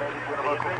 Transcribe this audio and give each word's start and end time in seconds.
Thank 0.00 0.16
you 0.16 0.22
for 0.26 0.36
the 0.36 0.42
local 0.44 0.72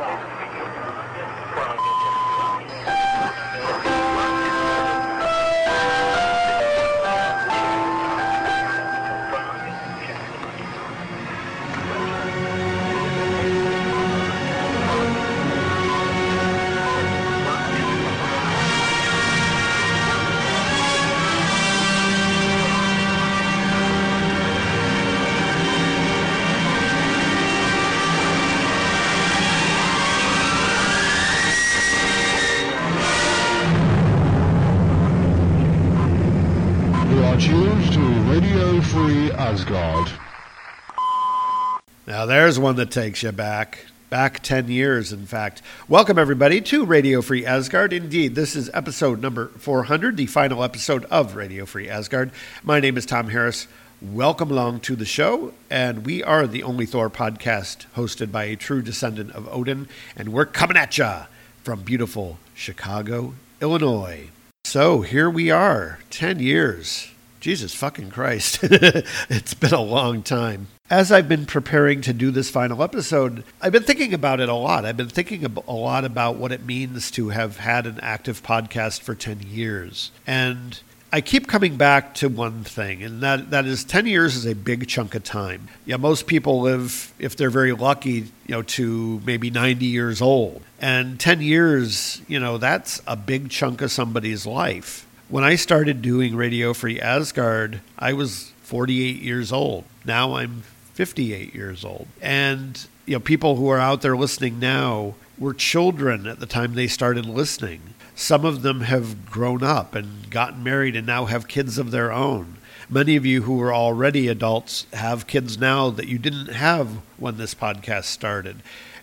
one 42.71 42.77
that 42.77 42.89
takes 42.89 43.21
you 43.21 43.33
back. 43.33 43.85
Back 44.09 44.41
10 44.41 44.69
years, 44.69 45.11
in 45.11 45.25
fact. 45.25 45.61
Welcome, 45.89 46.17
everybody, 46.17 46.61
to 46.61 46.85
Radio 46.85 47.21
Free 47.21 47.45
Asgard. 47.45 47.91
Indeed, 47.91 48.33
this 48.33 48.55
is 48.55 48.69
episode 48.73 49.21
number 49.21 49.47
400, 49.57 50.15
the 50.15 50.25
final 50.25 50.63
episode 50.63 51.03
of 51.11 51.35
Radio 51.35 51.65
Free 51.65 51.89
Asgard. 51.89 52.31
My 52.63 52.79
name 52.79 52.95
is 52.95 53.05
Tom 53.05 53.27
Harris. 53.27 53.67
Welcome 54.01 54.51
along 54.51 54.79
to 54.81 54.95
the 54.95 55.03
show. 55.03 55.53
And 55.69 56.05
we 56.05 56.23
are 56.23 56.47
the 56.47 56.63
only 56.63 56.85
Thor 56.85 57.09
podcast 57.09 57.87
hosted 57.97 58.31
by 58.31 58.45
a 58.45 58.55
true 58.55 58.81
descendant 58.81 59.33
of 59.33 59.49
Odin. 59.49 59.89
And 60.15 60.29
we're 60.29 60.45
coming 60.45 60.77
at 60.77 60.97
ya 60.97 61.25
from 61.65 61.81
beautiful 61.81 62.39
Chicago, 62.55 63.33
Illinois. 63.61 64.29
So 64.63 65.01
here 65.01 65.29
we 65.29 65.51
are, 65.51 65.99
10 66.09 66.39
years. 66.39 67.11
Jesus 67.41 67.73
fucking 67.73 68.11
Christ. 68.11 68.59
it's 68.63 69.55
been 69.55 69.73
a 69.73 69.81
long 69.81 70.21
time. 70.21 70.67
As 70.91 71.11
I've 71.11 71.27
been 71.27 71.47
preparing 71.47 72.01
to 72.01 72.13
do 72.13 72.29
this 72.29 72.51
final 72.51 72.83
episode, 72.83 73.43
I've 73.59 73.71
been 73.71 73.81
thinking 73.81 74.13
about 74.13 74.39
it 74.39 74.47
a 74.47 74.53
lot. 74.53 74.85
I've 74.85 74.95
been 74.95 75.09
thinking 75.09 75.43
a 75.45 75.73
lot 75.73 76.05
about 76.05 76.35
what 76.35 76.51
it 76.51 76.63
means 76.63 77.09
to 77.11 77.29
have 77.29 77.57
had 77.57 77.87
an 77.87 77.99
active 78.01 78.43
podcast 78.43 79.01
for 79.01 79.15
10 79.15 79.41
years. 79.41 80.11
And 80.27 80.79
I 81.11 81.21
keep 81.21 81.47
coming 81.47 81.77
back 81.77 82.13
to 82.15 82.29
one 82.29 82.63
thing, 82.63 83.01
and 83.01 83.21
that, 83.21 83.49
that 83.49 83.65
is 83.65 83.83
10 83.85 84.05
years 84.05 84.35
is 84.35 84.45
a 84.45 84.53
big 84.53 84.87
chunk 84.87 85.15
of 85.15 85.23
time. 85.23 85.67
Yeah, 85.85 85.97
most 85.97 86.27
people 86.27 86.61
live, 86.61 87.11
if 87.17 87.35
they're 87.35 87.49
very 87.49 87.73
lucky, 87.73 88.11
you 88.11 88.31
know, 88.49 88.61
to 88.61 89.19
maybe 89.25 89.49
90 89.49 89.87
years 89.87 90.21
old. 90.21 90.61
And 90.79 91.19
10 91.19 91.41
years, 91.41 92.21
you 92.27 92.39
know, 92.39 92.59
that's 92.59 93.01
a 93.07 93.15
big 93.15 93.49
chunk 93.49 93.81
of 93.81 93.91
somebody's 93.91 94.45
life. 94.45 95.07
When 95.31 95.45
I 95.45 95.55
started 95.55 96.01
doing 96.01 96.35
Radio 96.35 96.73
Free 96.73 96.99
Asgard, 96.99 97.79
I 97.97 98.11
was 98.11 98.51
48 98.63 99.21
years 99.21 99.53
old. 99.53 99.85
Now 100.03 100.35
I'm 100.35 100.63
58 100.93 101.55
years 101.55 101.85
old. 101.85 102.07
And, 102.21 102.85
you 103.05 103.13
know, 103.13 103.21
people 103.21 103.55
who 103.55 103.69
are 103.69 103.79
out 103.79 104.01
there 104.01 104.17
listening 104.17 104.59
now 104.59 105.15
were 105.39 105.53
children 105.53 106.27
at 106.27 106.41
the 106.41 106.45
time 106.45 106.73
they 106.73 106.87
started 106.87 107.25
listening. 107.25 107.79
Some 108.13 108.43
of 108.43 108.61
them 108.61 108.81
have 108.81 109.25
grown 109.25 109.63
up 109.63 109.95
and 109.95 110.29
gotten 110.29 110.65
married 110.65 110.97
and 110.97 111.07
now 111.07 111.23
have 111.23 111.47
kids 111.47 111.77
of 111.77 111.91
their 111.91 112.11
own. 112.11 112.57
Many 112.89 113.15
of 113.15 113.25
you 113.25 113.43
who 113.43 113.61
are 113.61 113.73
already 113.73 114.27
adults 114.27 114.85
have 114.91 115.27
kids 115.27 115.57
now 115.57 115.91
that 115.91 116.09
you 116.09 116.19
didn't 116.19 116.47
have 116.47 116.89
when 117.15 117.37
this 117.37 117.55
podcast 117.55 118.03
started. 118.03 118.61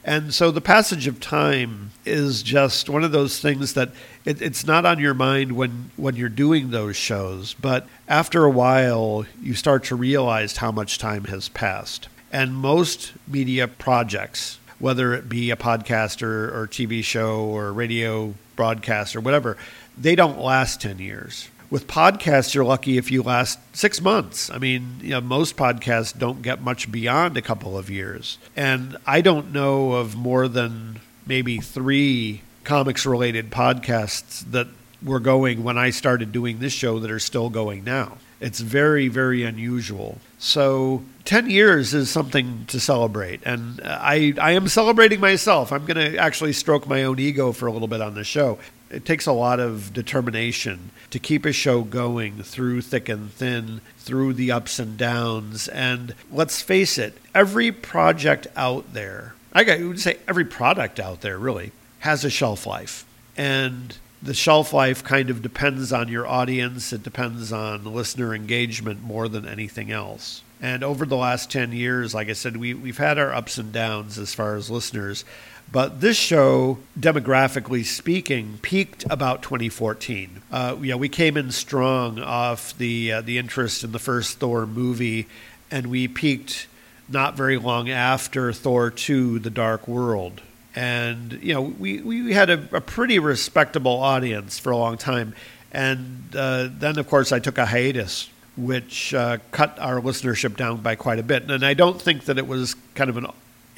And 0.09 0.33
so 0.33 0.51
the 0.51 0.63
passage 0.63 1.07
of 1.07 1.21
time 1.21 1.91
is 2.07 2.43
just 2.43 2.89
one 2.89 3.05
of 3.05 3.13
those 3.13 3.41
things 3.41 3.75
that 3.75 3.91
it, 4.25 4.41
it's 4.41 4.67
not 4.67 4.87
on 4.87 4.99
your 4.99 5.13
mind 5.13 5.53
when, 5.53 5.91
when 5.99 6.17
you're 6.17 6.31
doing 6.31 6.71
those 6.71 6.97
shows, 6.97 7.53
but 7.53 7.87
after 8.09 8.43
a 8.43 8.51
while, 8.51 9.27
you 9.43 9.53
start 9.53 9.85
to 9.85 9.95
realize 9.95 10.57
how 10.57 10.73
much 10.73 10.97
time 10.97 11.25
has 11.25 11.51
passed. 11.51 12.09
And 12.33 12.55
most 12.55 13.13
media 13.27 13.69
projects, 13.69 14.59
whether 14.79 15.13
it 15.13 15.29
be 15.29 15.51
a 15.51 15.57
podcast 15.57 16.23
or, 16.23 16.59
or 16.59 16.67
TV 16.67 17.05
show 17.05 17.41
or 17.41 17.71
radio 17.71 18.33
broadcast 18.57 19.15
or 19.15 19.21
whatever, 19.21 19.59
they 19.99 20.15
don't 20.15 20.41
last 20.41 20.81
10 20.81 21.01
years. 21.01 21.51
With 21.71 21.87
podcasts, 21.87 22.55
you're 22.55 22.65
lucky 22.65 22.97
if 22.97 23.11
you 23.11 23.23
last 23.23 23.59
six 23.77 24.01
months. 24.01 24.49
I 24.51 24.59
mean, 24.59 25.01
you 25.03 25.11
know, 25.11 25.21
most 25.21 25.57
podcasts 25.57 26.17
don't 26.17 26.41
get 26.41 26.63
much 26.63 26.91
beyond 26.91 27.37
a 27.37 27.43
couple 27.43 27.77
of 27.77 27.91
years. 27.91 28.39
And 28.57 28.97
I 29.07 29.21
don't 29.21 29.53
know 29.53 29.93
of 29.93 30.17
more 30.17 30.49
than 30.49 31.01
maybe 31.27 31.59
three 31.59 32.41
comics 32.65 33.05
related 33.05 33.51
podcasts 33.51 34.51
that 34.51 34.69
were 35.03 35.21
going 35.21 35.63
when 35.63 35.77
I 35.77 35.91
started 35.91 36.33
doing 36.33 36.59
this 36.59 36.73
show 36.73 36.99
that 37.01 37.11
are 37.11 37.19
still 37.19 37.51
going 37.51 37.85
now. 37.85 38.17
It's 38.41 38.61
very, 38.61 39.09
very 39.09 39.43
unusual. 39.43 40.19
So, 40.39 41.03
10 41.25 41.51
years 41.51 41.93
is 41.93 42.09
something 42.09 42.65
to 42.69 42.79
celebrate. 42.79 43.41
And 43.45 43.81
uh, 43.81 43.99
I, 44.01 44.33
I 44.41 44.53
am 44.53 44.69
celebrating 44.69 45.21
myself. 45.21 45.73
I'm 45.73 45.85
going 45.85 46.13
to 46.13 46.17
actually 46.17 46.53
stroke 46.53 46.87
my 46.87 47.03
own 47.03 47.19
ego 47.19 47.53
for 47.53 47.67
a 47.67 47.73
little 47.73 47.89
bit 47.89 48.01
on 48.01 48.15
the 48.15 48.25
show. 48.25 48.59
It 48.91 49.05
takes 49.05 49.27
a 49.27 49.33
lot 49.33 49.61
of 49.61 49.93
determination 49.93 50.91
to 51.11 51.19
keep 51.19 51.45
a 51.45 51.53
show 51.53 51.83
going 51.83 52.43
through 52.43 52.83
thick 52.83 53.09
and 53.09 53.31
thin, 53.33 53.81
through 53.99 54.35
the 54.35 54.51
ups 54.51 54.79
and 54.79 54.97
downs. 54.97 55.69
And 55.69 56.15
let's 56.31 56.63
face 56.63 56.99
it, 56.99 57.19
every 57.35 57.73
project 57.73 58.47
out 58.57 58.93
there, 58.93 59.35
I 59.53 59.63
would 59.83 60.01
say 60.01 60.19
every 60.27 60.45
product 60.45 61.01
out 61.01 61.21
there 61.21 61.39
really, 61.39 61.73
has 62.01 62.25
a 62.25 62.31
shelf 62.31 62.67
life. 62.67 63.05
And 63.37 63.97
the 64.23 64.35
shelf 64.35 64.73
life 64.73 65.05
kind 65.05 65.31
of 65.31 65.43
depends 65.43 65.93
on 65.93 66.09
your 66.09 66.27
audience, 66.27 66.93
it 66.93 67.03
depends 67.03 67.53
on 67.53 67.85
listener 67.85 68.35
engagement 68.35 69.03
more 69.03 69.29
than 69.29 69.47
anything 69.47 69.93
else. 69.93 70.43
And 70.61 70.83
over 70.83 71.07
the 71.07 71.17
last 71.17 71.53
10 71.53 71.73
years, 71.73 72.15
like 72.15 72.29
I 72.29 72.33
said, 72.33 72.57
we, 72.57 72.75
we've 72.75 72.99
had 72.99 73.19
our 73.19 73.33
ups 73.33 73.59
and 73.59 73.73
downs 73.73 74.19
as 74.19 74.35
far 74.35 74.57
as 74.57 74.71
listeners. 74.71 75.25
But 75.71 76.01
this 76.01 76.17
show, 76.17 76.79
demographically 76.99 77.85
speaking, 77.85 78.59
peaked 78.63 79.05
about 79.11 79.43
2014. 79.43 80.43
Uh, 80.51 80.77
yeah, 80.81 80.95
we 80.95 81.11
came 81.11 81.37
in 81.37 81.51
strong 81.51 82.19
off 82.19 82.77
the 82.79 83.13
uh, 83.13 83.21
the 83.21 83.37
interest 83.37 83.85
in 83.85 83.93
the 83.93 83.99
first 83.99 84.39
Thor 84.39 84.67
movie, 84.67 85.27
and 85.71 85.89
we 85.89 86.09
peaked 86.09 86.69
not 87.09 87.37
very 87.37 87.59
long 87.59 87.91
after 87.91 88.51
Thor 88.53 88.91
2: 88.91 89.41
The 89.41 89.51
Dark 89.51 89.87
World. 89.87 90.41
And 90.75 91.39
you 91.43 91.53
know, 91.53 91.63
we 91.63 92.01
we 92.01 92.33
had 92.33 92.49
a, 92.49 92.77
a 92.77 92.81
pretty 92.81 93.19
respectable 93.19 94.01
audience 94.01 94.59
for 94.59 94.71
a 94.71 94.77
long 94.77 94.97
time, 94.97 95.35
and 95.71 96.35
uh, 96.35 96.69
then 96.71 96.99
of 96.99 97.09
course 97.09 97.31
I 97.31 97.41
took 97.41 97.59
a 97.59 97.67
hiatus 97.67 98.31
which 98.57 99.15
uh, 99.15 99.39
cut 99.53 99.79
our 99.79 100.01
listenership 100.01 100.57
down 100.57 100.79
by 100.79 100.97
quite 100.97 101.21
a 101.21 101.23
bit. 101.23 101.49
And 101.49 101.65
I 101.65 101.75
don't 101.75 102.01
think 102.03 102.25
that 102.25 102.39
it 102.39 102.47
was 102.49 102.75
kind 102.97 103.09
of 103.09 103.17
an 103.17 103.27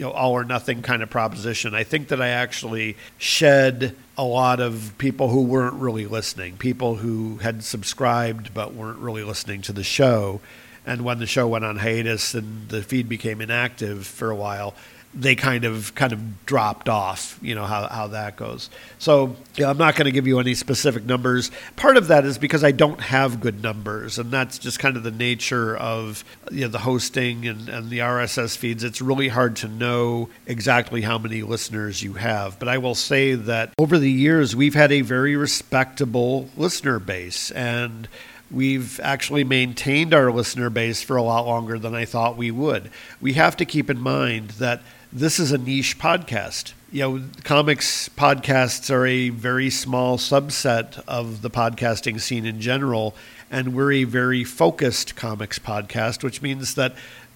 you 0.00 0.06
know 0.06 0.12
all 0.12 0.32
or 0.32 0.44
nothing 0.44 0.80
kind 0.80 1.02
of 1.02 1.10
proposition. 1.10 1.74
I 1.74 1.84
think 1.84 2.08
that 2.08 2.22
I 2.22 2.28
actually 2.28 2.96
shed 3.18 3.94
a 4.16 4.24
lot 4.24 4.58
of 4.58 4.94
people 4.96 5.28
who 5.28 5.42
weren't 5.42 5.74
really 5.74 6.06
listening, 6.06 6.56
people 6.56 6.96
who 6.96 7.36
had 7.36 7.62
subscribed 7.62 8.54
but 8.54 8.72
weren't 8.72 8.98
really 9.00 9.24
listening 9.24 9.60
to 9.62 9.74
the 9.74 9.84
show. 9.84 10.40
And 10.86 11.02
when 11.02 11.18
the 11.18 11.26
show 11.26 11.46
went 11.46 11.66
on 11.66 11.76
hiatus 11.76 12.32
and 12.32 12.70
the 12.70 12.82
feed 12.82 13.10
became 13.10 13.42
inactive 13.42 14.06
for 14.06 14.30
a 14.30 14.34
while, 14.34 14.74
they 15.12 15.34
kind 15.34 15.64
of 15.64 15.94
kind 15.96 16.12
of 16.12 16.46
dropped 16.46 16.88
off. 16.88 17.38
You 17.42 17.54
know 17.54 17.64
how 17.64 17.88
how 17.88 18.08
that 18.08 18.36
goes. 18.36 18.70
So 18.98 19.34
I'm 19.58 19.76
not 19.76 19.96
going 19.96 20.04
to 20.04 20.12
give 20.12 20.26
you 20.26 20.38
any 20.38 20.54
specific 20.54 21.04
numbers. 21.04 21.50
Part 21.76 21.96
of 21.96 22.08
that 22.08 22.24
is 22.24 22.38
because 22.38 22.62
I 22.62 22.70
don't 22.70 23.00
have 23.00 23.40
good 23.40 23.62
numbers, 23.62 24.18
and 24.18 24.30
that's 24.30 24.58
just 24.58 24.78
kind 24.78 24.96
of 24.96 25.02
the 25.02 25.10
nature 25.10 25.76
of 25.76 26.24
you 26.50 26.62
know, 26.62 26.68
the 26.68 26.78
hosting 26.78 27.46
and, 27.46 27.68
and 27.68 27.90
the 27.90 27.98
RSS 27.98 28.56
feeds. 28.56 28.84
It's 28.84 29.02
really 29.02 29.28
hard 29.28 29.56
to 29.56 29.68
know 29.68 30.28
exactly 30.46 31.02
how 31.02 31.18
many 31.18 31.42
listeners 31.42 32.02
you 32.02 32.12
have. 32.14 32.58
But 32.58 32.68
I 32.68 32.78
will 32.78 32.94
say 32.94 33.34
that 33.34 33.72
over 33.78 33.98
the 33.98 34.10
years 34.10 34.54
we've 34.54 34.74
had 34.74 34.92
a 34.92 35.00
very 35.00 35.36
respectable 35.36 36.48
listener 36.56 36.98
base 36.98 37.50
and. 37.50 38.08
We've 38.52 38.98
actually 38.98 39.44
maintained 39.44 40.12
our 40.12 40.32
listener 40.32 40.70
base 40.70 41.04
for 41.04 41.16
a 41.16 41.22
lot 41.22 41.46
longer 41.46 41.78
than 41.78 41.94
I 41.94 42.04
thought 42.04 42.36
we 42.36 42.50
would. 42.50 42.90
We 43.20 43.34
have 43.34 43.56
to 43.58 43.64
keep 43.64 43.88
in 43.88 44.00
mind 44.00 44.50
that 44.58 44.82
this 45.12 45.40
is 45.40 45.50
a 45.52 45.58
niche 45.58 45.98
podcast. 45.98 46.72
You 46.92 47.00
know, 47.02 47.24
comics 47.44 48.08
podcasts 48.10 48.90
are 48.90 49.06
a 49.06 49.28
very 49.30 49.70
small 49.70 50.18
subset 50.18 51.02
of 51.06 51.42
the 51.42 51.50
podcasting 51.50 52.20
scene 52.20 52.46
in 52.46 52.60
general, 52.60 53.14
and 53.50 53.74
we're 53.74 53.92
a 53.92 54.04
very 54.04 54.44
focused 54.44 55.16
comics 55.16 55.58
podcast, 55.58 56.22
which 56.22 56.42
means 56.42 56.74
that 56.74 56.94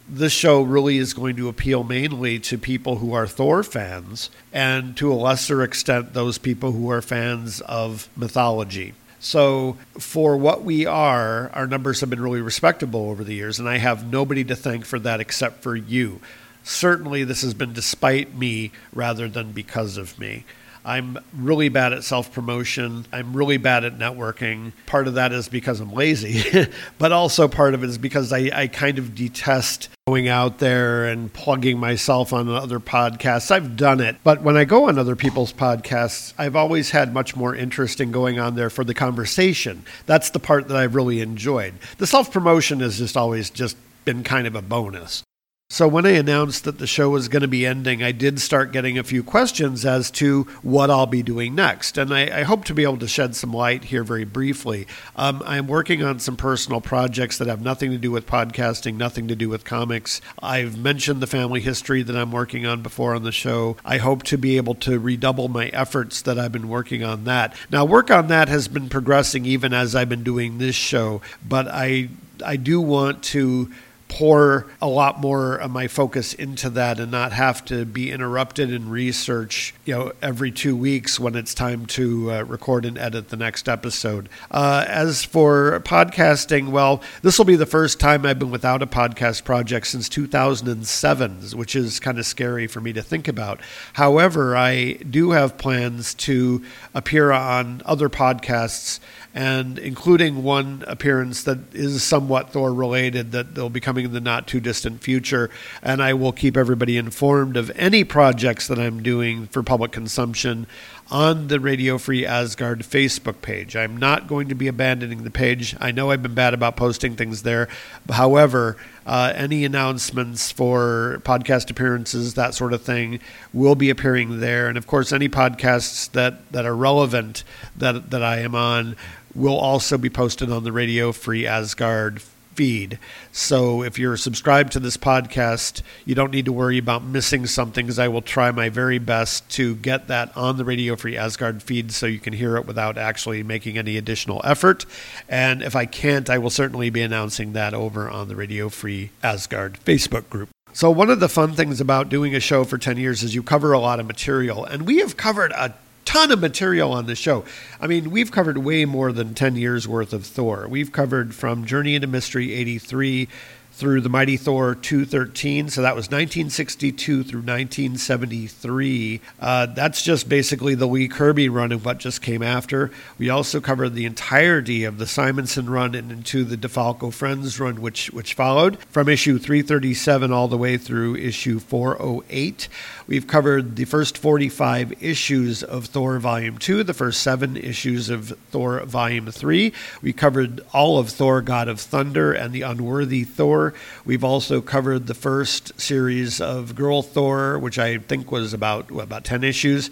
this 0.09 0.32
show 0.32 0.62
really 0.62 0.99
is 0.99 1.15
going 1.15 1.37
to 1.37 1.49
appeal 1.49 1.82
mainly 1.82 2.38
to 2.38 2.59
people 2.59 2.97
who 2.97 3.12
are 3.12 3.26
Thor 3.26 3.62
fans, 3.62 4.31
and 4.53 4.97
to 4.97 5.12
a 5.12 5.15
lesser 5.15 5.62
extent, 5.62 6.12
those 6.12 6.38
people 6.38 6.73
who 6.73 6.91
are 6.91 7.03
fans 7.03 7.61
of 7.62 8.09
mythology. 8.17 8.94
So, 9.19 9.79
for 9.99 10.37
what 10.37 10.62
we 10.62 10.85
are, 10.85 11.50
our 11.55 11.67
numbers 11.67 12.00
have 12.00 12.11
been 12.11 12.21
really 12.21 12.43
respectable 12.43 13.09
over 13.09 13.25
the 13.25 13.35
years, 13.35 13.59
and 13.59 13.69
I 13.69 13.79
have 13.79 14.11
nobody 14.11 14.44
to 14.44 14.55
thank 14.55 14.85
for 14.85 14.99
that 14.99 15.21
except 15.21 15.62
for 15.62 15.75
you. 15.75 16.21
Certainly 16.64 17.22
this 17.22 17.43
has 17.43 17.55
been 17.55 17.72
despite 17.72 18.34
me 18.34 18.72
rather 18.93 19.28
than 19.28 19.52
because 19.52 19.96
of 19.96 20.19
me. 20.19 20.44
I'm 20.84 21.19
really 21.32 21.70
bad 21.70 21.94
at 21.94 22.05
self 22.05 22.32
promotion. 22.32 23.06
I'm 23.11 23.34
really 23.34 23.56
bad 23.56 23.84
at 23.84 23.96
networking. 23.96 24.72
Part 24.87 25.08
of 25.08 25.14
that 25.14 25.32
is 25.32 25.49
because 25.49 25.81
I'm 25.81 25.93
lazy, 25.93 26.44
but 26.99 27.11
also 27.11 27.49
part 27.49 27.72
of 27.75 27.82
it 27.82 27.88
is 27.88 27.96
because 27.96 28.32
I, 28.32 28.50
I 28.52 28.66
kind 28.66 28.99
of 28.99 29.14
detest 29.14 29.88
going 30.06 30.28
out 30.28 30.58
there 30.58 31.06
and 31.06 31.32
plugging 31.32 31.78
myself 31.78 32.34
on 32.34 32.50
other 32.50 32.78
podcasts. 32.78 33.50
I've 33.50 33.76
done 33.76 34.00
it, 34.00 34.16
but 34.22 34.43
when 34.43 34.58
I 34.58 34.64
go 34.64 34.88
on 34.88 34.99
other 34.99 35.16
people's 35.16 35.55
podcasts, 35.55 36.34
I've 36.37 36.56
always 36.56 36.90
had 36.90 37.14
much 37.14 37.34
more 37.34 37.56
interest 37.56 38.02
in 38.02 38.12
going 38.12 38.38
on 38.38 38.55
there 38.55 38.69
for 38.69 38.84
the 38.84 38.93
conversation. 38.93 39.87
That's 40.05 40.28
the 40.28 40.38
part 40.38 40.69
that 40.69 40.76
I've 40.76 40.94
really 40.94 41.22
enjoyed. 41.22 41.75
The 41.96 42.06
self 42.06 42.31
promotion 42.31 42.81
has 42.81 42.99
just 42.99 43.16
always 43.16 43.49
just 43.49 43.78
been 44.05 44.22
kind 44.22 44.46
of 44.46 44.55
a 44.55 44.61
bonus. 44.61 45.22
So, 45.70 45.88
when 45.88 46.05
I 46.05 46.11
announced 46.11 46.64
that 46.64 46.78
the 46.78 46.87
show 46.87 47.08
was 47.08 47.28
going 47.28 47.40
to 47.40 47.49
be 47.49 47.64
ending, 47.64 48.02
I 48.02 48.12
did 48.12 48.38
start 48.38 48.70
getting 48.70 48.99
a 48.99 49.02
few 49.02 49.22
questions 49.22 49.87
as 49.87 50.11
to 50.12 50.43
what 50.62 50.90
I'll 50.90 51.06
be 51.06 51.22
doing 51.22 51.55
next. 51.55 51.96
And 51.96 52.12
I, 52.12 52.40
I 52.40 52.43
hope 52.43 52.66
to 52.66 52.75
be 52.75 52.82
able 52.82 52.99
to 52.99 53.08
shed 53.08 53.34
some 53.34 53.50
light 53.50 53.84
here 53.84 54.05
very 54.05 54.26
briefly. 54.26 54.87
Um, 55.16 55.43
I'm 55.46 55.66
working 55.66 56.02
on 56.02 56.19
some 56.19 56.37
personal 56.37 56.82
projects 56.82 57.38
that 57.38 57.49
have 57.49 57.62
nothing 57.62 57.90
to 57.93 57.99
do 57.99 58.11
with 58.11 58.26
podcasting, 58.26 58.96
nothing 58.96 59.26
to 59.28 59.34
do 59.34 59.49
with 59.49 59.64
comics. 59.64 60.20
I've 60.43 60.76
mentioned 60.76 61.22
the 61.22 61.26
family 61.26 61.62
history 61.62 62.02
that 62.02 62.14
I'm 62.14 62.31
working 62.31 62.66
on 62.66 62.82
before 62.82 63.14
on 63.14 63.22
the 63.22 63.32
show. 63.32 63.78
I 63.87 63.96
hope 63.96 64.22
to 64.25 64.37
be 64.37 64.58
able 64.58 64.75
to 64.76 64.99
redouble 64.99 65.49
my 65.49 65.69
efforts 65.69 66.20
that 66.22 66.38
I've 66.38 66.52
been 66.52 66.69
working 66.69 67.02
on 67.02 67.25
that. 67.25 67.56
Now, 67.70 67.87
work 67.87 68.11
on 68.11 68.28
that 68.28 68.49
has 68.49 68.69
been 68.69 68.90
progressing 68.90 69.46
even 69.46 69.72
as 69.72 69.96
I've 69.96 70.11
been 70.11 70.25
doing 70.25 70.58
this 70.58 70.76
show, 70.76 71.22
but 71.49 71.66
I 71.69 72.11
I 72.44 72.56
do 72.56 72.81
want 72.81 73.22
to 73.25 73.70
pour 74.14 74.64
a 74.81 74.87
lot 74.87 75.20
more 75.20 75.56
of 75.56 75.69
my 75.72 75.88
focus 75.88 76.34
into 76.34 76.70
that 76.70 77.00
and 77.00 77.11
not 77.11 77.32
have 77.32 77.64
to 77.64 77.84
be 77.84 78.12
interrupted 78.12 78.72
in 78.72 78.88
research, 78.88 79.75
you 79.84 79.93
know, 79.93 80.12
every 80.22 80.52
two 80.52 80.76
weeks 80.76 81.19
when 81.19 81.34
it's 81.34 81.52
time 81.52 81.84
to 81.84 82.31
uh, 82.31 82.43
record 82.43 82.84
and 82.84 82.96
edit 82.96 83.31
the 83.31 83.37
next 83.37 83.69
episode. 83.69 84.28
Uh, 84.52 84.84
as 84.87 85.25
for 85.25 85.81
podcasting, 85.81 86.69
well, 86.69 87.02
this 87.22 87.38
will 87.38 87.44
be 87.44 87.56
the 87.56 87.66
first 87.66 87.99
time 87.99 88.25
I've 88.25 88.38
been 88.38 88.52
without 88.52 88.82
a 88.82 88.87
podcast 88.87 89.43
project 89.43 89.88
since 89.88 90.08
2007, 90.08 91.40
which 91.55 91.75
is 91.75 91.99
kind 91.99 92.16
of 92.16 92.25
scary 92.25 92.69
for 92.69 92.81
me 92.81 92.93
to 92.93 93.02
think 93.02 93.26
about. 93.26 93.61
However, 93.94 94.56
I 94.56 94.93
do 94.93 95.32
have 95.32 95.58
plans 95.58 96.14
to 96.14 96.62
appear 96.94 97.32
on 97.32 97.82
other 97.84 98.08
podcasts 98.08 99.00
and 99.35 99.81
including 99.81 100.45
one 100.45 100.85
appearance 100.87 101.43
that 101.43 101.59
is 101.75 102.05
somewhat 102.05 102.51
Thor 102.51 102.73
related 102.73 103.33
that 103.33 103.57
they'll 103.57 103.69
be 103.69 103.81
coming 103.81 104.05
in 104.05 104.13
the 104.13 104.21
not 104.21 104.47
too 104.47 104.61
distant 104.61 105.03
future. 105.03 105.51
And 105.83 106.01
I 106.01 106.15
will 106.15 106.31
keep 106.31 106.57
everybody 106.57 106.97
informed 106.97 107.57
of 107.57 107.73
any 107.75 108.05
projects 108.05 108.69
that 108.69 108.79
I'm 108.79 109.03
doing 109.03 109.49
for 109.49 109.65
public 109.65 109.91
consumption 109.91 110.69
on 111.11 111.49
the 111.49 111.61
Radio 111.61 111.99
Free 111.99 112.25
Asgard 112.25 112.81
Facebook 112.81 113.43
page. 113.43 113.77
I'm 113.77 113.97
not 113.97 114.27
going 114.27 114.49
to 114.49 114.55
be 114.55 114.69
abandoning 114.69 115.25
the 115.25 115.31
page. 115.31 115.77
I 115.81 115.91
know 115.91 116.11
I've 116.11 116.23
been 116.23 116.35
bad 116.35 116.55
about 116.55 116.77
posting 116.77 117.15
things 117.17 117.43
there. 117.43 117.69
However, 118.09 118.77
uh, 119.05 119.33
any 119.35 119.65
announcements 119.65 120.51
for 120.51 121.21
podcast 121.25 121.71
appearances, 121.71 122.35
that 122.35 122.55
sort 122.55 122.73
of 122.73 122.83
thing, 122.83 123.21
will 123.53 123.75
be 123.75 123.91
appearing 123.91 124.41
there. 124.41 124.69
And 124.69 124.79
of 124.79 124.87
course, 124.87 125.13
any 125.13 125.29
podcasts 125.29 126.11
that, 126.13 126.51
that 126.53 126.65
are 126.65 126.77
relevant 126.77 127.45
that, 127.77 128.11
that 128.11 128.23
I 128.23 128.39
am 128.39 128.55
on 128.55 128.97
will 129.35 129.57
also 129.57 129.99
be 129.99 130.11
posted 130.11 130.51
on 130.51 130.65
the 130.65 130.73
Radio 130.73 131.13
Free 131.13 131.47
Asgard 131.47 132.21
feed. 132.55 132.99
So 133.33 133.83
if 133.83 133.99
you're 133.99 134.17
subscribed 134.17 134.73
to 134.73 134.81
this 134.81 134.97
podcast, 134.97 135.83
you 136.05 136.15
don't 136.15 136.31
need 136.31 136.45
to 136.45 136.53
worry 136.53 136.79
about 136.79 137.03
missing 137.03 137.47
something 137.47 137.85
because 137.85 137.99
I 137.99 138.09
will 138.09 138.23
try 138.23 138.51
my 138.51 138.69
very 138.69 138.99
best 138.99 139.49
to 139.51 139.75
get 139.77 140.09
that 140.09 140.35
on 140.37 140.57
the 140.57 140.65
Radio 140.65 140.97
Free 140.97 141.17
Asgard 141.17 141.63
feed 141.63 141.93
so 141.93 142.07
you 142.07 142.21
can 142.21 142.33
hear 142.33 142.57
it 142.57 142.67
without 142.67 142.97
actually 142.97 143.43
making 143.43 143.77
any 143.77 143.97
additional 143.97 144.41
effort. 144.45 144.87
And 145.29 145.63
if 145.63 145.75
I 145.75 145.87
can't, 145.87 146.31
I 146.31 146.39
will 146.39 146.51
certainly 146.51 146.91
be 146.91 147.03
announcing 147.03 147.53
that 147.53 147.75
over 147.75 148.09
on 148.09 148.29
the 148.29 148.37
Radio 148.37 148.69
Free 148.69 149.11
Asgard 149.23 149.79
Facebook 149.85 150.29
group. 150.31 150.49
So, 150.73 150.91
one 150.91 151.09
of 151.09 151.21
the 151.21 151.29
fun 151.29 151.53
things 151.53 151.81
about 151.81 152.09
doing 152.09 152.35
a 152.35 152.41
show 152.41 152.65
for 152.65 152.79
10 152.79 152.97
years 152.97 153.23
is 153.23 153.33
you 153.33 153.45
cover 153.45 153.73
a 153.73 153.79
lot 153.79 154.01
of 154.01 154.07
material. 154.07 154.65
And 154.65 154.83
we 154.83 154.99
have 154.99 155.17
covered 155.17 155.53
a 155.53 155.73
ton 156.05 156.31
of 156.31 156.41
material 156.41 156.93
on 156.93 157.06
the 157.06 157.15
show. 157.15 157.45
I 157.81 157.87
mean, 157.87 158.11
we've 158.11 158.31
covered 158.31 158.59
way 158.59 158.85
more 158.85 159.12
than 159.12 159.35
10 159.35 159.56
years 159.56 159.89
worth 159.89 160.12
of 160.12 160.25
Thor. 160.25 160.67
We've 160.69 160.93
covered 160.93 161.35
from 161.35 161.65
Journey 161.65 161.95
into 161.95 162.06
Mystery 162.06 162.53
83 162.53 163.29
through 163.75 164.00
the 164.00 164.09
Mighty 164.09 164.37
Thor 164.37 164.75
213. 164.76 165.69
So 165.69 165.82
that 165.82 165.97
was 165.97 166.05
1962 166.06 167.25
through 167.25 167.41
1973. 167.41 169.21
Uh, 169.41 169.67
that's 169.67 170.03
just 170.03 170.29
basically 170.29 170.76
the 170.76 170.87
Lee 170.87 171.09
Kirby 171.09 171.49
run 171.49 171.73
of 171.73 171.85
what 171.85 171.99
just 171.99 172.23
came 172.23 172.43
after. 172.43 172.93
We 173.19 173.31
also 173.31 173.61
covered 173.61 173.94
the 173.94 174.06
entirety 174.06 174.85
of 174.85 174.99
the 174.99 175.06
Simonson 175.06 175.69
run 175.69 175.94
and 175.97 176.12
into 176.12 176.44
the 176.44 176.56
DeFalco 176.56 177.12
Frenz 177.12 177.59
run, 177.59 177.81
which, 177.81 178.12
which 178.12 178.35
followed 178.35 178.79
from 178.91 179.09
issue 179.09 179.38
337 179.38 180.32
all 180.32 180.47
the 180.47 180.56
way 180.56 180.76
through 180.76 181.17
issue 181.17 181.59
408. 181.59 182.69
We've 183.06 183.26
covered 183.26 183.76
the 183.76 183.85
first 183.85 184.17
45 184.17 185.03
issues 185.03 185.62
of 185.62 185.87
Thor 185.87 186.19
Volume 186.19 186.59
2, 186.59 186.85
the 186.85 186.94
first 186.94 187.23
seven 187.23 187.56
issues 187.56 188.09
of 188.09 188.29
Thor 188.50 188.81
Volume 188.85 189.31
3. 189.31 189.73
We 190.00 190.12
covered 190.12 190.61
all 190.73 190.99
of 190.99 191.11
Thor 191.11 191.43
God 191.43 191.69
of 191.69 191.81
Thunder 191.81 192.32
and 192.32 192.53
the 192.53 192.62
Unworthy 192.62 193.25
Thor. 193.25 193.63
We've 194.05 194.25
also 194.25 194.61
covered 194.61 195.06
the 195.06 195.14
first 195.14 195.81
series 195.81 196.40
of 196.40 196.75
Girl 196.75 197.00
Thor, 197.00 197.58
which 197.58 197.78
I 197.78 197.99
think 197.99 198.31
was 198.31 198.52
about 198.52 198.90
what, 198.90 199.05
about 199.05 199.25
10 199.25 199.44
issues 199.44 199.90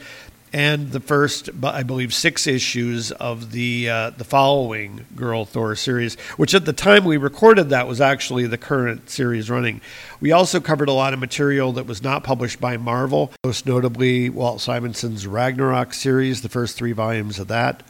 and 0.53 0.93
the 0.93 1.01
first, 1.01 1.49
I 1.63 1.83
believe, 1.83 2.13
six 2.13 2.47
issues 2.47 3.11
of 3.13 3.53
the 3.53 3.89
uh, 3.89 4.11
the 4.11 4.25
following 4.25 5.07
Girl 5.17 5.45
Thor 5.45 5.75
series, 5.75 6.17
which 6.37 6.55
at 6.55 6.67
the 6.67 6.73
time 6.73 7.05
we 7.05 7.17
recorded 7.17 7.71
that 7.71 7.89
was 7.89 8.01
actually 8.01 8.47
the 8.47 8.59
current 8.59 9.09
series 9.09 9.49
running. 9.49 9.81
We 10.21 10.33
also 10.33 10.61
covered 10.61 10.89
a 10.89 10.93
lot 10.93 11.15
of 11.15 11.21
material 11.21 11.73
that 11.73 11.87
was 11.87 12.03
not 12.03 12.23
published 12.23 12.61
by 12.61 12.77
Marvel, 12.77 13.33
most 13.45 13.67
notably 13.67 14.29
Walt 14.29 14.61
Simonson's 14.61 15.27
Ragnarok 15.27 15.95
series, 15.95 16.43
the 16.43 16.49
first 16.49 16.77
three 16.77 16.93
volumes 16.93 17.39
of 17.39 17.49
that 17.49 17.83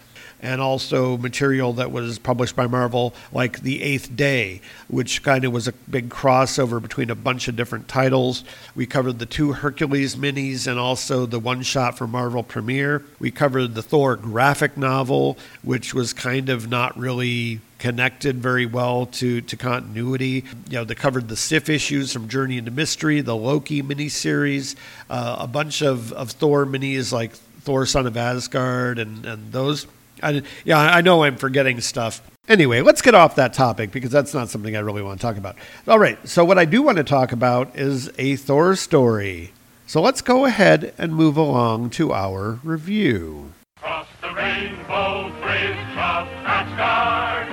and 0.42 0.60
also 0.60 1.16
material 1.16 1.72
that 1.74 1.92
was 1.92 2.18
published 2.18 2.56
by 2.56 2.66
Marvel, 2.66 3.14
like 3.32 3.60
The 3.60 3.82
Eighth 3.82 4.14
Day, 4.14 4.60
which 4.88 5.22
kind 5.22 5.44
of 5.44 5.52
was 5.52 5.68
a 5.68 5.72
big 5.72 6.08
crossover 6.08 6.82
between 6.82 7.10
a 7.10 7.14
bunch 7.14 7.46
of 7.46 7.54
different 7.54 7.86
titles. 7.86 8.42
We 8.74 8.86
covered 8.86 9.20
the 9.20 9.26
two 9.26 9.52
Hercules 9.52 10.16
minis 10.16 10.66
and 10.66 10.78
also 10.78 11.26
the 11.26 11.38
one 11.38 11.62
shot 11.62 11.96
for 11.96 12.08
Marvel 12.08 12.42
Premiere. 12.42 13.04
We 13.20 13.30
covered 13.30 13.74
the 13.74 13.82
Thor 13.82 14.16
graphic 14.16 14.76
novel, 14.76 15.38
which 15.62 15.94
was 15.94 16.12
kind 16.12 16.48
of 16.48 16.68
not 16.68 16.98
really 16.98 17.60
connected 17.78 18.36
very 18.36 18.64
well 18.66 19.06
to, 19.06 19.40
to 19.40 19.56
continuity. 19.56 20.44
You 20.68 20.78
know, 20.78 20.84
they 20.84 20.94
covered 20.94 21.28
the 21.28 21.36
Sif 21.36 21.68
issues 21.68 22.12
from 22.12 22.28
Journey 22.28 22.58
into 22.58 22.70
Mystery, 22.70 23.20
the 23.20 23.36
Loki 23.36 23.82
miniseries, 23.82 24.76
uh, 25.10 25.36
a 25.40 25.46
bunch 25.46 25.82
of, 25.82 26.12
of 26.12 26.30
Thor 26.30 26.64
minis 26.64 27.12
like 27.12 27.32
Thor 27.32 27.86
Son 27.86 28.06
of 28.06 28.16
Asgard 28.16 28.98
and, 28.98 29.24
and 29.24 29.52
those. 29.52 29.86
I, 30.22 30.42
yeah, 30.64 30.78
I 30.78 31.00
know 31.00 31.24
I'm 31.24 31.36
forgetting 31.36 31.80
stuff. 31.80 32.22
Anyway, 32.48 32.80
let's 32.80 33.02
get 33.02 33.14
off 33.14 33.36
that 33.36 33.52
topic 33.52 33.92
because 33.92 34.10
that's 34.10 34.34
not 34.34 34.48
something 34.48 34.76
I 34.76 34.80
really 34.80 35.02
want 35.02 35.20
to 35.20 35.26
talk 35.26 35.36
about. 35.36 35.56
All 35.86 35.98
right, 35.98 36.18
so 36.28 36.44
what 36.44 36.58
I 36.58 36.64
do 36.64 36.82
want 36.82 36.98
to 36.98 37.04
talk 37.04 37.32
about 37.32 37.76
is 37.76 38.10
a 38.18 38.36
Thor 38.36 38.74
story. 38.76 39.52
So 39.86 40.00
let's 40.00 40.22
go 40.22 40.44
ahead 40.46 40.94
and 40.98 41.14
move 41.14 41.36
along 41.36 41.90
to 41.90 42.12
our 42.12 42.58
review. 42.64 43.52
The 43.82 44.34
rainbow 44.34 45.30
bridge 45.40 45.76
of 45.96 46.28
Asgard, 46.46 47.48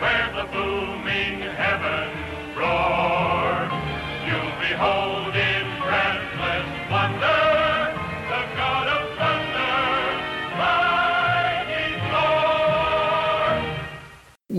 where 0.00 0.44
the 0.44 0.52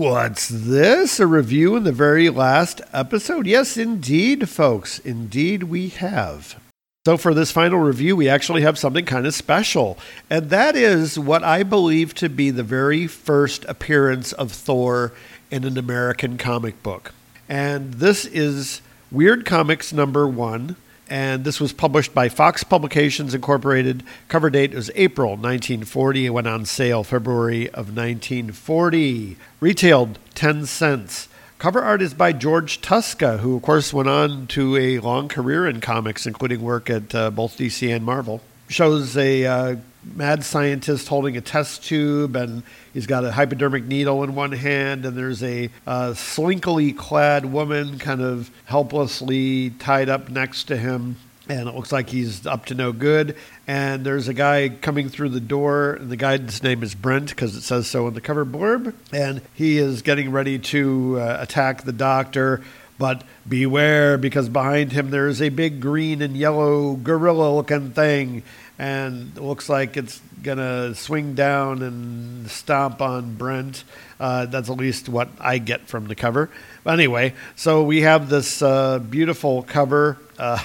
What's 0.00 0.48
this? 0.48 1.20
A 1.20 1.26
review 1.26 1.76
in 1.76 1.84
the 1.84 1.92
very 1.92 2.30
last 2.30 2.80
episode? 2.90 3.46
Yes, 3.46 3.76
indeed, 3.76 4.48
folks. 4.48 4.98
Indeed, 5.00 5.64
we 5.64 5.90
have. 5.90 6.58
So, 7.04 7.18
for 7.18 7.34
this 7.34 7.52
final 7.52 7.80
review, 7.80 8.16
we 8.16 8.26
actually 8.26 8.62
have 8.62 8.78
something 8.78 9.04
kind 9.04 9.26
of 9.26 9.34
special. 9.34 9.98
And 10.30 10.48
that 10.48 10.74
is 10.74 11.18
what 11.18 11.44
I 11.44 11.64
believe 11.64 12.14
to 12.14 12.30
be 12.30 12.48
the 12.48 12.62
very 12.62 13.06
first 13.06 13.66
appearance 13.66 14.32
of 14.32 14.52
Thor 14.52 15.12
in 15.50 15.64
an 15.64 15.76
American 15.76 16.38
comic 16.38 16.82
book. 16.82 17.12
And 17.46 17.92
this 17.92 18.24
is 18.24 18.80
Weird 19.12 19.44
Comics 19.44 19.92
number 19.92 20.26
one. 20.26 20.76
And 21.10 21.44
this 21.44 21.60
was 21.60 21.72
published 21.72 22.14
by 22.14 22.28
Fox 22.28 22.62
Publications 22.62 23.34
Incorporated. 23.34 24.04
Cover 24.28 24.48
date 24.48 24.72
was 24.72 24.92
April 24.94 25.30
1940. 25.30 26.26
It 26.26 26.30
went 26.30 26.46
on 26.46 26.64
sale 26.64 27.02
February 27.02 27.66
of 27.70 27.96
1940. 27.96 29.36
Retailed 29.58 30.20
10 30.36 30.66
cents. 30.66 31.28
Cover 31.58 31.82
art 31.82 32.00
is 32.00 32.14
by 32.14 32.32
George 32.32 32.80
Tuska, 32.80 33.40
who, 33.40 33.56
of 33.56 33.62
course, 33.62 33.92
went 33.92 34.08
on 34.08 34.46
to 34.46 34.76
a 34.76 35.00
long 35.00 35.26
career 35.26 35.66
in 35.66 35.80
comics, 35.80 36.26
including 36.26 36.62
work 36.62 36.88
at 36.88 37.12
uh, 37.12 37.30
both 37.30 37.58
DC 37.58 37.92
and 37.94 38.04
Marvel. 38.04 38.40
Shows 38.68 39.16
a 39.16 39.44
uh, 39.44 39.76
mad 40.02 40.44
scientist 40.44 41.08
holding 41.08 41.36
a 41.36 41.40
test 41.40 41.84
tube, 41.84 42.36
and 42.36 42.62
he's 42.92 43.06
got 43.06 43.24
a 43.24 43.32
hypodermic 43.32 43.84
needle 43.84 44.24
in 44.24 44.34
one 44.34 44.52
hand, 44.52 45.04
and 45.04 45.16
there's 45.16 45.42
a 45.42 45.70
uh, 45.86 46.10
slinkily 46.10 46.96
clad 46.96 47.44
woman 47.46 47.98
kind 47.98 48.20
of 48.20 48.50
helplessly 48.64 49.70
tied 49.70 50.08
up 50.08 50.28
next 50.28 50.64
to 50.64 50.76
him. 50.76 51.16
And 51.48 51.68
it 51.68 51.74
looks 51.74 51.90
like 51.90 52.10
he's 52.10 52.46
up 52.46 52.66
to 52.66 52.74
no 52.74 52.92
good. 52.92 53.34
And 53.66 54.04
there's 54.04 54.28
a 54.28 54.34
guy 54.34 54.68
coming 54.68 55.08
through 55.08 55.30
the 55.30 55.40
door, 55.40 55.94
and 55.94 56.08
the 56.08 56.16
guy's 56.16 56.62
name 56.62 56.84
is 56.84 56.94
Brent 56.94 57.30
because 57.30 57.56
it 57.56 57.62
says 57.62 57.88
so 57.88 58.06
in 58.06 58.14
the 58.14 58.20
cover 58.20 58.46
blurb. 58.46 58.94
And 59.12 59.40
he 59.54 59.78
is 59.78 60.02
getting 60.02 60.30
ready 60.30 60.60
to 60.60 61.18
uh, 61.18 61.38
attack 61.40 61.82
the 61.82 61.92
doctor. 61.92 62.62
But 63.00 63.24
beware, 63.48 64.16
because 64.18 64.48
behind 64.48 64.92
him 64.92 65.10
there's 65.10 65.40
a 65.40 65.48
big 65.48 65.80
green 65.80 66.22
and 66.22 66.36
yellow 66.36 66.94
gorilla 66.96 67.52
looking 67.56 67.90
thing 67.90 68.42
and 68.80 69.36
it 69.36 69.42
looks 69.42 69.68
like 69.68 69.98
it's 69.98 70.22
gonna 70.42 70.94
swing 70.94 71.34
down 71.34 71.82
and 71.82 72.50
stomp 72.50 73.02
on 73.02 73.34
Brent. 73.34 73.84
Uh, 74.18 74.46
that's 74.46 74.70
at 74.70 74.76
least 74.78 75.06
what 75.06 75.28
I 75.38 75.58
get 75.58 75.86
from 75.86 76.08
the 76.08 76.14
cover. 76.14 76.48
But 76.82 76.94
anyway, 76.94 77.34
so 77.56 77.84
we 77.84 78.00
have 78.00 78.30
this 78.30 78.62
uh, 78.62 78.98
beautiful 78.98 79.64
cover. 79.64 80.16
Uh, 80.38 80.58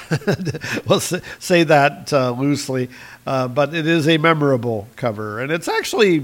we'll 0.88 1.02
say 1.02 1.64
that 1.64 2.14
uh, 2.14 2.32
loosely, 2.32 2.90
uh, 3.28 3.50
but 3.50 3.74
it 3.74 3.86
is 3.86 4.08
a 4.08 4.18
memorable 4.18 4.88
cover, 4.96 5.42
and 5.42 5.52
it's 5.52 5.68
actually. 5.68 6.24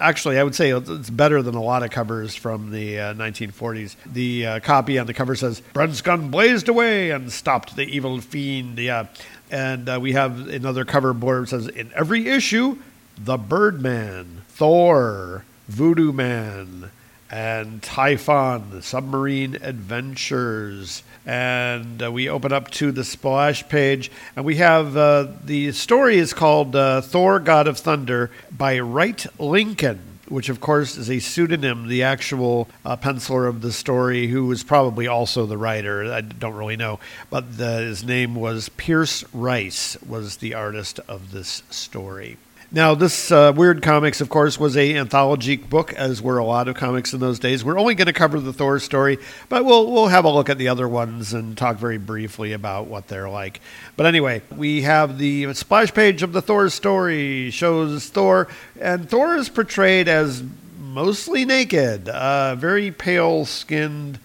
Actually, 0.00 0.36
I 0.36 0.42
would 0.42 0.54
say 0.54 0.70
it's 0.70 1.10
better 1.10 1.42
than 1.42 1.54
a 1.54 1.62
lot 1.62 1.84
of 1.84 1.90
covers 1.90 2.34
from 2.34 2.72
the 2.72 2.96
1940s. 2.96 3.94
Uh, 3.94 3.98
the 4.12 4.60
copy 4.60 4.98
on 4.98 5.06
the 5.06 5.14
cover 5.14 5.36
says, 5.36 5.60
Brent's 5.74 6.00
gun 6.00 6.28
blazed 6.28 6.68
away 6.68 7.10
and 7.10 7.30
stopped 7.30 7.76
the 7.76 7.84
evil 7.84 8.20
fiend. 8.20 8.78
Yeah, 8.78 9.06
and 9.52 9.86
uh, 9.88 9.98
we 10.00 10.12
have 10.12 10.48
another 10.48 10.84
cover 10.84 11.12
board 11.12 11.44
that 11.44 11.48
says, 11.48 11.68
in 11.68 11.92
every 11.94 12.26
issue, 12.26 12.78
the 13.18 13.36
Birdman, 13.36 14.42
Thor, 14.48 15.44
Voodoo 15.68 16.10
Man, 16.10 16.90
and 17.30 17.82
Typhon, 17.82 18.80
Submarine 18.80 19.56
Adventures. 19.56 21.02
And 21.26 22.02
uh, 22.02 22.10
we 22.10 22.28
open 22.28 22.52
up 22.52 22.70
to 22.72 22.90
the 22.92 23.04
splash 23.04 23.68
page, 23.68 24.10
and 24.34 24.44
we 24.44 24.56
have 24.56 24.96
uh, 24.96 25.28
the 25.44 25.72
story 25.72 26.16
is 26.16 26.32
called 26.32 26.74
uh, 26.74 27.02
Thor, 27.02 27.38
God 27.38 27.68
of 27.68 27.78
Thunder 27.78 28.30
by 28.50 28.80
Wright 28.80 29.24
Lincoln 29.38 30.11
which 30.32 30.48
of 30.48 30.60
course 30.60 30.96
is 30.96 31.10
a 31.10 31.18
pseudonym, 31.18 31.88
the 31.88 32.02
actual 32.02 32.66
uh, 32.84 32.96
penciler 32.96 33.46
of 33.46 33.60
the 33.60 33.70
story, 33.70 34.28
who 34.28 34.46
was 34.46 34.62
probably 34.62 35.06
also 35.06 35.44
the 35.44 35.58
writer. 35.58 36.12
I 36.12 36.22
don't 36.22 36.54
really 36.54 36.76
know, 36.76 36.98
but 37.30 37.58
the, 37.58 37.78
his 37.78 38.02
name 38.02 38.34
was 38.34 38.70
Pierce 38.70 39.24
Rice, 39.34 39.96
was 40.02 40.38
the 40.38 40.54
artist 40.54 40.98
of 41.06 41.32
this 41.32 41.62
story. 41.70 42.38
Now, 42.74 42.94
this 42.94 43.30
uh, 43.30 43.52
Weird 43.54 43.82
Comics, 43.82 44.22
of 44.22 44.30
course, 44.30 44.58
was 44.58 44.78
a 44.78 44.96
anthology 44.96 45.56
book, 45.56 45.92
as 45.92 46.22
were 46.22 46.38
a 46.38 46.44
lot 46.46 46.68
of 46.68 46.74
comics 46.74 47.12
in 47.12 47.20
those 47.20 47.38
days. 47.38 47.62
We're 47.62 47.78
only 47.78 47.94
going 47.94 48.06
to 48.06 48.14
cover 48.14 48.40
the 48.40 48.54
Thor 48.54 48.78
story, 48.78 49.18
but 49.50 49.66
we'll 49.66 49.92
we'll 49.92 50.06
have 50.06 50.24
a 50.24 50.30
look 50.30 50.48
at 50.48 50.56
the 50.56 50.68
other 50.68 50.88
ones 50.88 51.34
and 51.34 51.54
talk 51.54 51.76
very 51.76 51.98
briefly 51.98 52.54
about 52.54 52.86
what 52.86 53.08
they're 53.08 53.28
like. 53.28 53.60
But 53.94 54.06
anyway, 54.06 54.40
we 54.56 54.80
have 54.82 55.18
the 55.18 55.52
splash 55.52 55.92
page 55.92 56.22
of 56.22 56.32
the 56.32 56.40
Thor 56.40 56.70
story 56.70 57.50
shows 57.50 58.08
Thor, 58.08 58.48
and 58.80 59.06
Thor 59.06 59.36
is 59.36 59.50
portrayed 59.50 60.08
as 60.08 60.42
mostly 60.80 61.44
naked, 61.44 62.08
uh, 62.08 62.54
very 62.54 62.90
pale 62.90 63.44
skinned 63.44 64.18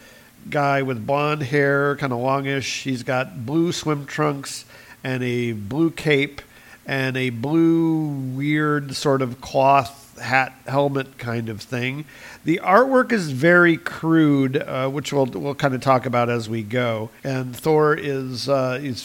guy 0.49 0.83
with 0.83 1.05
blonde 1.05 1.43
hair, 1.43 1.97
kind 1.97 2.13
of 2.13 2.19
longish. 2.19 2.83
He's 2.83 3.03
got 3.03 3.45
blue 3.45 3.73
swim 3.73 4.05
trunks 4.05 4.63
and 5.03 5.21
a 5.21 5.51
blue 5.51 5.91
cape 5.91 6.41
and 6.87 7.17
a 7.17 7.29
blue, 7.29 8.07
weird 8.07 8.95
sort 8.95 9.21
of 9.21 9.41
cloth 9.41 10.17
hat 10.19 10.53
helmet 10.65 11.17
kind 11.19 11.49
of 11.49 11.61
thing. 11.61 12.05
The 12.45 12.61
artwork 12.63 13.11
is 13.11 13.29
very 13.29 13.77
crude, 13.77 14.57
uh, 14.57 14.89
which 14.89 15.11
we'll 15.13 15.25
we'll 15.25 15.53
kind 15.53 15.75
of 15.75 15.81
talk 15.81 16.05
about 16.05 16.29
as 16.29 16.49
we 16.49 16.63
go. 16.63 17.09
And 17.23 17.55
Thor 17.55 17.93
is 17.93 18.49
uh, 18.49 18.79
is 18.81 19.03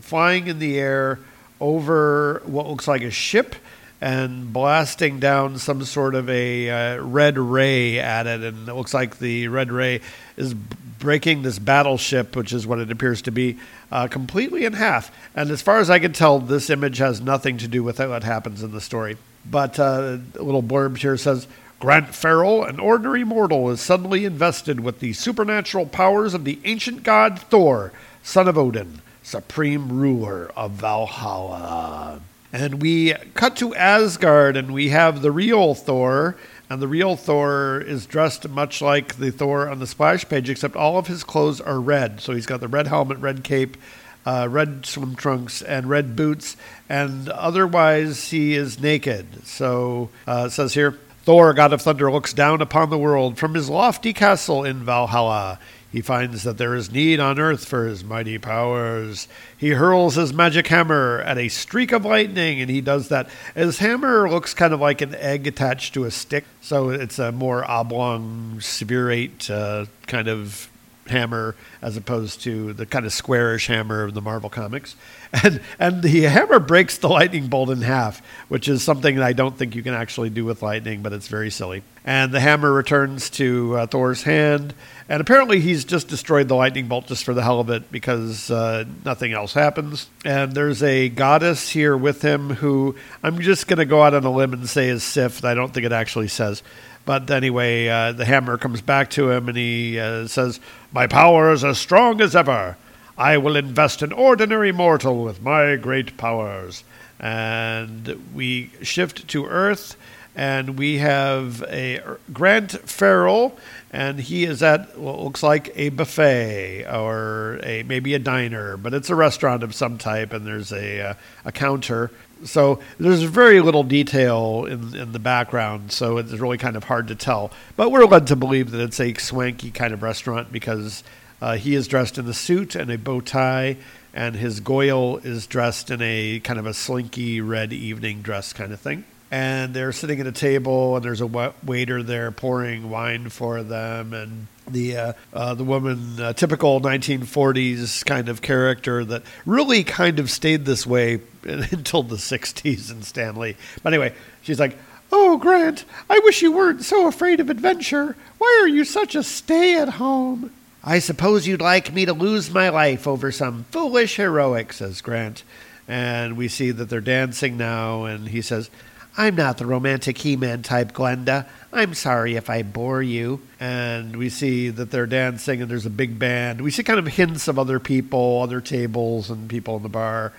flying 0.00 0.46
in 0.46 0.60
the 0.60 0.78
air 0.78 1.18
over 1.60 2.42
what 2.46 2.68
looks 2.68 2.86
like 2.86 3.02
a 3.02 3.10
ship 3.10 3.56
and 4.00 4.52
blasting 4.52 5.18
down 5.20 5.58
some 5.58 5.84
sort 5.84 6.14
of 6.14 6.28
a 6.28 6.70
uh, 6.70 7.02
red 7.02 7.38
ray 7.38 7.98
at 7.98 8.26
it, 8.26 8.42
and 8.42 8.68
it 8.68 8.74
looks 8.74 8.92
like 8.92 9.18
the 9.18 9.48
red 9.48 9.72
ray 9.72 10.00
is 10.36 10.54
breaking 10.54 11.42
this 11.42 11.58
battleship, 11.58 12.36
which 12.36 12.52
is 12.52 12.66
what 12.66 12.78
it 12.78 12.90
appears 12.90 13.22
to 13.22 13.30
be, 13.30 13.58
uh, 13.90 14.08
completely 14.08 14.64
in 14.64 14.72
half. 14.72 15.10
And 15.34 15.50
as 15.50 15.62
far 15.62 15.78
as 15.78 15.90
I 15.90 15.98
can 15.98 16.12
tell, 16.12 16.38
this 16.38 16.70
image 16.70 16.98
has 16.98 17.20
nothing 17.20 17.58
to 17.58 17.68
do 17.68 17.82
with 17.82 17.98
what 17.98 18.24
happens 18.24 18.62
in 18.62 18.72
the 18.72 18.80
story. 18.80 19.16
But 19.48 19.78
uh, 19.78 20.18
a 20.38 20.42
little 20.42 20.62
blurb 20.62 20.98
here 20.98 21.16
says 21.16 21.46
Grant 21.78 22.14
Farrell, 22.14 22.64
an 22.64 22.80
ordinary 22.80 23.24
mortal, 23.24 23.70
is 23.70 23.80
suddenly 23.80 24.24
invested 24.24 24.80
with 24.80 25.00
the 25.00 25.12
supernatural 25.12 25.86
powers 25.86 26.34
of 26.34 26.44
the 26.44 26.58
ancient 26.64 27.02
god 27.02 27.38
Thor, 27.38 27.92
son 28.22 28.48
of 28.48 28.58
Odin, 28.58 29.00
supreme 29.22 29.92
ruler 29.92 30.50
of 30.56 30.72
Valhalla. 30.72 32.20
And 32.52 32.80
we 32.80 33.14
cut 33.34 33.56
to 33.56 33.74
Asgard, 33.74 34.56
and 34.56 34.72
we 34.72 34.90
have 34.90 35.22
the 35.22 35.32
real 35.32 35.74
Thor 35.74 36.36
and 36.68 36.82
the 36.82 36.88
real 36.88 37.16
Thor 37.16 37.80
is 37.80 38.06
dressed 38.06 38.48
much 38.48 38.82
like 38.82 39.16
the 39.16 39.30
Thor 39.30 39.68
on 39.68 39.78
the 39.78 39.86
splash 39.86 40.28
page, 40.28 40.50
except 40.50 40.74
all 40.74 40.98
of 40.98 41.06
his 41.06 41.22
clothes 41.22 41.60
are 41.60 41.80
red. 41.80 42.20
So 42.20 42.32
he's 42.32 42.46
got 42.46 42.60
the 42.60 42.68
red 42.68 42.88
helmet, 42.88 43.18
red 43.18 43.44
cape, 43.44 43.76
uh, 44.24 44.48
red 44.50 44.84
swim 44.84 45.14
trunks, 45.14 45.62
and 45.62 45.88
red 45.88 46.16
boots, 46.16 46.56
and 46.88 47.28
otherwise 47.28 48.30
he 48.30 48.54
is 48.54 48.80
naked. 48.80 49.46
So 49.46 50.10
uh, 50.26 50.46
it 50.48 50.50
says 50.50 50.74
here 50.74 50.98
Thor, 51.22 51.54
god 51.54 51.72
of 51.72 51.82
thunder, 51.82 52.10
looks 52.10 52.32
down 52.32 52.60
upon 52.60 52.90
the 52.90 52.98
world 52.98 53.38
from 53.38 53.54
his 53.54 53.70
lofty 53.70 54.12
castle 54.12 54.64
in 54.64 54.84
Valhalla. 54.84 55.60
He 55.96 56.02
finds 56.02 56.42
that 56.42 56.58
there 56.58 56.74
is 56.74 56.92
need 56.92 57.20
on 57.20 57.38
earth 57.38 57.64
for 57.64 57.86
his 57.86 58.04
mighty 58.04 58.36
powers. 58.36 59.28
He 59.56 59.70
hurls 59.70 60.16
his 60.16 60.30
magic 60.30 60.66
hammer 60.66 61.22
at 61.24 61.38
a 61.38 61.48
streak 61.48 61.90
of 61.90 62.04
lightning, 62.04 62.60
and 62.60 62.68
he 62.68 62.82
does 62.82 63.08
that. 63.08 63.30
His 63.54 63.78
hammer 63.78 64.28
looks 64.28 64.52
kind 64.52 64.74
of 64.74 64.80
like 64.80 65.00
an 65.00 65.14
egg 65.14 65.46
attached 65.46 65.94
to 65.94 66.04
a 66.04 66.10
stick, 66.10 66.44
so 66.60 66.90
it's 66.90 67.18
a 67.18 67.32
more 67.32 67.64
oblong, 67.64 68.56
spherate 68.58 69.48
uh, 69.48 69.86
kind 70.06 70.28
of 70.28 70.68
hammer 71.06 71.54
as 71.80 71.96
opposed 71.96 72.42
to 72.42 72.74
the 72.74 72.84
kind 72.84 73.06
of 73.06 73.12
squarish 73.14 73.68
hammer 73.68 74.02
of 74.02 74.12
the 74.12 74.20
Marvel 74.20 74.50
comics. 74.50 74.96
And 75.42 75.60
and 75.78 76.02
the 76.02 76.22
hammer 76.22 76.58
breaks 76.58 76.96
the 76.98 77.08
lightning 77.08 77.48
bolt 77.48 77.68
in 77.68 77.82
half, 77.82 78.22
which 78.48 78.68
is 78.68 78.82
something 78.82 79.16
that 79.16 79.24
I 79.24 79.34
don't 79.34 79.56
think 79.56 79.74
you 79.74 79.82
can 79.82 79.92
actually 79.92 80.30
do 80.30 80.44
with 80.44 80.62
lightning, 80.62 81.02
but 81.02 81.12
it's 81.12 81.28
very 81.28 81.50
silly. 81.50 81.82
And 82.04 82.32
the 82.32 82.40
hammer 82.40 82.72
returns 82.72 83.28
to 83.30 83.76
uh, 83.76 83.86
Thor's 83.86 84.22
hand, 84.22 84.72
and 85.08 85.20
apparently 85.20 85.60
he's 85.60 85.84
just 85.84 86.08
destroyed 86.08 86.48
the 86.48 86.54
lightning 86.54 86.88
bolt 86.88 87.06
just 87.06 87.24
for 87.24 87.34
the 87.34 87.42
hell 87.42 87.60
of 87.60 87.68
it 87.68 87.92
because 87.92 88.50
uh, 88.50 88.84
nothing 89.04 89.32
else 89.32 89.52
happens. 89.52 90.08
And 90.24 90.52
there's 90.52 90.82
a 90.82 91.08
goddess 91.08 91.68
here 91.68 91.96
with 91.96 92.22
him 92.22 92.50
who 92.50 92.96
I'm 93.22 93.38
just 93.40 93.66
going 93.66 93.78
to 93.78 93.84
go 93.84 94.02
out 94.02 94.14
on 94.14 94.24
a 94.24 94.30
limb 94.30 94.52
and 94.52 94.68
say 94.68 94.88
is 94.88 95.02
Sif. 95.02 95.44
I 95.44 95.54
don't 95.54 95.74
think 95.74 95.84
it 95.84 95.92
actually 95.92 96.28
says. 96.28 96.62
But 97.04 97.30
anyway, 97.30 97.86
uh, 97.88 98.12
the 98.12 98.24
hammer 98.24 98.58
comes 98.58 98.80
back 98.80 99.10
to 99.10 99.30
him 99.30 99.48
and 99.48 99.56
he 99.56 99.98
uh, 99.98 100.26
says, 100.26 100.60
My 100.92 101.06
power 101.06 101.52
is 101.52 101.62
as 101.62 101.78
strong 101.78 102.20
as 102.20 102.34
ever. 102.34 102.76
I 103.18 103.38
will 103.38 103.56
invest 103.56 104.02
an 104.02 104.12
ordinary 104.12 104.72
mortal 104.72 105.24
with 105.24 105.42
my 105.42 105.76
great 105.76 106.16
powers. 106.16 106.84
And 107.18 108.34
we 108.34 108.70
shift 108.82 109.26
to 109.28 109.46
Earth 109.46 109.96
and 110.34 110.78
we 110.78 110.98
have 110.98 111.62
a 111.62 111.98
Grant 112.30 112.72
Farrell, 112.72 113.56
and 113.90 114.20
he 114.20 114.44
is 114.44 114.62
at 114.62 114.98
what 114.98 115.18
looks 115.18 115.42
like 115.42 115.72
a 115.74 115.88
buffet 115.88 116.84
or 116.84 117.58
a 117.62 117.82
maybe 117.84 118.12
a 118.12 118.18
diner, 118.18 118.76
but 118.76 118.92
it's 118.92 119.08
a 119.08 119.14
restaurant 119.14 119.62
of 119.62 119.74
some 119.74 119.96
type, 119.96 120.34
and 120.34 120.46
there's 120.46 120.72
a 120.72 121.00
uh, 121.00 121.14
a 121.46 121.52
counter 121.52 122.10
so 122.44 122.80
there's 122.98 123.22
very 123.22 123.60
little 123.60 123.82
detail 123.82 124.66
in, 124.66 124.94
in 124.94 125.12
the 125.12 125.18
background, 125.18 125.92
so 125.92 126.18
it's 126.18 126.32
really 126.32 126.58
kind 126.58 126.76
of 126.76 126.84
hard 126.84 127.08
to 127.08 127.14
tell. 127.14 127.50
But 127.76 127.90
we're 127.90 128.04
led 128.04 128.26
to 128.28 128.36
believe 128.36 128.70
that 128.72 128.80
it's 128.80 129.00
a 129.00 129.14
swanky 129.14 129.70
kind 129.70 129.94
of 129.94 130.02
restaurant 130.02 130.52
because 130.52 131.02
uh, 131.40 131.56
he 131.56 131.74
is 131.74 131.88
dressed 131.88 132.18
in 132.18 132.26
a 132.26 132.34
suit 132.34 132.74
and 132.74 132.90
a 132.90 132.98
bow 132.98 133.20
tie, 133.20 133.76
and 134.14 134.36
his 134.36 134.60
Goyle 134.60 135.18
is 135.18 135.46
dressed 135.46 135.90
in 135.90 136.00
a 136.02 136.40
kind 136.40 136.58
of 136.58 136.66
a 136.66 136.74
slinky 136.74 137.40
red 137.40 137.72
evening 137.72 138.22
dress 138.22 138.52
kind 138.52 138.72
of 138.72 138.80
thing 138.80 139.04
and 139.30 139.74
they're 139.74 139.92
sitting 139.92 140.20
at 140.20 140.26
a 140.26 140.32
table, 140.32 140.96
and 140.96 141.04
there's 141.04 141.20
a 141.20 141.52
waiter 141.64 142.02
there 142.02 142.30
pouring 142.30 142.90
wine 142.90 143.28
for 143.28 143.62
them, 143.62 144.12
and 144.12 144.46
the 144.68 144.96
uh, 144.96 145.12
uh, 145.32 145.54
the 145.54 145.64
woman, 145.64 146.20
uh, 146.20 146.32
typical 146.32 146.80
1940s 146.80 148.04
kind 148.04 148.28
of 148.28 148.42
character 148.42 149.04
that 149.04 149.22
really 149.44 149.84
kind 149.84 150.18
of 150.18 150.30
stayed 150.30 150.64
this 150.64 150.86
way 150.86 151.20
until 151.44 152.02
the 152.02 152.16
60s 152.16 152.90
in 152.90 153.02
Stan 153.02 153.36
Lee. 153.36 153.56
But 153.82 153.92
anyway, 153.92 154.14
she's 154.42 154.60
like, 154.60 154.76
Oh, 155.12 155.36
Grant, 155.36 155.84
I 156.10 156.18
wish 156.24 156.42
you 156.42 156.50
weren't 156.50 156.82
so 156.82 157.06
afraid 157.06 157.38
of 157.38 157.48
adventure. 157.48 158.16
Why 158.38 158.58
are 158.62 158.68
you 158.68 158.84
such 158.84 159.14
a 159.14 159.22
stay 159.22 159.80
at 159.80 159.88
home? 159.88 160.50
I 160.88 161.00
suppose 161.00 161.48
you'd 161.48 161.60
like 161.60 161.92
me 161.92 162.04
to 162.04 162.12
lose 162.12 162.48
my 162.48 162.68
life 162.68 163.08
over 163.08 163.32
some 163.32 163.64
foolish 163.72 164.14
heroic, 164.16 164.72
says 164.72 165.00
Grant. 165.00 165.42
And 165.88 166.36
we 166.36 166.46
see 166.46 166.70
that 166.70 166.88
they're 166.88 167.00
dancing 167.00 167.56
now, 167.56 168.04
and 168.04 168.28
he 168.28 168.40
says, 168.40 168.70
I'm 169.18 169.34
not 169.34 169.58
the 169.58 169.66
romantic 169.66 170.18
He 170.18 170.36
Man 170.36 170.62
type, 170.62 170.92
Glenda. 170.92 171.46
I'm 171.72 171.92
sorry 171.94 172.36
if 172.36 172.48
I 172.48 172.62
bore 172.62 173.02
you. 173.02 173.40
And 173.58 174.14
we 174.14 174.28
see 174.28 174.68
that 174.68 174.92
they're 174.92 175.08
dancing, 175.08 175.60
and 175.60 175.68
there's 175.68 175.86
a 175.86 175.90
big 175.90 176.20
band. 176.20 176.60
We 176.60 176.70
see 176.70 176.84
kind 176.84 177.00
of 177.00 177.08
hints 177.08 177.48
of 177.48 177.58
other 177.58 177.80
people, 177.80 178.42
other 178.42 178.60
tables, 178.60 179.28
and 179.28 179.50
people 179.50 179.76
in 179.76 179.82
the 179.82 179.88
bar. 179.88 180.32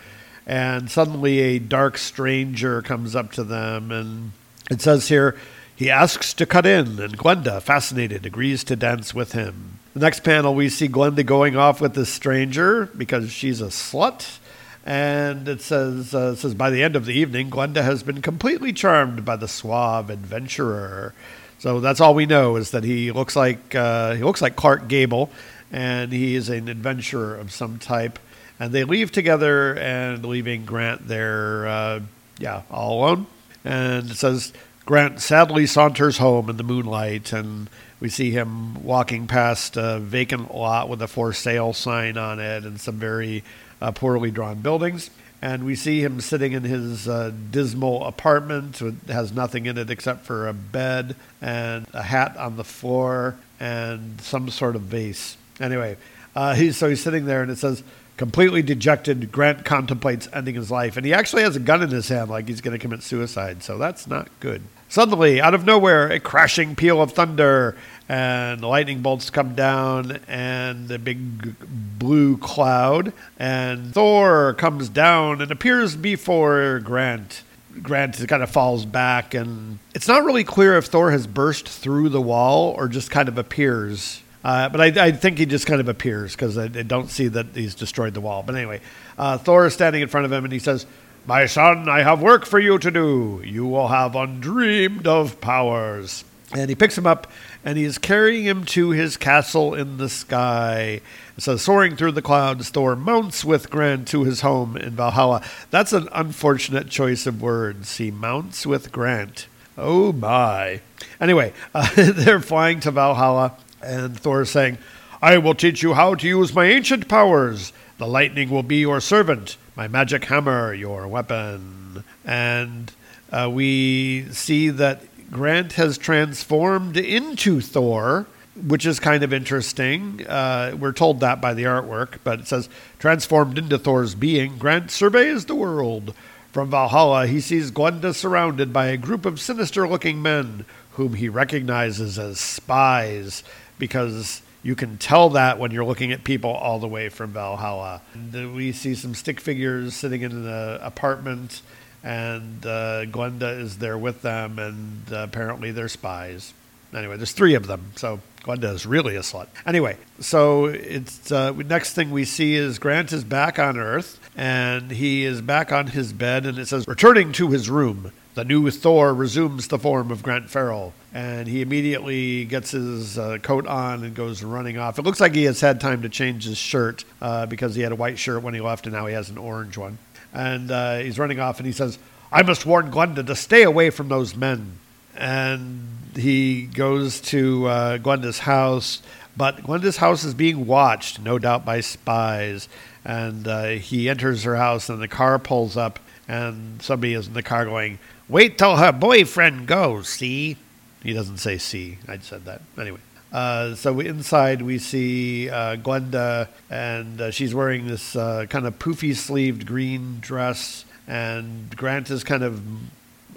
And 0.46 0.90
suddenly 0.90 1.40
a 1.40 1.60
dark 1.60 1.98
stranger 1.98 2.82
comes 2.82 3.18
up 3.18 3.34
to 3.34 3.44
them, 3.44 3.92
and 3.92 4.32
it 4.72 4.80
says 4.80 5.10
here, 5.10 5.36
he 5.76 5.90
asks 5.90 6.34
to 6.36 6.46
cut 6.46 6.66
in, 6.66 7.00
and 7.02 7.18
Glenda, 7.18 7.62
fascinated, 7.62 8.26
agrees 8.26 8.64
to 8.64 8.78
dance 8.78 9.14
with 9.14 9.34
him. 9.34 9.77
The 9.98 10.06
next 10.06 10.20
panel, 10.20 10.54
we 10.54 10.70
see 10.70 10.88
Glenda 10.88 11.26
going 11.26 11.56
off 11.56 11.82
with 11.82 11.96
this 11.96 12.14
stranger 12.14 12.86
because 12.96 13.32
she's 13.32 13.62
a 13.62 13.70
slut. 13.70 14.38
And 14.86 15.48
it 15.48 15.60
says, 15.60 16.14
uh, 16.14 16.34
it 16.34 16.36
says, 16.36 16.54
by 16.54 16.70
the 16.70 16.84
end 16.84 16.96
of 16.96 17.08
the 17.08 17.16
evening, 17.16 17.50
Glenda 17.50 17.82
has 17.82 18.04
been 18.04 18.22
completely 18.22 18.74
charmed 18.74 19.26
by 19.26 19.38
the 19.38 19.48
suave 19.48 20.12
adventurer. 20.12 21.16
So 21.58 21.80
that's 21.80 22.00
all 22.00 22.14
we 22.14 22.28
know 22.28 22.58
is 22.58 22.70
that 22.70 22.84
he 22.84 23.12
looks 23.12 23.36
like 23.36 23.74
uh, 23.74 24.14
he 24.14 24.24
looks 24.24 24.40
like 24.40 24.56
Clark 24.56 24.88
Gable, 24.88 25.32
and 25.72 26.12
he 26.12 26.36
is 26.36 26.48
an 26.50 26.68
adventurer 26.68 27.36
of 27.36 27.52
some 27.52 27.80
type. 27.80 28.20
And 28.60 28.72
they 28.72 28.84
leave 28.84 29.12
together, 29.12 29.76
and 29.80 30.24
leaving 30.24 30.64
Grant 30.64 31.08
there, 31.08 31.68
uh, 31.68 32.00
yeah, 32.38 32.62
all 32.70 33.00
alone. 33.00 33.26
And 33.66 34.12
it 34.12 34.18
says 34.18 34.54
Grant 34.86 35.22
sadly 35.22 35.66
saunters 35.66 36.20
home 36.20 36.52
in 36.52 36.58
the 36.58 36.64
moonlight, 36.64 37.34
and 37.34 37.68
we 38.00 38.10
see 38.10 38.32
him 38.32 38.84
walking 38.84 39.28
past 39.28 39.78
a 39.78 40.00
vacant 40.00 40.54
lot 40.54 40.90
with 40.90 41.02
a 41.02 41.08
for 41.08 41.34
sale 41.34 41.74
sign 41.74 42.18
on 42.18 42.40
it 42.40 42.64
and 42.64 42.80
some 42.80 42.96
very 42.96 43.44
uh, 43.82 43.92
poorly 43.92 44.32
drawn 44.32 44.62
buildings. 44.62 45.10
And 45.42 45.66
we 45.66 45.76
see 45.76 46.02
him 46.02 46.20
sitting 46.20 46.54
in 46.54 46.64
his 46.64 47.08
uh, 47.08 47.32
dismal 47.52 48.06
apartment. 48.06 48.82
It 48.82 48.96
has 49.08 49.32
nothing 49.32 49.68
in 49.68 49.78
it 49.78 49.90
except 49.90 50.26
for 50.26 50.48
a 50.48 50.54
bed 50.54 51.16
and 51.42 51.86
a 51.94 52.02
hat 52.02 52.36
on 52.38 52.58
the 52.58 52.64
floor 52.64 53.36
and 53.60 54.20
some 54.22 54.50
sort 54.50 54.76
of 54.76 54.84
vase. 54.84 55.38
Anyway, 55.60 55.98
uh, 56.36 56.56
he's, 56.56 56.78
so 56.78 56.90
he's 56.90 57.02
sitting 57.02 57.26
there 57.26 57.44
and 57.44 57.52
it 57.52 57.58
says, 57.58 57.84
completely 58.18 58.62
dejected, 58.62 59.32
Grant 59.32 59.64
contemplates 59.64 60.28
ending 60.34 60.56
his 60.56 60.70
life. 60.70 60.98
And 60.98 61.06
he 61.06 61.14
actually 61.14 61.44
has 61.44 61.56
a 61.56 61.60
gun 61.60 61.82
in 61.82 61.90
his 61.90 62.10
hand 62.10 62.30
like 62.30 62.48
he's 62.48 62.62
going 62.62 62.78
to 62.78 62.82
commit 62.82 63.04
suicide. 63.04 63.64
So 63.64 63.78
that's 63.78 64.08
not 64.08 64.28
good. 64.40 64.64
Suddenly, 64.90 65.42
out 65.42 65.54
of 65.54 65.66
nowhere, 65.66 66.10
a 66.10 66.20
crashing 66.20 66.76
peal 66.76 67.02
of 67.02 67.12
thunder 67.12 67.76
and 68.08 68.62
lightning 68.62 69.02
bolts 69.02 69.30
come 69.30 69.54
down 69.54 70.20
and 70.28 70.90
a 70.90 70.98
big 70.98 71.60
blue 72.00 72.38
cloud 72.38 73.12
and 73.38 73.94
Thor 73.94 74.54
comes 74.54 74.88
down 74.88 75.42
and 75.42 75.52
appears 75.52 75.98
before 75.98 76.80
Grant. 76.80 77.44
Grant 77.82 78.26
kind 78.30 78.42
of 78.42 78.50
falls 78.50 78.86
back 78.86 79.34
and 79.34 79.80
it's 79.94 80.08
not 80.08 80.24
really 80.24 80.46
clear 80.46 80.78
if 80.78 80.86
Thor 80.86 81.12
has 81.12 81.28
burst 81.28 81.68
through 81.68 82.10
the 82.10 82.22
wall 82.22 82.74
or 82.78 82.88
just 82.88 83.12
kind 83.12 83.28
of 83.28 83.38
appears. 83.38 84.22
Uh, 84.48 84.70
but 84.70 84.80
I, 84.80 85.08
I, 85.08 85.12
think 85.12 85.40
he 85.40 85.46
just 85.46 85.68
kind 85.68 85.82
of 85.82 85.90
appears 85.90 86.32
because 86.32 86.58
I, 86.58 86.64
I, 86.64 86.84
don't 86.84 87.10
see 87.10 87.28
that 87.28 87.48
he's 87.54 87.76
destroyed 87.76 88.14
the 88.14 88.22
wall. 88.22 88.44
But 88.44 88.56
anyway, 88.56 88.80
uh, 89.18 89.38
Thor 89.38 89.66
is 89.66 89.74
standing 89.74 90.02
in 90.02 90.08
front 90.08 90.26
of 90.26 90.32
him 90.32 90.46
and 90.46 90.54
he 90.54 90.60
says, 90.60 90.86
My 91.26 91.48
son, 91.48 91.90
I 91.90 92.02
have 92.04 92.22
work 92.22 92.46
for 92.46 92.58
you 92.58 92.80
to 92.80 92.90
do. 92.90 93.42
You 93.44 93.66
will 93.66 93.90
have 93.90 94.16
undreamed 94.16 95.06
of 95.06 95.42
powers. 95.42 96.24
And 96.54 96.70
he 96.70 96.76
picks 96.76 96.98
him 96.98 97.06
up 97.06 97.30
and 97.66 97.78
he 97.78 97.84
is 97.84 97.98
carrying 97.98 98.46
him 98.46 98.64
to 98.68 98.92
his 98.92 99.18
castle 99.18 99.74
in 99.74 99.98
the 99.98 100.08
sky. 100.08 101.02
So, 101.38 101.58
soaring 101.58 101.98
through 101.98 102.14
the 102.14 102.22
clouds, 102.22 102.70
Thor 102.70 102.96
mounts 102.96 103.44
with 103.44 103.70
Grant 103.70 104.08
to 104.08 104.24
his 104.24 104.40
home 104.40 104.78
in 104.78 104.92
Valhalla. 104.92 105.44
That's 105.72 105.92
an 105.92 106.08
unfortunate 106.14 106.88
choice 106.88 107.28
of 107.28 107.42
words. 107.42 107.98
He 107.98 108.12
mounts 108.12 108.66
with 108.66 108.94
Grant. 108.94 109.48
Oh 109.78 110.14
my. 110.14 110.80
Anyway, 111.20 111.52
uh, 111.76 111.90
they're 111.96 112.40
flying 112.40 112.80
to 112.80 112.92
Valhalla, 112.92 113.58
and 113.82 114.20
Thor 114.20 114.46
saying, 114.46 114.78
I 115.22 115.38
will 115.38 115.56
teach 115.56 115.82
you 115.82 115.94
how 115.94 116.16
to 116.16 116.28
use 116.28 116.54
my 116.54 116.66
ancient 116.66 117.08
powers. 117.08 117.74
The 117.98 118.08
lightning 118.08 118.50
will 118.50 118.64
be 118.64 118.78
your 118.78 119.00
servant, 119.00 119.58
my 119.76 119.88
magic 119.88 120.26
hammer, 120.26 120.74
your 120.74 121.08
weapon. 121.08 122.04
And 122.24 122.92
uh, 123.32 123.50
we 123.52 124.28
see 124.32 124.70
that 124.70 125.02
Grant 125.32 125.74
has 125.74 125.98
transformed 125.98 126.98
into 126.98 127.60
Thor, 127.60 128.28
which 128.56 128.86
is 128.86 129.00
kind 129.00 129.24
of 129.24 129.34
interesting. 129.34 130.26
Uh, 130.28 130.76
we're 130.80 130.94
told 130.94 131.20
that 131.20 131.42
by 131.42 131.54
the 131.54 131.64
artwork, 131.64 132.20
but 132.24 132.42
it 132.42 132.48
says 132.48 132.70
transformed 133.00 133.58
into 133.58 133.78
Thor's 133.78 134.16
being. 134.16 134.58
Grant 134.58 134.92
surveys 134.92 135.46
the 135.46 135.56
world. 135.56 136.14
From 136.52 136.72
Valhalla, 136.72 137.28
he 137.28 137.40
sees 137.40 137.72
Glenda 137.72 138.16
surrounded 138.16 138.72
by 138.74 138.88
a 138.88 138.98
group 138.98 139.26
of 139.26 139.40
sinister 139.40 139.88
looking 139.88 140.22
men 140.22 140.66
whom 140.94 141.14
he 141.14 141.30
recognizes 141.30 142.18
as 142.18 142.40
spies 142.40 143.44
because 143.78 144.42
you 144.64 144.76
can 144.76 144.98
tell 144.98 145.30
that 145.30 145.60
when 145.60 145.72
you're 145.72 145.86
looking 145.86 146.12
at 146.12 146.24
people 146.24 146.52
all 146.52 146.80
the 146.80 146.88
way 146.88 147.10
from 147.10 147.32
Valhalla. 147.32 148.02
We 148.32 148.72
see 148.72 148.96
some 148.96 149.16
stick 149.16 149.40
figures 149.40 149.96
sitting 149.96 150.22
in 150.22 150.32
an 150.32 150.80
apartment 150.82 151.62
and 152.04 152.66
uh, 152.66 153.06
Glenda 153.06 153.60
is 153.60 153.80
there 153.80 153.98
with 153.98 154.22
them, 154.22 154.60
and 154.60 155.12
uh, 155.12 155.18
apparently 155.24 155.72
they're 155.72 155.90
spies. 155.90 156.54
Anyway, 156.94 157.18
there's 157.18 157.34
three 157.34 157.54
of 157.54 157.68
them, 157.68 157.92
so 157.96 158.22
Glenda 158.44 158.74
is 158.74 158.86
really 158.86 159.18
a 159.18 159.20
slut. 159.20 159.48
Anyway, 159.66 159.98
so 160.20 160.66
it's 160.66 161.32
uh, 161.32 161.52
next 161.52 161.94
thing 161.94 162.12
we 162.12 162.24
see 162.24 162.56
is 162.56 162.80
Grant 162.80 163.12
is 163.12 163.26
back 163.26 163.60
on 163.60 163.78
Earth, 163.78 164.20
and 164.38 164.92
he 164.92 165.26
is 165.26 165.42
back 165.42 165.72
on 165.72 165.88
his 165.88 166.14
bed, 166.14 166.46
and 166.46 166.58
it 166.58 166.68
says 166.68 166.88
returning 166.88 167.34
to 167.34 167.50
his 167.50 167.70
room. 167.70 168.14
The 168.38 168.46
new 168.46 168.70
Thor 168.70 169.16
resumes 169.16 169.68
the 169.68 169.80
form 169.80 170.12
of 170.12 170.22
Grant 170.22 170.48
Farrell, 170.48 170.94
and 171.12 171.48
he 171.48 171.62
immediately 171.62 172.46
gets 172.46 172.70
his 172.70 173.18
uh, 173.18 173.40
coat 173.42 173.66
on 173.66 174.04
and 174.04 174.14
goes 174.14 174.44
running 174.44 174.78
off. 174.78 175.00
It 175.00 175.02
looks 175.02 175.20
like 175.20 175.34
he 175.34 175.46
has 175.46 175.60
had 175.60 175.82
time 175.82 176.04
to 176.04 176.10
change 176.10 176.46
his 176.46 176.58
shirt 176.58 177.04
uh, 177.20 177.48
because 177.48 177.74
he 177.74 177.82
had 177.82 177.92
a 177.92 177.96
white 177.96 178.20
shirt 178.20 178.44
when 178.44 178.54
he 178.54 178.62
left, 178.62 178.86
and 178.86 178.94
now 178.94 179.08
he 179.08 179.16
has 179.16 179.32
an 179.32 179.40
orange 179.40 179.76
one 179.76 179.98
and 180.34 180.72
uh, 180.72 180.98
he's 180.98 181.18
running 181.18 181.40
off, 181.40 181.58
and 181.58 181.66
he 181.66 181.72
says, 181.72 181.98
"I 182.32 182.44
must 182.44 182.66
warn 182.66 182.92
Glenda 182.92 183.26
to 183.26 183.36
stay 183.36 183.64
away 183.64 183.90
from 183.90 184.10
those 184.10 184.36
men." 184.36 184.78
And 185.16 186.12
he 186.16 186.64
goes 186.64 187.22
to 187.22 187.66
uh, 187.66 187.98
Glenda's 187.98 188.40
house, 188.40 189.02
but 189.36 189.64
Glenda's 189.64 189.98
house 189.98 190.24
is 190.24 190.34
being 190.34 190.68
watched, 190.68 191.20
no 191.20 191.40
doubt 191.40 191.66
by 191.66 191.82
spies. 191.82 192.70
And 193.04 193.48
uh, 193.48 193.68
he 193.70 194.10
enters 194.10 194.44
her 194.44 194.58
house, 194.58 194.90
and 194.90 195.02
the 195.02 195.08
car 195.08 195.40
pulls 195.40 195.78
up, 195.78 196.00
and 196.28 196.82
somebody 196.82 197.14
is 197.14 197.28
in 197.28 197.34
the 197.34 197.44
car 197.44 197.66
going, 197.66 198.00
"Wait 198.30 198.58
till 198.58 198.78
her 198.78 198.92
boyfriend 198.92 199.68
goes." 199.68 200.10
See, 200.10 200.58
he 201.04 201.14
doesn't 201.14 201.38
say 201.38 201.58
"see." 201.58 202.00
I 202.08 202.18
said 202.20 202.46
that 202.46 202.62
anyway. 202.78 203.00
Uh, 203.32 203.76
so 203.76 204.00
inside 204.00 204.62
we 204.62 204.78
see 204.78 205.50
uh, 205.50 205.76
Glenda, 205.76 206.48
and 206.70 207.20
uh, 207.20 207.32
she's 207.32 207.54
wearing 207.54 207.88
this 207.88 208.16
uh, 208.16 208.46
kind 208.50 208.66
of 208.66 208.80
poofy 208.80 209.16
sleeved 209.16 209.66
green 209.66 210.20
dress, 210.22 210.86
and 211.08 211.76
Grant 211.76 212.10
is 212.10 212.24
kind 212.24 212.44
of. 212.44 212.62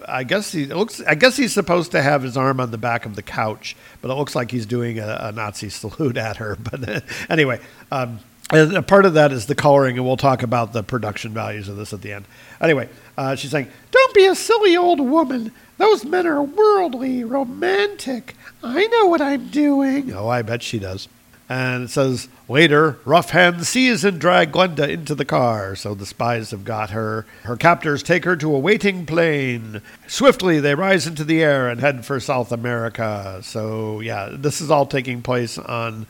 I 0.08 0.24
guess 0.24 0.52
he 0.52 0.64
looks. 0.66 1.02
I 1.02 1.14
guess 1.14 1.36
he's 1.36 1.52
supposed 1.52 1.90
to 1.92 2.00
have 2.00 2.22
his 2.22 2.36
arm 2.36 2.60
on 2.60 2.70
the 2.70 2.78
back 2.78 3.04
of 3.04 3.16
the 3.16 3.22
couch, 3.22 3.76
but 4.00 4.10
it 4.10 4.14
looks 4.14 4.34
like 4.34 4.50
he's 4.50 4.64
doing 4.64 4.98
a, 4.98 5.18
a 5.20 5.32
Nazi 5.32 5.68
salute 5.68 6.16
at 6.16 6.36
her. 6.36 6.56
But 6.70 7.04
anyway, 7.28 7.60
um, 7.92 8.20
and 8.52 8.76
a 8.76 8.82
part 8.82 9.04
of 9.04 9.14
that 9.14 9.32
is 9.32 9.46
the 9.46 9.54
coloring, 9.54 9.96
and 9.96 10.06
we'll 10.06 10.16
talk 10.16 10.42
about 10.42 10.72
the 10.72 10.82
production 10.82 11.32
values 11.32 11.68
of 11.68 11.76
this 11.76 11.92
at 11.92 12.02
the 12.02 12.12
end. 12.12 12.24
Anyway, 12.60 12.88
uh, 13.16 13.34
she's 13.36 13.50
saying, 13.50 13.68
"Don't 13.90 14.14
be 14.14 14.26
a 14.26 14.34
silly 14.34 14.76
old 14.76 15.00
woman. 15.00 15.52
Those 15.78 16.04
men 16.04 16.26
are 16.26 16.42
worldly, 16.42 17.24
romantic. 17.24 18.36
I 18.62 18.86
know 18.88 19.06
what 19.06 19.22
I'm 19.22 19.48
doing. 19.48 20.12
Oh, 20.12 20.28
I 20.28 20.42
bet 20.42 20.62
she 20.62 20.78
does. 20.78 21.08
And 21.48 21.84
it 21.84 21.90
says 21.90 22.28
later, 22.48 22.98
Rough 23.04 23.30
Hand 23.30 23.66
seize 23.66 24.04
and 24.04 24.20
drag 24.20 24.52
Glenda 24.52 24.88
into 24.88 25.16
the 25.16 25.24
car. 25.24 25.74
So 25.74 25.94
the 25.94 26.06
spies 26.06 26.52
have 26.52 26.64
got 26.64 26.90
her. 26.90 27.26
Her 27.42 27.56
captors 27.56 28.04
take 28.04 28.24
her 28.24 28.36
to 28.36 28.54
a 28.54 28.58
waiting 28.58 29.04
plane. 29.04 29.82
Swiftly, 30.06 30.60
they 30.60 30.76
rise 30.76 31.08
into 31.08 31.24
the 31.24 31.42
air 31.42 31.68
and 31.68 31.80
head 31.80 32.04
for 32.04 32.20
South 32.20 32.52
America. 32.52 33.40
So 33.42 33.98
yeah, 33.98 34.28
this 34.30 34.60
is 34.60 34.70
all 34.70 34.86
taking 34.86 35.22
place 35.22 35.58
on 35.58 36.06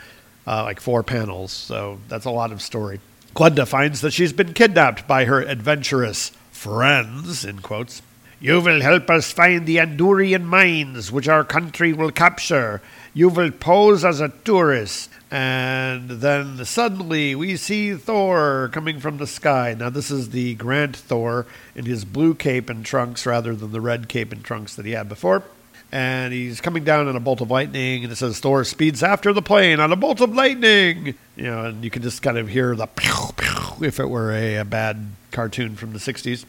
uh, 0.47 0.65
like 0.65 0.81
four 0.81 1.03
panels. 1.03 1.53
So 1.53 1.99
that's 2.09 2.25
a 2.25 2.31
lot 2.31 2.53
of 2.53 2.63
story. 2.63 3.01
Glenda 3.35 3.67
finds 3.67 4.01
that 4.01 4.13
she's 4.13 4.33
been 4.33 4.55
kidnapped 4.55 5.07
by 5.07 5.25
her 5.25 5.41
adventurous 5.41 6.31
friends, 6.51 7.45
in 7.45 7.61
quotes. 7.61 8.03
You 8.41 8.61
will 8.61 8.81
help 8.81 9.11
us 9.11 9.31
find 9.31 9.67
the 9.67 9.77
Andurian 9.77 10.45
mines, 10.45 11.13
which 11.13 11.29
our 11.29 11.45
country 11.45 11.93
will 11.93 12.11
capture. 12.11 12.81
You 13.13 13.29
will 13.29 13.51
pose 13.51 14.05
as 14.05 14.21
a 14.21 14.31
tourist. 14.45 15.11
And 15.31 16.09
then 16.09 16.65
suddenly 16.65 17.35
we 17.35 17.57
see 17.57 17.95
Thor 17.95 18.71
coming 18.73 18.99
from 18.99 19.19
the 19.19 19.27
sky. 19.27 19.77
Now, 19.79 19.91
this 19.91 20.11
is 20.11 20.31
the 20.31 20.55
Grant 20.55 20.97
Thor 20.97 21.47
in 21.77 21.85
his 21.85 22.05
blue 22.05 22.35
cape 22.35 22.69
and 22.69 22.85
trunks 22.85 23.27
rather 23.27 23.55
than 23.55 23.73
the 23.73 23.81
red 23.81 24.09
cape 24.09 24.33
and 24.33 24.43
trunks 24.43 24.75
that 24.75 24.87
he 24.87 24.93
had 24.93 25.09
before. 25.09 25.45
And 25.93 26.33
he's 26.33 26.61
coming 26.61 26.85
down 26.85 27.09
in 27.09 27.17
a 27.17 27.21
bolt 27.21 27.41
of 27.41 27.51
lightning, 27.51 28.05
and 28.05 28.13
it 28.13 28.17
says 28.17 28.39
Thor 28.39 28.63
speeds 28.65 29.03
after 29.03 29.33
the 29.33 29.43
plane 29.43 29.81
on 29.81 29.93
a 29.93 29.97
bolt 29.97 30.21
of 30.21 30.35
lightning. 30.35 31.15
You 31.37 31.45
know, 31.45 31.65
and 31.67 31.83
you 31.83 31.91
can 31.91 32.03
just 32.03 32.23
kind 32.23 32.39
of 32.39 32.49
hear 32.49 32.77
the 32.77 32.87
pew, 32.87 33.31
pew, 33.37 33.85
if 33.85 33.99
it 33.99 34.09
were 34.09 34.33
a, 34.33 34.57
a 34.57 34.65
bad 34.65 35.09
cartoon 35.33 35.75
from 35.75 35.93
the 35.93 35.99
60s. 35.99 36.45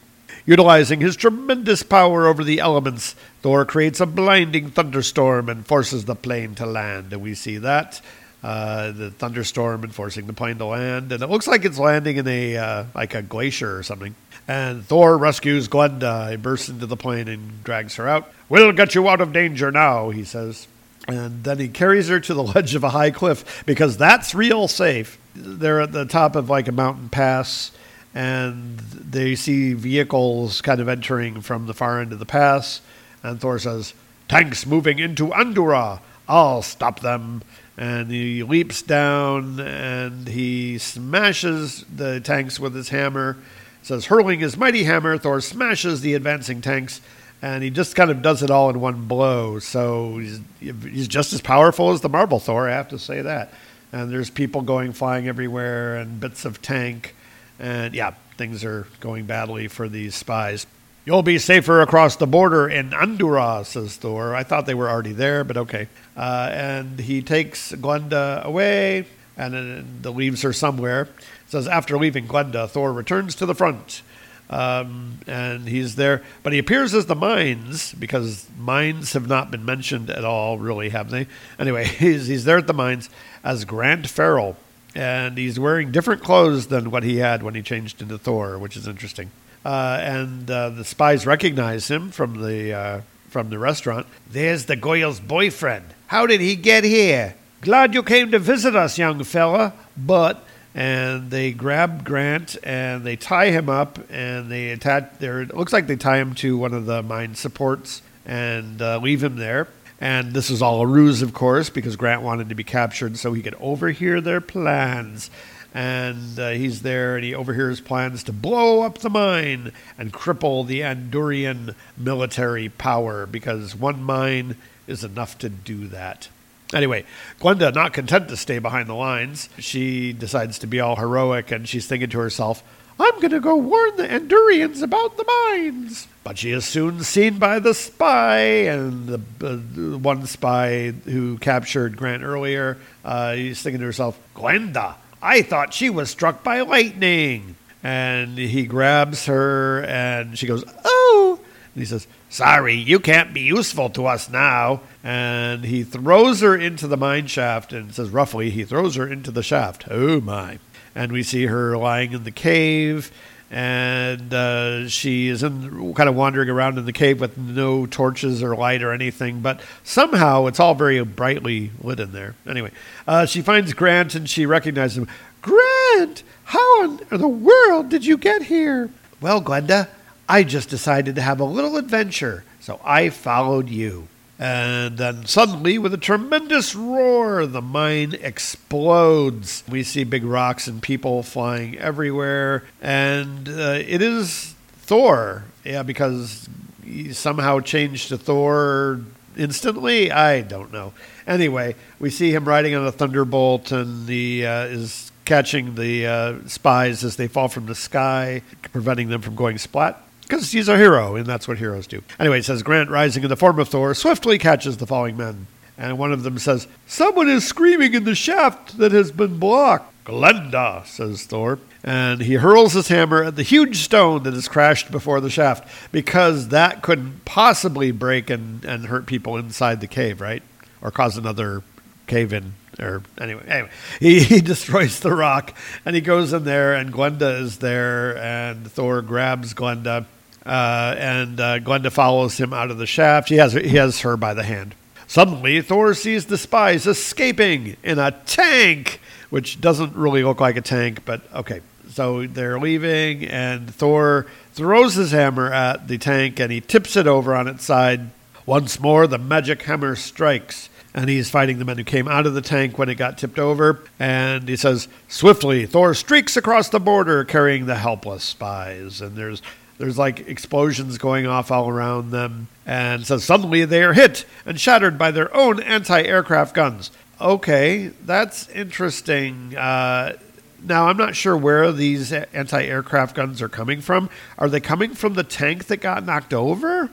Utilizing 0.46 1.00
his 1.00 1.16
tremendous 1.16 1.82
power 1.82 2.26
over 2.26 2.42
the 2.42 2.60
elements, 2.60 3.14
Thor 3.42 3.64
creates 3.64 4.00
a 4.00 4.06
blinding 4.06 4.70
thunderstorm 4.70 5.48
and 5.48 5.66
forces 5.66 6.04
the 6.04 6.16
plane 6.16 6.54
to 6.56 6.66
land. 6.66 7.12
And 7.12 7.22
we 7.22 7.34
see 7.34 7.58
that. 7.58 8.00
Uh, 8.42 8.90
the 8.90 9.10
thunderstorm 9.12 9.84
and 9.84 9.94
forcing 9.94 10.26
the 10.26 10.32
plane 10.32 10.58
to 10.58 10.64
land, 10.64 11.12
and 11.12 11.22
it 11.22 11.28
looks 11.28 11.46
like 11.46 11.64
it's 11.64 11.78
landing 11.78 12.16
in 12.16 12.26
a 12.26 12.56
uh, 12.56 12.84
like 12.92 13.14
a 13.14 13.22
glacier 13.22 13.78
or 13.78 13.84
something. 13.84 14.16
And 14.48 14.84
Thor 14.84 15.16
rescues 15.16 15.68
Glenda. 15.68 16.30
He 16.30 16.36
bursts 16.36 16.68
into 16.68 16.86
the 16.86 16.96
plane 16.96 17.28
and 17.28 17.62
drags 17.64 17.96
her 17.96 18.08
out. 18.08 18.32
We'll 18.48 18.72
get 18.72 18.94
you 18.94 19.08
out 19.08 19.20
of 19.20 19.32
danger 19.32 19.70
now, 19.70 20.10
he 20.10 20.24
says. 20.24 20.66
And 21.08 21.44
then 21.44 21.58
he 21.58 21.68
carries 21.68 22.08
her 22.08 22.20
to 22.20 22.34
the 22.34 22.42
ledge 22.54 22.74
of 22.74 22.84
a 22.84 22.90
high 22.90 23.10
cliff 23.10 23.64
because 23.66 23.96
that's 23.96 24.34
real 24.34 24.68
safe. 24.68 25.18
They're 25.34 25.80
at 25.80 25.92
the 25.92 26.04
top 26.04 26.36
of 26.36 26.50
like 26.50 26.68
a 26.68 26.72
mountain 26.72 27.08
pass, 27.08 27.72
and 28.14 28.78
they 28.78 29.34
see 29.34 29.72
vehicles 29.72 30.60
kind 30.60 30.80
of 30.80 30.88
entering 30.88 31.40
from 31.40 31.66
the 31.66 31.74
far 31.74 32.00
end 32.00 32.12
of 32.12 32.18
the 32.18 32.26
pass. 32.26 32.80
And 33.22 33.40
Thor 33.40 33.58
says, 33.58 33.94
Tanks 34.28 34.66
moving 34.66 34.98
into 34.98 35.28
Andura. 35.28 36.00
I'll 36.28 36.62
stop 36.62 37.00
them. 37.00 37.42
And 37.76 38.10
he 38.10 38.42
leaps 38.42 38.82
down 38.82 39.58
and 39.60 40.28
he 40.28 40.78
smashes 40.78 41.84
the 41.94 42.20
tanks 42.20 42.60
with 42.60 42.74
his 42.74 42.90
hammer. 42.90 43.38
Says, 43.82 44.06
hurling 44.06 44.40
his 44.40 44.56
mighty 44.56 44.84
hammer, 44.84 45.18
Thor 45.18 45.40
smashes 45.40 46.00
the 46.00 46.14
advancing 46.14 46.60
tanks, 46.60 47.00
and 47.42 47.64
he 47.64 47.70
just 47.70 47.96
kind 47.96 48.10
of 48.10 48.22
does 48.22 48.42
it 48.42 48.50
all 48.50 48.70
in 48.70 48.80
one 48.80 49.06
blow. 49.06 49.58
So 49.58 50.18
he's, 50.18 50.40
he's 50.60 51.08
just 51.08 51.32
as 51.32 51.40
powerful 51.40 51.90
as 51.90 52.00
the 52.00 52.08
Marvel 52.08 52.38
Thor, 52.38 52.68
I 52.68 52.74
have 52.74 52.88
to 52.90 52.98
say 52.98 53.22
that. 53.22 53.52
And 53.92 54.10
there's 54.10 54.30
people 54.30 54.62
going 54.62 54.92
flying 54.92 55.26
everywhere 55.26 55.96
and 55.96 56.20
bits 56.20 56.44
of 56.44 56.62
tank. 56.62 57.14
And 57.58 57.92
yeah, 57.94 58.14
things 58.38 58.64
are 58.64 58.86
going 59.00 59.26
badly 59.26 59.68
for 59.68 59.88
these 59.88 60.14
spies. 60.14 60.66
You'll 61.04 61.24
be 61.24 61.38
safer 61.38 61.80
across 61.80 62.14
the 62.14 62.28
border 62.28 62.68
in 62.68 62.90
Andura, 62.90 63.66
says 63.66 63.96
Thor. 63.96 64.36
I 64.36 64.44
thought 64.44 64.66
they 64.66 64.74
were 64.74 64.88
already 64.88 65.12
there, 65.12 65.42
but 65.42 65.56
okay. 65.56 65.88
Uh, 66.16 66.48
and 66.52 67.00
he 67.00 67.22
takes 67.22 67.72
Glenda 67.72 68.44
away 68.44 69.06
and 69.36 69.52
then 69.52 70.14
leaves 70.14 70.42
her 70.42 70.52
somewhere. 70.52 71.08
Says 71.52 71.68
after 71.68 71.98
leaving 71.98 72.26
Glenda, 72.26 72.68
Thor 72.68 72.92
returns 72.92 73.34
to 73.36 73.46
the 73.46 73.54
front. 73.54 74.00
Um, 74.48 75.18
and 75.26 75.68
he's 75.68 75.96
there, 75.96 76.22
but 76.42 76.52
he 76.52 76.58
appears 76.58 76.94
as 76.94 77.06
the 77.06 77.14
mines 77.14 77.94
because 77.94 78.46
mines 78.58 79.12
have 79.12 79.28
not 79.28 79.50
been 79.50 79.64
mentioned 79.64 80.10
at 80.10 80.24
all, 80.24 80.58
really, 80.58 80.88
have 80.88 81.10
they? 81.10 81.26
Anyway, 81.58 81.84
he's, 81.98 82.26
he's 82.26 82.44
there 82.44 82.58
at 82.58 82.66
the 82.66 82.74
mines 82.74 83.08
as 83.44 83.64
Grant 83.66 84.06
Farrell, 84.08 84.56
and 84.94 85.38
he's 85.38 85.60
wearing 85.60 85.92
different 85.92 86.22
clothes 86.22 86.68
than 86.68 86.90
what 86.90 87.02
he 87.02 87.18
had 87.18 87.42
when 87.42 87.54
he 87.54 87.62
changed 87.62 88.02
into 88.02 88.18
Thor, 88.18 88.58
which 88.58 88.76
is 88.76 88.88
interesting. 88.88 89.30
Uh, 89.64 89.98
and 90.00 90.50
uh, 90.50 90.70
the 90.70 90.84
spies 90.84 91.26
recognize 91.26 91.88
him 91.88 92.10
from 92.10 92.42
the 92.42 92.72
uh, 92.72 93.00
from 93.28 93.48
the 93.48 93.58
restaurant. 93.58 94.06
There's 94.28 94.66
the 94.66 94.76
Goyle's 94.76 95.20
boyfriend. 95.20 95.86
How 96.08 96.26
did 96.26 96.40
he 96.40 96.56
get 96.56 96.84
here? 96.84 97.36
Glad 97.60 97.94
you 97.94 98.02
came 98.02 98.30
to 98.32 98.38
visit 98.38 98.74
us, 98.74 98.98
young 98.98 99.22
fella. 99.22 99.72
But 99.96 100.44
and 100.74 101.30
they 101.30 101.52
grab 101.52 102.04
Grant 102.04 102.56
and 102.62 103.04
they 103.04 103.16
tie 103.16 103.50
him 103.50 103.68
up 103.68 103.98
and 104.10 104.50
they 104.50 104.70
attach. 104.70 105.18
There, 105.18 105.42
it 105.42 105.54
looks 105.54 105.72
like 105.72 105.86
they 105.86 105.96
tie 105.96 106.18
him 106.18 106.34
to 106.36 106.56
one 106.56 106.74
of 106.74 106.86
the 106.86 107.02
mine 107.02 107.34
supports 107.34 108.02
and 108.24 108.80
uh, 108.80 108.98
leave 108.98 109.22
him 109.22 109.36
there. 109.36 109.68
And 110.00 110.32
this 110.32 110.50
is 110.50 110.62
all 110.62 110.80
a 110.80 110.86
ruse, 110.86 111.22
of 111.22 111.32
course, 111.32 111.70
because 111.70 111.94
Grant 111.96 112.22
wanted 112.22 112.48
to 112.48 112.54
be 112.54 112.64
captured 112.64 113.16
so 113.16 113.32
he 113.32 113.42
could 113.42 113.54
overhear 113.60 114.20
their 114.20 114.40
plans 114.40 115.30
and 115.74 116.38
uh, 116.38 116.50
he's 116.50 116.82
there 116.82 117.16
and 117.16 117.24
he 117.24 117.34
overhears 117.34 117.80
plans 117.80 118.22
to 118.24 118.32
blow 118.32 118.82
up 118.82 118.98
the 118.98 119.10
mine 119.10 119.72
and 119.96 120.12
cripple 120.12 120.66
the 120.66 120.80
Andurian 120.80 121.74
military 121.96 122.68
power 122.68 123.26
because 123.26 123.74
one 123.74 124.02
mine 124.02 124.56
is 124.86 125.04
enough 125.04 125.38
to 125.38 125.48
do 125.48 125.88
that. 125.88 126.28
Anyway, 126.72 127.04
Glenda, 127.40 127.74
not 127.74 127.92
content 127.92 128.28
to 128.28 128.36
stay 128.36 128.58
behind 128.58 128.88
the 128.88 128.94
lines, 128.94 129.48
she 129.58 130.12
decides 130.12 130.58
to 130.60 130.66
be 130.66 130.80
all 130.80 130.96
heroic 130.96 131.50
and 131.50 131.68
she's 131.68 131.86
thinking 131.86 132.10
to 132.10 132.18
herself, 132.18 132.62
I'm 132.98 133.14
going 133.16 133.30
to 133.32 133.40
go 133.40 133.56
warn 133.56 133.96
the 133.96 134.06
Andurians 134.06 134.82
about 134.82 135.16
the 135.16 135.24
mines. 135.24 136.06
But 136.24 136.38
she 136.38 136.52
is 136.52 136.64
soon 136.64 137.02
seen 137.02 137.38
by 137.38 137.58
the 137.58 137.74
spy, 137.74 138.38
and 138.38 139.08
the, 139.08 139.20
uh, 139.42 139.98
one 139.98 140.26
spy 140.26 140.90
who 141.04 141.38
captured 141.38 141.96
Grant 141.96 142.22
earlier, 142.22 142.78
uh, 143.04 143.34
he's 143.34 143.60
thinking 143.60 143.80
to 143.80 143.86
herself, 143.86 144.20
Glenda, 144.36 144.94
I 145.20 145.42
thought 145.42 145.74
she 145.74 145.90
was 145.90 146.10
struck 146.10 146.44
by 146.44 146.60
lightning. 146.60 147.56
And 147.82 148.38
he 148.38 148.66
grabs 148.66 149.26
her 149.26 149.82
and 149.84 150.38
she 150.38 150.46
goes, 150.46 150.64
Oh! 150.84 151.31
And 151.74 151.82
he 151.82 151.86
says, 151.86 152.06
Sorry, 152.28 152.74
you 152.74 153.00
can't 153.00 153.32
be 153.32 153.40
useful 153.40 153.90
to 153.90 154.06
us 154.06 154.28
now. 154.28 154.82
And 155.02 155.64
he 155.64 155.82
throws 155.82 156.40
her 156.40 156.56
into 156.56 156.86
the 156.86 156.96
mine 156.96 157.26
shaft 157.26 157.72
and 157.72 157.94
says, 157.94 158.10
roughly, 158.10 158.50
he 158.50 158.64
throws 158.64 158.94
her 158.94 159.06
into 159.06 159.30
the 159.30 159.42
shaft. 159.42 159.84
Oh 159.90 160.20
my. 160.20 160.58
And 160.94 161.12
we 161.12 161.22
see 161.22 161.46
her 161.46 161.76
lying 161.76 162.12
in 162.12 162.24
the 162.24 162.30
cave 162.30 163.10
and 163.52 164.32
uh, 164.32 164.88
she 164.88 165.28
is 165.28 165.42
in, 165.42 165.92
kind 165.92 166.08
of 166.08 166.14
wandering 166.14 166.48
around 166.48 166.78
in 166.78 166.86
the 166.86 166.92
cave 166.92 167.20
with 167.20 167.36
no 167.36 167.84
torches 167.84 168.42
or 168.42 168.56
light 168.56 168.82
or 168.82 168.92
anything, 168.92 169.40
but 169.40 169.60
somehow 169.84 170.46
it's 170.46 170.58
all 170.58 170.74
very 170.74 171.04
brightly 171.04 171.70
lit 171.82 172.00
in 172.00 172.12
there. 172.12 172.34
Anyway, 172.46 172.70
uh, 173.06 173.26
she 173.26 173.42
finds 173.42 173.74
Grant 173.74 174.14
and 174.14 174.28
she 174.28 174.46
recognizes 174.46 174.96
him. 174.96 175.08
Grant, 175.42 176.22
how 176.44 176.84
in 176.84 177.00
the 177.10 177.28
world 177.28 177.90
did 177.90 178.06
you 178.06 178.16
get 178.16 178.44
here? 178.44 178.88
Well, 179.20 179.42
Glenda, 179.42 179.88
I 180.32 180.44
just 180.44 180.70
decided 180.70 181.16
to 181.16 181.20
have 181.20 181.40
a 181.40 181.44
little 181.44 181.76
adventure, 181.76 182.42
so 182.58 182.80
I 182.82 183.10
followed 183.10 183.68
you. 183.68 184.08
And 184.38 184.96
then 184.96 185.26
suddenly, 185.26 185.76
with 185.76 185.92
a 185.92 185.98
tremendous 185.98 186.74
roar, 186.74 187.44
the 187.44 187.60
mine 187.60 188.16
explodes. 188.18 189.62
We 189.68 189.82
see 189.82 190.04
big 190.04 190.24
rocks 190.24 190.66
and 190.66 190.82
people 190.82 191.22
flying 191.22 191.76
everywhere. 191.76 192.64
And 192.80 193.46
uh, 193.46 193.82
it 193.86 194.00
is 194.00 194.54
Thor. 194.78 195.44
Yeah, 195.64 195.82
because 195.82 196.48
he 196.82 197.12
somehow 197.12 197.60
changed 197.60 198.08
to 198.08 198.16
Thor 198.16 199.00
instantly. 199.36 200.10
I 200.10 200.40
don't 200.40 200.72
know. 200.72 200.94
Anyway, 201.26 201.76
we 202.00 202.08
see 202.08 202.34
him 202.34 202.48
riding 202.48 202.74
on 202.74 202.86
a 202.86 202.92
thunderbolt 202.92 203.70
and 203.70 204.08
he 204.08 204.46
uh, 204.46 204.64
is 204.64 205.12
catching 205.26 205.74
the 205.74 206.06
uh, 206.06 206.48
spies 206.48 207.04
as 207.04 207.16
they 207.16 207.28
fall 207.28 207.48
from 207.48 207.66
the 207.66 207.74
sky, 207.74 208.40
preventing 208.72 209.10
them 209.10 209.20
from 209.20 209.34
going 209.34 209.58
splat 209.58 210.02
because 210.32 210.50
he's 210.50 210.68
a 210.68 210.78
hero, 210.78 211.14
and 211.14 211.26
that's 211.26 211.46
what 211.46 211.58
heroes 211.58 211.86
do. 211.86 212.02
Anyway, 212.18 212.38
it 212.38 212.46
says 212.46 212.62
Grant, 212.62 212.88
rising 212.88 213.22
in 213.22 213.28
the 213.28 213.36
form 213.36 213.58
of 213.58 213.68
Thor, 213.68 213.92
swiftly 213.92 214.38
catches 214.38 214.78
the 214.78 214.86
falling 214.86 215.14
men. 215.14 215.46
And 215.76 215.98
one 215.98 216.10
of 216.10 216.22
them 216.22 216.38
says, 216.38 216.66
Someone 216.86 217.28
is 217.28 217.46
screaming 217.46 217.92
in 217.92 218.04
the 218.04 218.14
shaft 218.14 218.78
that 218.78 218.92
has 218.92 219.12
been 219.12 219.38
blocked. 219.38 219.92
Glenda, 220.06 220.86
says 220.86 221.26
Thor. 221.26 221.58
And 221.84 222.22
he 222.22 222.34
hurls 222.34 222.72
his 222.72 222.88
hammer 222.88 223.22
at 223.22 223.36
the 223.36 223.42
huge 223.42 223.76
stone 223.76 224.22
that 224.22 224.32
has 224.32 224.48
crashed 224.48 224.90
before 224.90 225.20
the 225.20 225.28
shaft 225.28 225.68
because 225.92 226.48
that 226.48 226.80
couldn't 226.80 227.26
possibly 227.26 227.90
break 227.90 228.30
and, 228.30 228.64
and 228.64 228.86
hurt 228.86 229.04
people 229.04 229.36
inside 229.36 229.82
the 229.82 229.86
cave, 229.86 230.22
right? 230.22 230.42
Or 230.80 230.90
cause 230.90 231.18
another 231.18 231.62
cave 232.06 232.32
in. 232.32 232.54
Or 232.80 233.02
anyway, 233.20 233.44
anyway, 233.46 233.70
he, 234.00 234.20
he 234.24 234.40
destroys 234.40 235.00
the 235.00 235.14
rock 235.14 235.52
and 235.84 235.94
he 235.94 236.00
goes 236.00 236.32
in 236.32 236.44
there, 236.44 236.72
and 236.72 236.90
Glenda 236.90 237.38
is 237.38 237.58
there, 237.58 238.16
and 238.16 238.66
Thor 238.72 239.02
grabs 239.02 239.52
Glenda 239.52 240.06
uh, 240.44 240.94
and 240.98 241.40
uh, 241.40 241.58
Glenda 241.60 241.90
follows 241.90 242.38
him 242.38 242.52
out 242.52 242.70
of 242.70 242.78
the 242.78 242.86
shaft. 242.86 243.28
He 243.28 243.36
has, 243.36 243.52
he 243.52 243.76
has 243.76 244.00
her 244.00 244.16
by 244.16 244.34
the 244.34 244.42
hand. 244.42 244.74
Suddenly, 245.06 245.60
Thor 245.60 245.92
sees 245.94 246.26
the 246.26 246.38
spies 246.38 246.86
escaping 246.86 247.76
in 247.82 247.98
a 247.98 248.12
tank, 248.12 249.00
which 249.30 249.60
doesn't 249.60 249.94
really 249.94 250.24
look 250.24 250.40
like 250.40 250.56
a 250.56 250.62
tank, 250.62 251.04
but 251.04 251.20
okay. 251.34 251.60
So 251.90 252.26
they're 252.26 252.58
leaving, 252.58 253.26
and 253.26 253.72
Thor 253.74 254.26
throws 254.54 254.94
his 254.94 255.12
hammer 255.12 255.52
at 255.52 255.88
the 255.88 255.98
tank 255.98 256.40
and 256.40 256.50
he 256.50 256.62
tips 256.62 256.96
it 256.96 257.06
over 257.06 257.34
on 257.34 257.48
its 257.48 257.64
side. 257.64 258.10
Once 258.46 258.80
more, 258.80 259.06
the 259.06 259.18
magic 259.18 259.62
hammer 259.62 259.94
strikes, 259.94 260.70
and 260.94 261.08
he's 261.08 261.30
fighting 261.30 261.58
the 261.58 261.64
men 261.64 261.76
who 261.76 261.84
came 261.84 262.08
out 262.08 262.26
of 262.26 262.34
the 262.34 262.40
tank 262.40 262.78
when 262.78 262.88
it 262.88 262.94
got 262.94 263.18
tipped 263.18 263.38
over. 263.38 263.82
And 263.98 264.48
he 264.48 264.56
says, 264.56 264.88
Swiftly, 265.08 265.66
Thor 265.66 265.92
streaks 265.92 266.36
across 266.36 266.70
the 266.70 266.80
border 266.80 267.24
carrying 267.24 267.66
the 267.66 267.76
helpless 267.76 268.24
spies. 268.24 269.00
And 269.00 269.14
there's 269.16 269.42
there's 269.82 269.98
like 269.98 270.28
explosions 270.28 270.96
going 270.96 271.26
off 271.26 271.50
all 271.50 271.68
around 271.68 272.12
them. 272.12 272.46
And 272.64 273.04
so 273.04 273.18
suddenly 273.18 273.64
they 273.64 273.82
are 273.82 273.94
hit 273.94 274.24
and 274.46 274.60
shattered 274.60 274.96
by 274.96 275.10
their 275.10 275.36
own 275.36 275.60
anti 275.60 276.02
aircraft 276.02 276.54
guns. 276.54 276.92
Okay, 277.20 277.88
that's 277.88 278.48
interesting. 278.50 279.56
Uh, 279.56 280.16
now, 280.62 280.86
I'm 280.86 280.96
not 280.96 281.16
sure 281.16 281.36
where 281.36 281.72
these 281.72 282.12
anti 282.12 282.62
aircraft 282.62 283.16
guns 283.16 283.42
are 283.42 283.48
coming 283.48 283.80
from. 283.80 284.08
Are 284.38 284.48
they 284.48 284.60
coming 284.60 284.94
from 284.94 285.14
the 285.14 285.24
tank 285.24 285.64
that 285.64 285.78
got 285.78 286.06
knocked 286.06 286.32
over? 286.32 286.88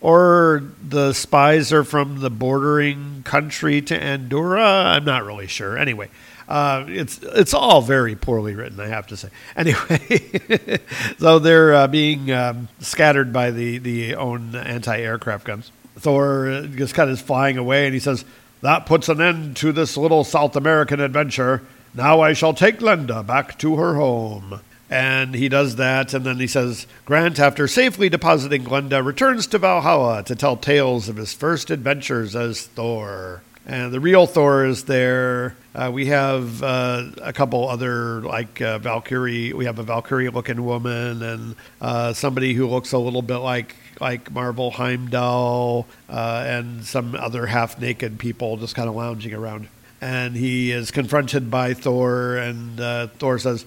Or 0.00 0.62
the 0.82 1.12
spies 1.12 1.74
are 1.74 1.84
from 1.84 2.20
the 2.20 2.30
bordering 2.30 3.22
country 3.22 3.82
to 3.82 4.00
Andura? 4.00 4.86
I'm 4.86 5.04
not 5.04 5.26
really 5.26 5.46
sure. 5.46 5.76
Anyway, 5.76 6.08
uh, 6.50 6.84
it's 6.88 7.20
it's 7.22 7.54
all 7.54 7.80
very 7.80 8.16
poorly 8.16 8.56
written, 8.56 8.80
I 8.80 8.88
have 8.88 9.06
to 9.06 9.16
say. 9.16 9.28
Anyway, 9.56 10.80
so 11.18 11.38
they're 11.38 11.72
uh, 11.74 11.86
being 11.86 12.32
um, 12.32 12.68
scattered 12.80 13.32
by 13.32 13.52
the 13.52 13.78
the 13.78 14.16
own 14.16 14.56
anti-aircraft 14.56 15.46
guns. 15.46 15.70
Thor 15.96 16.66
just 16.74 16.94
kind 16.94 17.08
of 17.08 17.20
flying 17.20 17.56
away, 17.56 17.84
and 17.84 17.94
he 17.94 18.00
says, 18.00 18.24
"That 18.62 18.84
puts 18.84 19.08
an 19.08 19.20
end 19.20 19.56
to 19.58 19.70
this 19.70 19.96
little 19.96 20.24
South 20.24 20.56
American 20.56 20.98
adventure. 20.98 21.62
Now 21.94 22.20
I 22.20 22.32
shall 22.32 22.52
take 22.54 22.80
Glenda 22.80 23.24
back 23.24 23.56
to 23.60 23.76
her 23.76 23.94
home." 23.94 24.60
And 24.92 25.36
he 25.36 25.48
does 25.48 25.76
that, 25.76 26.12
and 26.14 26.26
then 26.26 26.40
he 26.40 26.48
says, 26.48 26.88
Grant, 27.04 27.38
after 27.38 27.68
safely 27.68 28.08
depositing 28.08 28.64
Glenda, 28.64 29.06
returns 29.06 29.46
to 29.46 29.58
Valhalla 29.58 30.24
to 30.24 30.34
tell 30.34 30.56
tales 30.56 31.08
of 31.08 31.14
his 31.14 31.32
first 31.32 31.70
adventures 31.70 32.34
as 32.34 32.66
Thor. 32.66 33.40
And 33.70 33.92
the 33.92 34.00
real 34.00 34.26
Thor 34.26 34.66
is 34.66 34.82
there. 34.86 35.54
Uh, 35.76 35.92
we 35.94 36.06
have 36.06 36.60
uh, 36.60 37.04
a 37.22 37.32
couple 37.32 37.68
other, 37.68 38.20
like 38.20 38.60
uh, 38.60 38.78
Valkyrie. 38.78 39.52
We 39.52 39.66
have 39.66 39.78
a 39.78 39.84
Valkyrie-looking 39.84 40.64
woman, 40.64 41.22
and 41.22 41.54
uh, 41.80 42.12
somebody 42.12 42.52
who 42.52 42.66
looks 42.66 42.90
a 42.90 42.98
little 42.98 43.22
bit 43.22 43.36
like 43.36 43.76
like 44.00 44.32
Marvel 44.32 44.72
Heimdall, 44.72 45.86
uh, 46.08 46.44
and 46.48 46.84
some 46.84 47.14
other 47.14 47.46
half-naked 47.46 48.18
people 48.18 48.56
just 48.56 48.74
kind 48.74 48.88
of 48.88 48.96
lounging 48.96 49.34
around. 49.34 49.68
And 50.00 50.34
he 50.34 50.72
is 50.72 50.90
confronted 50.90 51.48
by 51.48 51.74
Thor, 51.74 52.38
and 52.38 52.80
uh, 52.80 53.06
Thor 53.18 53.38
says, 53.38 53.66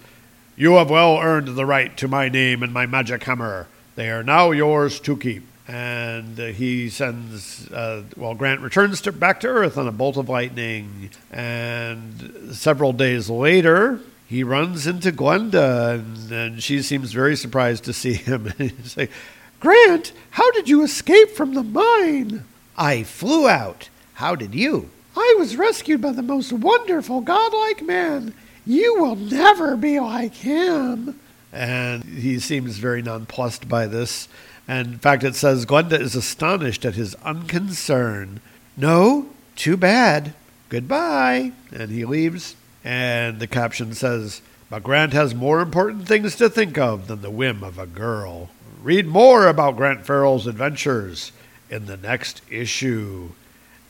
you 0.57 0.73
have 0.73 0.89
well 0.89 1.19
earned 1.19 1.55
the 1.55 1.65
right 1.65 1.95
to 1.95 2.09
my 2.09 2.27
name 2.27 2.61
and 2.61 2.73
my 2.73 2.85
magic 2.85 3.23
hammer. 3.23 3.67
They 3.95 4.09
are 4.09 4.23
now 4.23 4.51
yours 4.51 4.99
to 4.99 5.15
keep. 5.15 5.43
And 5.67 6.37
uh, 6.39 6.47
he 6.47 6.89
sends, 6.89 7.71
uh, 7.71 8.03
well, 8.17 8.35
Grant 8.35 8.61
returns 8.61 8.99
to, 9.01 9.11
back 9.11 9.39
to 9.41 9.47
Earth 9.47 9.77
on 9.77 9.87
a 9.87 9.91
bolt 9.91 10.17
of 10.17 10.27
lightning. 10.27 11.09
And 11.31 12.53
several 12.53 12.91
days 12.91 13.29
later, 13.29 14.01
he 14.27 14.43
runs 14.43 14.87
into 14.87 15.11
Glenda, 15.11 15.93
and, 15.95 16.31
and 16.31 16.63
she 16.63 16.81
seems 16.81 17.13
very 17.13 17.35
surprised 17.35 17.85
to 17.85 17.93
see 17.93 18.13
him. 18.13 18.47
and 18.59 18.71
He's 18.71 18.97
like, 18.97 19.11
Grant, 19.59 20.11
how 20.31 20.51
did 20.51 20.67
you 20.67 20.83
escape 20.83 21.31
from 21.31 21.53
the 21.53 21.63
mine? 21.63 22.43
I 22.77 23.03
flew 23.03 23.47
out. 23.47 23.89
How 24.15 24.35
did 24.35 24.53
you? 24.53 24.89
I 25.15 25.35
was 25.37 25.55
rescued 25.55 26.01
by 26.01 26.11
the 26.11 26.21
most 26.21 26.51
wonderful 26.51 27.21
godlike 27.21 27.81
man. 27.81 28.33
You 28.65 28.95
will 28.99 29.15
never 29.15 29.77
be 29.77 29.99
like 29.99 30.33
him. 30.33 31.19
And 31.51 32.03
he 32.03 32.39
seems 32.39 32.77
very 32.77 33.01
nonplussed 33.01 33.69
by 33.69 33.85
this. 33.85 34.27
And 34.67 34.93
in 34.93 34.99
fact, 34.99 35.23
it 35.23 35.35
says 35.35 35.65
Glenda 35.65 35.99
is 35.99 36.15
astonished 36.15 36.85
at 36.85 36.95
his 36.95 37.15
unconcern. 37.23 38.39
No, 38.77 39.27
too 39.55 39.77
bad. 39.77 40.33
Goodbye. 40.69 41.51
And 41.71 41.91
he 41.91 42.05
leaves. 42.05 42.55
And 42.83 43.39
the 43.39 43.47
caption 43.47 43.93
says, 43.93 44.41
But 44.69 44.83
Grant 44.83 45.13
has 45.13 45.35
more 45.35 45.59
important 45.59 46.07
things 46.07 46.35
to 46.37 46.49
think 46.49 46.77
of 46.77 47.07
than 47.07 47.21
the 47.21 47.29
whim 47.29 47.63
of 47.63 47.77
a 47.77 47.85
girl. 47.85 48.49
Read 48.81 49.07
more 49.07 49.47
about 49.47 49.77
Grant 49.77 50.05
Farrell's 50.05 50.47
adventures 50.47 51.31
in 51.69 51.85
the 51.85 51.97
next 51.97 52.41
issue. 52.49 53.29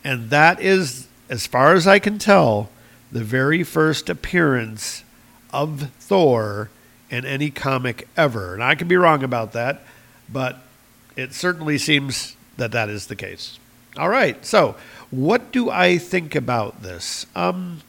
And 0.03 0.29
that 0.29 0.59
is, 0.59 1.07
as 1.29 1.47
far 1.47 1.73
as 1.73 1.87
I 1.87 1.99
can 1.99 2.19
tell, 2.19 2.69
the 3.11 3.23
very 3.23 3.63
first 3.63 4.09
appearance 4.09 5.03
of 5.51 5.91
Thor 5.99 6.69
in 7.09 7.25
any 7.25 7.51
comic 7.51 8.07
ever. 8.17 8.53
And 8.53 8.63
I 8.63 8.75
could 8.75 8.87
be 8.87 8.97
wrong 8.97 9.23
about 9.23 9.53
that, 9.53 9.83
but 10.29 10.59
it 11.15 11.33
certainly 11.33 11.77
seems 11.77 12.35
that 12.57 12.71
that 12.71 12.89
is 12.89 13.07
the 13.07 13.15
case. 13.15 13.59
All 13.97 14.09
right, 14.09 14.43
so 14.45 14.75
what 15.11 15.51
do 15.51 15.69
I 15.69 15.97
think 15.97 16.35
about 16.35 16.81
this? 16.81 17.25
Um, 17.35 17.81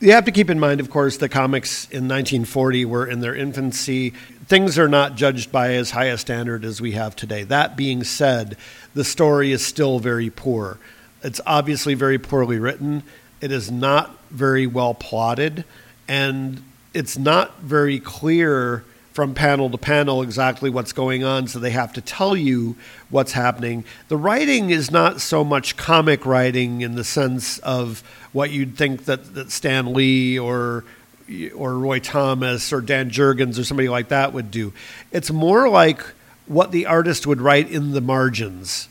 you 0.00 0.12
have 0.12 0.24
to 0.26 0.30
keep 0.30 0.48
in 0.48 0.60
mind, 0.60 0.78
of 0.78 0.90
course, 0.90 1.16
the 1.16 1.28
comics 1.28 1.84
in 1.86 2.06
1940 2.06 2.84
were 2.84 3.06
in 3.06 3.18
their 3.18 3.34
infancy. 3.34 4.10
Things 4.46 4.78
are 4.78 4.88
not 4.88 5.16
judged 5.16 5.50
by 5.50 5.74
as 5.74 5.90
high 5.90 6.04
a 6.04 6.16
standard 6.16 6.64
as 6.64 6.80
we 6.80 6.92
have 6.92 7.16
today. 7.16 7.42
That 7.42 7.76
being 7.76 8.04
said, 8.04 8.56
the 8.94 9.02
story 9.02 9.50
is 9.50 9.66
still 9.66 9.98
very 9.98 10.30
poor. 10.30 10.78
It's 11.24 11.40
obviously 11.44 11.94
very 11.94 12.18
poorly 12.18 12.60
written. 12.60 13.02
It 13.40 13.50
is 13.50 13.72
not 13.72 14.16
very 14.30 14.68
well 14.68 14.94
plotted, 14.94 15.64
and 16.06 16.62
it's 16.94 17.18
not 17.18 17.58
very 17.60 17.98
clear 17.98 18.84
from 19.18 19.34
panel 19.34 19.68
to 19.68 19.76
panel 19.76 20.22
exactly 20.22 20.70
what's 20.70 20.92
going 20.92 21.24
on, 21.24 21.48
so 21.48 21.58
they 21.58 21.72
have 21.72 21.92
to 21.92 22.00
tell 22.00 22.36
you 22.36 22.76
what's 23.10 23.32
happening. 23.32 23.84
The 24.06 24.16
writing 24.16 24.70
is 24.70 24.92
not 24.92 25.20
so 25.20 25.42
much 25.42 25.76
comic 25.76 26.24
writing 26.24 26.82
in 26.82 26.94
the 26.94 27.02
sense 27.02 27.58
of 27.58 28.04
what 28.32 28.52
you'd 28.52 28.76
think 28.76 29.06
that, 29.06 29.34
that 29.34 29.50
Stan 29.50 29.92
Lee 29.92 30.38
or 30.38 30.84
or 31.52 31.74
Roy 31.74 31.98
Thomas 31.98 32.72
or 32.72 32.80
Dan 32.80 33.10
Jurgens 33.10 33.58
or 33.58 33.64
somebody 33.64 33.88
like 33.88 34.06
that 34.10 34.32
would 34.32 34.52
do. 34.52 34.72
It's 35.10 35.32
more 35.32 35.68
like 35.68 36.00
what 36.46 36.70
the 36.70 36.86
artist 36.86 37.26
would 37.26 37.40
write 37.40 37.68
in 37.68 37.90
the 37.90 38.00
margins 38.00 38.88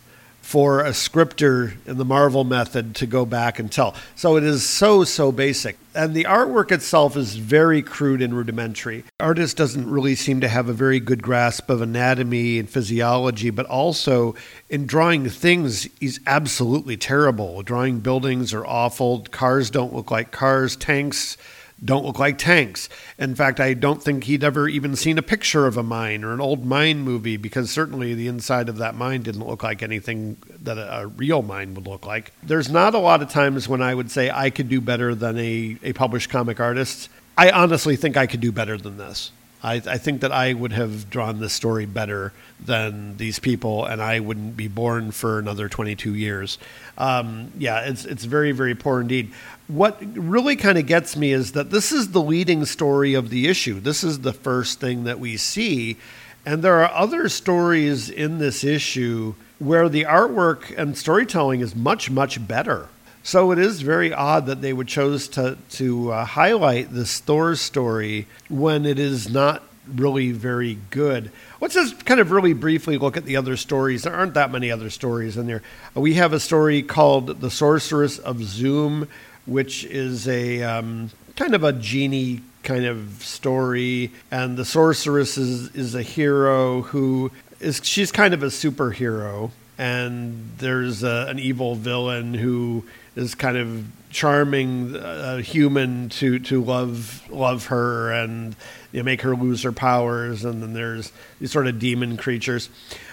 for 0.47 0.79
a 0.79 0.93
scripter 0.93 1.73
in 1.85 1.97
the 1.97 2.05
Marvel 2.05 2.45
method 2.45 2.95
to 2.95 3.05
go 3.05 3.25
back 3.25 3.59
and 3.59 3.69
tell. 3.69 3.93
So 4.15 4.37
it 4.37 4.45
is 4.45 4.65
so, 4.65 5.03
so 5.03 5.29
basic. 5.29 5.77
And 5.93 6.13
the 6.13 6.23
artwork 6.23 6.71
itself 6.71 7.17
is 7.17 7.35
very 7.35 7.81
crude 7.81 8.21
and 8.21 8.33
rudimentary. 8.33 9.03
Artist 9.19 9.57
doesn't 9.57 9.91
really 9.91 10.15
seem 10.15 10.39
to 10.39 10.47
have 10.47 10.69
a 10.69 10.73
very 10.73 11.01
good 11.01 11.21
grasp 11.21 11.69
of 11.69 11.81
anatomy 11.81 12.59
and 12.59 12.69
physiology, 12.69 13.49
but 13.49 13.65
also 13.65 14.35
in 14.69 14.85
drawing 14.85 15.27
things, 15.27 15.89
he's 15.99 16.21
absolutely 16.25 16.95
terrible. 16.95 17.61
Drawing 17.61 17.99
buildings 17.99 18.53
are 18.53 18.65
awful. 18.65 19.25
Cars 19.29 19.69
don't 19.69 19.93
look 19.93 20.11
like 20.11 20.31
cars. 20.31 20.77
Tanks 20.77 21.35
don't 21.83 22.05
look 22.05 22.19
like 22.19 22.37
tanks. 22.37 22.89
In 23.17 23.35
fact, 23.35 23.59
I 23.59 23.73
don't 23.73 24.01
think 24.01 24.23
he'd 24.23 24.43
ever 24.43 24.67
even 24.67 24.95
seen 24.95 25.17
a 25.17 25.21
picture 25.21 25.67
of 25.67 25.77
a 25.77 25.83
mine 25.83 26.23
or 26.23 26.33
an 26.33 26.41
old 26.41 26.65
mine 26.65 27.01
movie 27.01 27.37
because 27.37 27.69
certainly 27.69 28.13
the 28.13 28.27
inside 28.27 28.69
of 28.69 28.77
that 28.77 28.95
mine 28.95 29.21
didn't 29.21 29.45
look 29.45 29.63
like 29.63 29.83
anything 29.83 30.37
that 30.63 30.77
a, 30.77 31.01
a 31.01 31.07
real 31.07 31.41
mine 31.41 31.75
would 31.75 31.87
look 31.87 32.05
like. 32.05 32.31
There's 32.41 32.69
not 32.69 32.95
a 32.95 32.99
lot 32.99 33.21
of 33.21 33.29
times 33.29 33.67
when 33.67 33.81
I 33.81 33.93
would 33.93 34.09
say 34.09 34.31
I 34.31 34.49
could 34.49 34.69
do 34.69 34.81
better 34.81 35.13
than 35.13 35.37
a, 35.37 35.77
a 35.83 35.93
published 35.93 36.29
comic 36.29 36.59
artist. 36.59 37.09
I 37.37 37.51
honestly 37.51 37.95
think 37.95 38.17
I 38.17 38.25
could 38.25 38.41
do 38.41 38.51
better 38.51 38.77
than 38.77 38.97
this. 38.97 39.31
I, 39.63 39.75
I, 39.75 39.97
think 39.97 40.21
that 40.21 40.31
I 40.31 40.53
would 40.53 40.71
have 40.71 41.09
drawn 41.09 41.39
this 41.39 41.53
story 41.53 41.85
better 41.85 42.31
than 42.63 43.17
these 43.17 43.39
people, 43.39 43.85
and 43.85 44.01
I 44.01 44.19
wouldn't 44.19 44.55
be 44.55 44.67
born 44.67 45.11
for 45.11 45.39
another 45.39 45.67
22 45.67 46.13
years. 46.13 46.57
Um, 46.97 47.51
yeah, 47.57 47.81
it's 47.81 48.05
it's 48.05 48.23
very 48.25 48.51
very 48.51 48.75
poor 48.75 49.01
indeed. 49.01 49.31
What 49.67 49.97
really 50.15 50.55
kind 50.55 50.77
of 50.77 50.85
gets 50.85 51.17
me 51.17 51.33
is 51.33 51.53
that 51.53 51.71
this 51.71 51.91
is 51.91 52.11
the 52.11 52.21
leading 52.21 52.65
story 52.65 53.15
of 53.15 53.29
the 53.29 53.47
issue. 53.47 53.79
This 53.79 54.03
is 54.03 54.19
the 54.19 54.33
first 54.33 54.79
thing 54.79 55.05
that 55.05 55.19
we 55.19 55.37
see, 55.37 55.97
and 56.45 56.63
there 56.63 56.83
are 56.83 56.91
other 56.93 57.27
stories 57.27 58.09
in 58.09 58.37
this 58.37 58.63
issue 58.63 59.33
where 59.59 59.89
the 59.89 60.03
artwork 60.03 60.77
and 60.77 60.95
storytelling 60.95 61.61
is 61.61 61.75
much 61.75 62.11
much 62.11 62.47
better. 62.47 62.89
So 63.27 63.51
it 63.51 63.59
is 63.59 63.81
very 63.81 64.13
odd 64.13 64.45
that 64.45 64.61
they 64.61 64.71
would 64.71 64.87
chose 64.87 65.27
to 65.35 65.57
to 65.71 66.13
uh, 66.13 66.23
highlight 66.23 66.93
the 66.93 67.03
Thor 67.03 67.57
story 67.57 68.25
when 68.47 68.85
it 68.85 68.99
is 68.99 69.29
not 69.29 69.63
really 69.85 70.31
very 70.31 70.77
good. 70.91 71.29
Let's 71.59 71.73
just 71.73 72.05
kind 72.05 72.21
of 72.21 72.31
really 72.31 72.53
briefly 72.53 72.97
look 72.97 73.17
at 73.17 73.25
the 73.25 73.35
other 73.35 73.57
stories. 73.57 74.03
There 74.03 74.13
aren't 74.13 74.35
that 74.35 74.49
many 74.49 74.71
other 74.71 74.89
stories 74.89 75.35
in 75.35 75.45
there. 75.45 75.61
We 75.93 76.13
have 76.13 76.31
a 76.31 76.39
story 76.39 76.81
called 76.81 77.41
The 77.41 77.51
Sorceress 77.51 78.17
of 78.17 78.41
Zoom, 78.43 79.09
which 79.45 79.83
is 79.83 80.25
a 80.25 80.63
um, 80.63 81.09
kind 81.35 81.53
of 81.53 81.65
a 81.65 81.73
genie 81.73 82.43
kind 82.63 82.85
of 82.85 83.21
story. 83.25 84.13
And 84.31 84.55
the 84.55 84.63
sorceress 84.63 85.37
is, 85.37 85.75
is 85.75 85.95
a 85.95 86.01
hero 86.01 86.83
who 86.83 87.31
is, 87.59 87.81
she's 87.83 88.13
kind 88.13 88.33
of 88.33 88.41
a 88.41 88.47
superhero. 88.47 89.51
And 89.77 90.53
there's 90.59 91.03
a, 91.03 91.27
an 91.27 91.39
evil 91.39 91.75
villain 91.75 92.33
who 92.33 92.85
is 93.17 93.35
kind 93.35 93.57
of 93.57 93.83
charming 94.09 94.95
a 94.95 95.41
human 95.41 96.07
to 96.07 96.39
to 96.39 96.63
love 96.63 97.29
love 97.29 97.65
her 97.65 98.11
and 98.13 98.55
you 98.93 98.99
know, 98.99 99.03
make 99.03 99.21
her 99.21 99.35
lose 99.35 99.63
her 99.63 99.73
powers 99.73 100.45
and 100.45 100.63
then 100.63 100.71
there's 100.73 101.11
these 101.39 101.51
sort 101.51 101.67
of 101.67 101.77
demon 101.77 102.15
creatures 102.15 102.69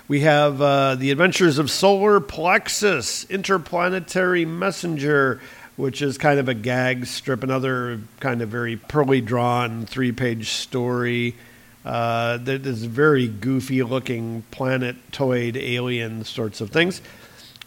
we 0.06 0.20
have 0.20 0.62
uh, 0.62 0.94
the 0.94 1.10
adventures 1.10 1.58
of 1.58 1.68
solar 1.68 2.20
plexus 2.20 3.24
interplanetary 3.28 4.44
messenger 4.44 5.40
which 5.76 6.00
is 6.00 6.16
kind 6.16 6.38
of 6.38 6.48
a 6.48 6.54
gag 6.54 7.06
strip 7.06 7.42
another 7.42 8.00
kind 8.20 8.40
of 8.40 8.48
very 8.48 8.76
poorly 8.76 9.20
drawn 9.20 9.84
three 9.86 10.12
page 10.12 10.50
story 10.50 11.34
Uh, 11.84 12.38
there's 12.40 12.84
very 12.84 13.28
goofy 13.28 13.82
looking 13.82 14.42
planetoid 14.50 15.54
alien 15.54 16.24
sorts 16.24 16.62
of 16.62 16.70
things. 16.70 17.02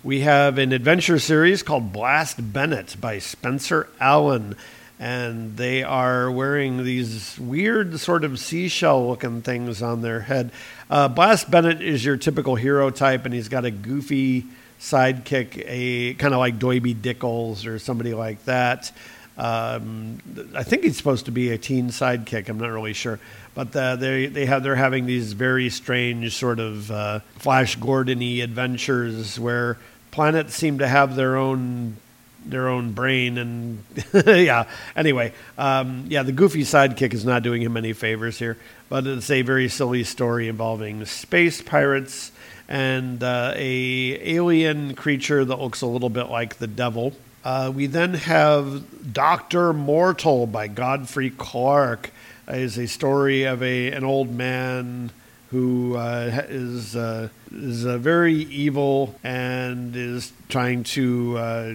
We 0.07 0.21
have 0.21 0.57
an 0.57 0.71
adventure 0.71 1.19
series 1.19 1.63
called 1.63 1.91
Blast 1.91 2.53
Bennett 2.53 2.95
by 3.01 3.19
Spencer 3.19 3.89
Allen. 3.99 4.55
And 4.97 5.57
they 5.57 5.83
are 5.83 6.31
wearing 6.31 6.85
these 6.85 7.37
weird, 7.37 7.99
sort 7.99 8.23
of 8.23 8.39
seashell 8.39 9.09
looking 9.09 9.41
things 9.41 9.81
on 9.81 10.01
their 10.01 10.21
head. 10.21 10.51
Uh, 10.89 11.09
Blast 11.09 11.51
Bennett 11.51 11.81
is 11.81 12.05
your 12.05 12.15
typical 12.15 12.55
hero 12.55 12.89
type, 12.89 13.25
and 13.25 13.33
he's 13.33 13.49
got 13.49 13.65
a 13.65 13.69
goofy 13.69 14.45
sidekick, 14.79 15.61
a 15.67 16.13
kind 16.13 16.33
of 16.33 16.39
like 16.39 16.57
Doiby 16.57 16.95
Dickles 16.95 17.65
or 17.65 17.77
somebody 17.77 18.13
like 18.13 18.45
that. 18.45 18.93
Um, 19.37 20.19
I 20.55 20.63
think 20.63 20.83
he's 20.83 20.95
supposed 20.95 21.25
to 21.25 21.31
be 21.31 21.51
a 21.51 21.57
teen 21.57 21.89
sidekick. 21.89 22.47
I'm 22.47 22.57
not 22.57 22.69
really 22.71 22.93
sure, 22.93 23.19
but 23.53 23.75
uh, 23.75 23.97
they 23.97 24.27
they 24.27 24.45
have 24.45 24.63
they're 24.63 24.75
having 24.75 25.05
these 25.05 25.33
very 25.33 25.69
strange 25.69 26.33
sort 26.33 26.59
of 26.59 26.89
uh, 26.89 27.19
Flash 27.35 27.75
Gordon-y 27.75 28.41
adventures 28.41 29.37
where 29.37 29.77
planets 30.17 30.55
seem 30.55 30.79
to 30.79 30.87
have 30.87 31.15
their 31.15 31.37
own 31.37 31.95
their 32.43 32.69
own 32.69 32.91
brain 32.91 33.37
and 33.37 33.83
yeah 34.25 34.63
anyway 34.95 35.31
um, 35.59 36.05
yeah 36.07 36.23
the 36.23 36.31
goofy 36.31 36.63
sidekick 36.63 37.13
is 37.13 37.23
not 37.23 37.43
doing 37.43 37.61
him 37.61 37.77
any 37.77 37.93
favors 37.93 38.39
here 38.39 38.57
but 38.89 39.05
it's 39.05 39.29
a 39.29 39.43
very 39.43 39.69
silly 39.69 40.03
story 40.03 40.47
involving 40.47 41.05
space 41.05 41.61
pirates 41.61 42.31
and 42.67 43.21
uh, 43.21 43.53
a 43.55 44.19
alien 44.35 44.95
creature 44.95 45.45
that 45.45 45.59
looks 45.59 45.81
a 45.81 45.85
little 45.85 46.09
bit 46.09 46.31
like 46.31 46.55
the 46.55 46.65
devil 46.65 47.13
uh, 47.45 47.71
we 47.71 47.85
then 47.85 48.15
have 48.15 49.13
Doctor 49.13 49.71
Mortal 49.71 50.47
by 50.47 50.67
Godfrey 50.67 51.29
Clark. 51.29 52.09
Uh, 52.49 52.55
is 52.55 52.77
a 52.77 52.87
story 52.87 53.43
of 53.43 53.61
a 53.61 53.91
an 53.91 54.03
old 54.03 54.31
man 54.31 55.11
who 55.51 55.95
uh, 55.95 56.45
is 56.49 56.95
uh, 56.95 57.29
is 57.51 57.83
very 57.83 58.33
evil 58.33 59.15
and 59.23 59.95
is 59.95 60.33
trying 60.49 60.83
to 60.83 61.37
uh, 61.37 61.73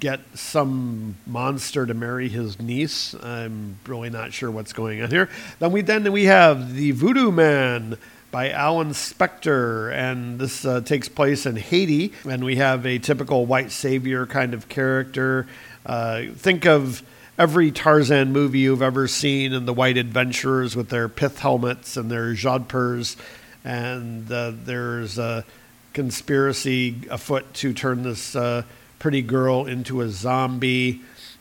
get 0.00 0.20
some 0.34 1.16
monster 1.26 1.86
to 1.86 1.94
marry 1.94 2.28
his 2.28 2.60
niece. 2.60 3.14
I'm 3.14 3.78
really 3.86 4.10
not 4.10 4.32
sure 4.32 4.50
what's 4.50 4.72
going 4.72 5.02
on 5.02 5.10
here. 5.10 5.28
Then 5.58 5.72
we 5.72 5.82
then 5.82 6.10
we 6.12 6.24
have 6.24 6.74
the 6.74 6.90
Voodoo 6.92 7.30
Man 7.30 7.96
by 8.30 8.50
Alan 8.50 8.90
Spector, 8.90 9.92
and 9.92 10.38
this 10.38 10.64
uh, 10.64 10.80
takes 10.80 11.08
place 11.08 11.46
in 11.46 11.56
Haiti. 11.56 12.12
And 12.28 12.44
we 12.44 12.56
have 12.56 12.84
a 12.84 12.98
typical 12.98 13.46
white 13.46 13.70
savior 13.70 14.26
kind 14.26 14.52
of 14.52 14.68
character. 14.68 15.46
Uh, 15.84 16.24
think 16.34 16.66
of 16.66 17.02
every 17.38 17.70
Tarzan 17.70 18.32
movie 18.32 18.60
you've 18.60 18.82
ever 18.82 19.08
seen, 19.08 19.52
and 19.52 19.66
the 19.66 19.72
white 19.72 19.96
adventurers 19.96 20.76
with 20.76 20.88
their 20.88 21.08
pith 21.08 21.38
helmets 21.38 21.96
and 21.96 22.10
their 22.10 22.32
jodhpurs, 22.34 23.16
and 23.64 24.30
uh, 24.30 24.52
there's 24.64 25.18
a 25.18 25.44
conspiracy 25.92 26.94
afoot 27.10 27.52
to 27.54 27.72
turn 27.72 28.02
this 28.02 28.36
uh, 28.36 28.62
pretty 28.98 29.22
girl 29.22 29.66
into 29.66 30.02
a 30.02 30.08
zombie. 30.08 31.00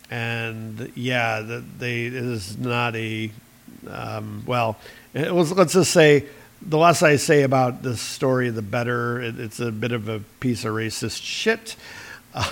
And 0.10 0.91
yeah, 0.95 1.41
the, 1.41 1.63
they 1.77 2.05
it 2.05 2.13
is 2.13 2.58
not 2.58 2.95
a 2.95 3.31
um, 3.89 4.43
well. 4.45 4.77
It 5.13 5.34
was 5.34 5.51
let's 5.51 5.73
just 5.73 5.91
say 5.91 6.25
the 6.62 6.77
less 6.77 7.03
I 7.03 7.15
say 7.15 7.43
about 7.43 7.84
this 7.84 8.01
story, 8.01 8.49
the 8.49 8.62
better. 8.62 9.21
It, 9.21 9.39
it's 9.39 9.60
a 9.60 9.71
bit 9.71 9.91
of 9.91 10.08
a 10.10 10.19
piece 10.39 10.65
of 10.65 10.73
racist 10.73 11.21
shit. 11.23 11.75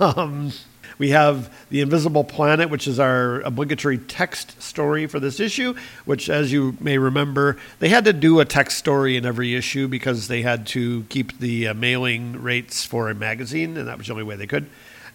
Um, 0.00 0.52
we 0.98 1.10
have 1.10 1.52
The 1.70 1.80
Invisible 1.80 2.24
Planet, 2.24 2.70
which 2.70 2.86
is 2.88 2.98
our 2.98 3.40
obligatory 3.40 3.98
text 3.98 4.60
story 4.62 5.06
for 5.06 5.20
this 5.20 5.40
issue, 5.40 5.74
which, 6.04 6.28
as 6.28 6.52
you 6.52 6.76
may 6.80 6.98
remember, 6.98 7.56
they 7.78 7.88
had 7.88 8.04
to 8.06 8.12
do 8.12 8.40
a 8.40 8.44
text 8.44 8.78
story 8.78 9.16
in 9.16 9.26
every 9.26 9.54
issue 9.54 9.88
because 9.88 10.28
they 10.28 10.42
had 10.42 10.66
to 10.68 11.04
keep 11.04 11.38
the 11.38 11.68
uh, 11.68 11.74
mailing 11.74 12.42
rates 12.42 12.84
for 12.84 13.10
a 13.10 13.14
magazine, 13.14 13.76
and 13.76 13.88
that 13.88 13.98
was 13.98 14.06
the 14.06 14.12
only 14.12 14.24
way 14.24 14.36
they 14.36 14.46
could. 14.46 14.66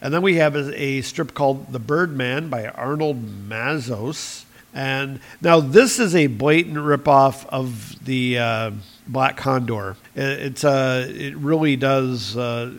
And 0.02 0.14
then 0.14 0.22
we 0.22 0.36
have 0.36 0.56
a, 0.56 0.82
a 0.82 1.02
strip 1.02 1.34
called 1.34 1.72
The 1.72 1.80
Birdman 1.80 2.50
by 2.50 2.68
Arnold 2.68 3.24
Mazos. 3.48 4.46
And 4.74 5.20
now 5.42 5.60
this 5.60 6.00
is 6.00 6.16
a 6.16 6.28
blatant 6.28 6.78
ripoff 6.78 7.46
of 7.48 8.04
the 8.06 8.40
uh, 8.40 8.72
Black 9.08 9.36
Condor. 9.36 9.98
It, 10.16 10.40
it's 10.40 10.64
uh, 10.64 11.08
it 11.10 11.36
really 11.36 11.76
does, 11.76 12.38
uh, 12.38 12.72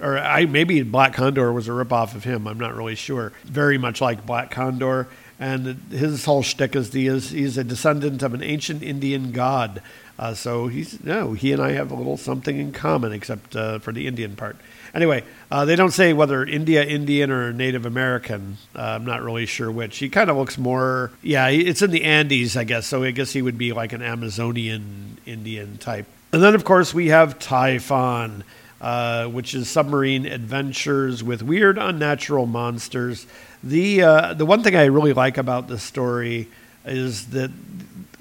or 0.00 0.18
I 0.18 0.46
maybe 0.46 0.82
Black 0.82 1.14
Condor 1.14 1.52
was 1.52 1.66
a 1.66 1.72
ripoff 1.72 2.14
of 2.14 2.24
him. 2.24 2.46
I'm 2.46 2.58
not 2.58 2.76
really 2.76 2.94
sure. 2.94 3.32
Very 3.44 3.78
much 3.78 4.00
like 4.00 4.24
Black 4.24 4.50
Condor, 4.50 5.08
and 5.40 5.66
his 5.90 6.24
whole 6.24 6.42
shtick 6.42 6.76
is 6.76 6.90
the 6.90 7.08
is 7.08 7.30
he's 7.30 7.58
a 7.58 7.64
descendant 7.64 8.22
of 8.22 8.32
an 8.34 8.42
ancient 8.42 8.82
Indian 8.82 9.32
god. 9.32 9.82
Uh, 10.16 10.34
so 10.34 10.68
he's 10.68 11.02
no, 11.02 11.32
he 11.32 11.52
and 11.52 11.60
I 11.60 11.72
have 11.72 11.90
a 11.90 11.94
little 11.96 12.16
something 12.16 12.58
in 12.58 12.70
common, 12.70 13.12
except 13.12 13.56
uh, 13.56 13.80
for 13.80 13.90
the 13.90 14.06
Indian 14.06 14.36
part. 14.36 14.56
Anyway, 14.94 15.24
uh, 15.50 15.64
they 15.64 15.74
don't 15.74 15.90
say 15.90 16.12
whether 16.12 16.44
India 16.44 16.84
Indian 16.84 17.30
or 17.32 17.52
Native 17.52 17.84
American. 17.84 18.58
Uh, 18.76 18.82
I'm 18.82 19.04
not 19.04 19.22
really 19.22 19.44
sure 19.44 19.70
which. 19.70 19.98
He 19.98 20.08
kind 20.08 20.30
of 20.30 20.36
looks 20.36 20.56
more, 20.56 21.10
yeah, 21.20 21.48
it's 21.48 21.82
in 21.82 21.90
the 21.90 22.04
Andes, 22.04 22.56
I 22.56 22.62
guess. 22.62 22.86
So 22.86 23.02
I 23.02 23.10
guess 23.10 23.32
he 23.32 23.42
would 23.42 23.58
be 23.58 23.72
like 23.72 23.92
an 23.92 24.02
Amazonian 24.02 25.18
Indian 25.26 25.78
type. 25.78 26.06
And 26.32 26.42
then, 26.42 26.54
of 26.54 26.64
course, 26.64 26.94
we 26.94 27.08
have 27.08 27.40
Typhon, 27.40 28.44
uh, 28.80 29.26
which 29.26 29.54
is 29.54 29.68
submarine 29.68 30.26
adventures 30.26 31.24
with 31.24 31.42
weird, 31.42 31.76
unnatural 31.76 32.46
monsters. 32.46 33.26
The 33.64 34.02
uh, 34.02 34.34
the 34.34 34.46
one 34.46 34.62
thing 34.62 34.76
I 34.76 34.84
really 34.84 35.12
like 35.12 35.38
about 35.38 35.66
this 35.66 35.82
story 35.82 36.48
is 36.84 37.28
that 37.28 37.50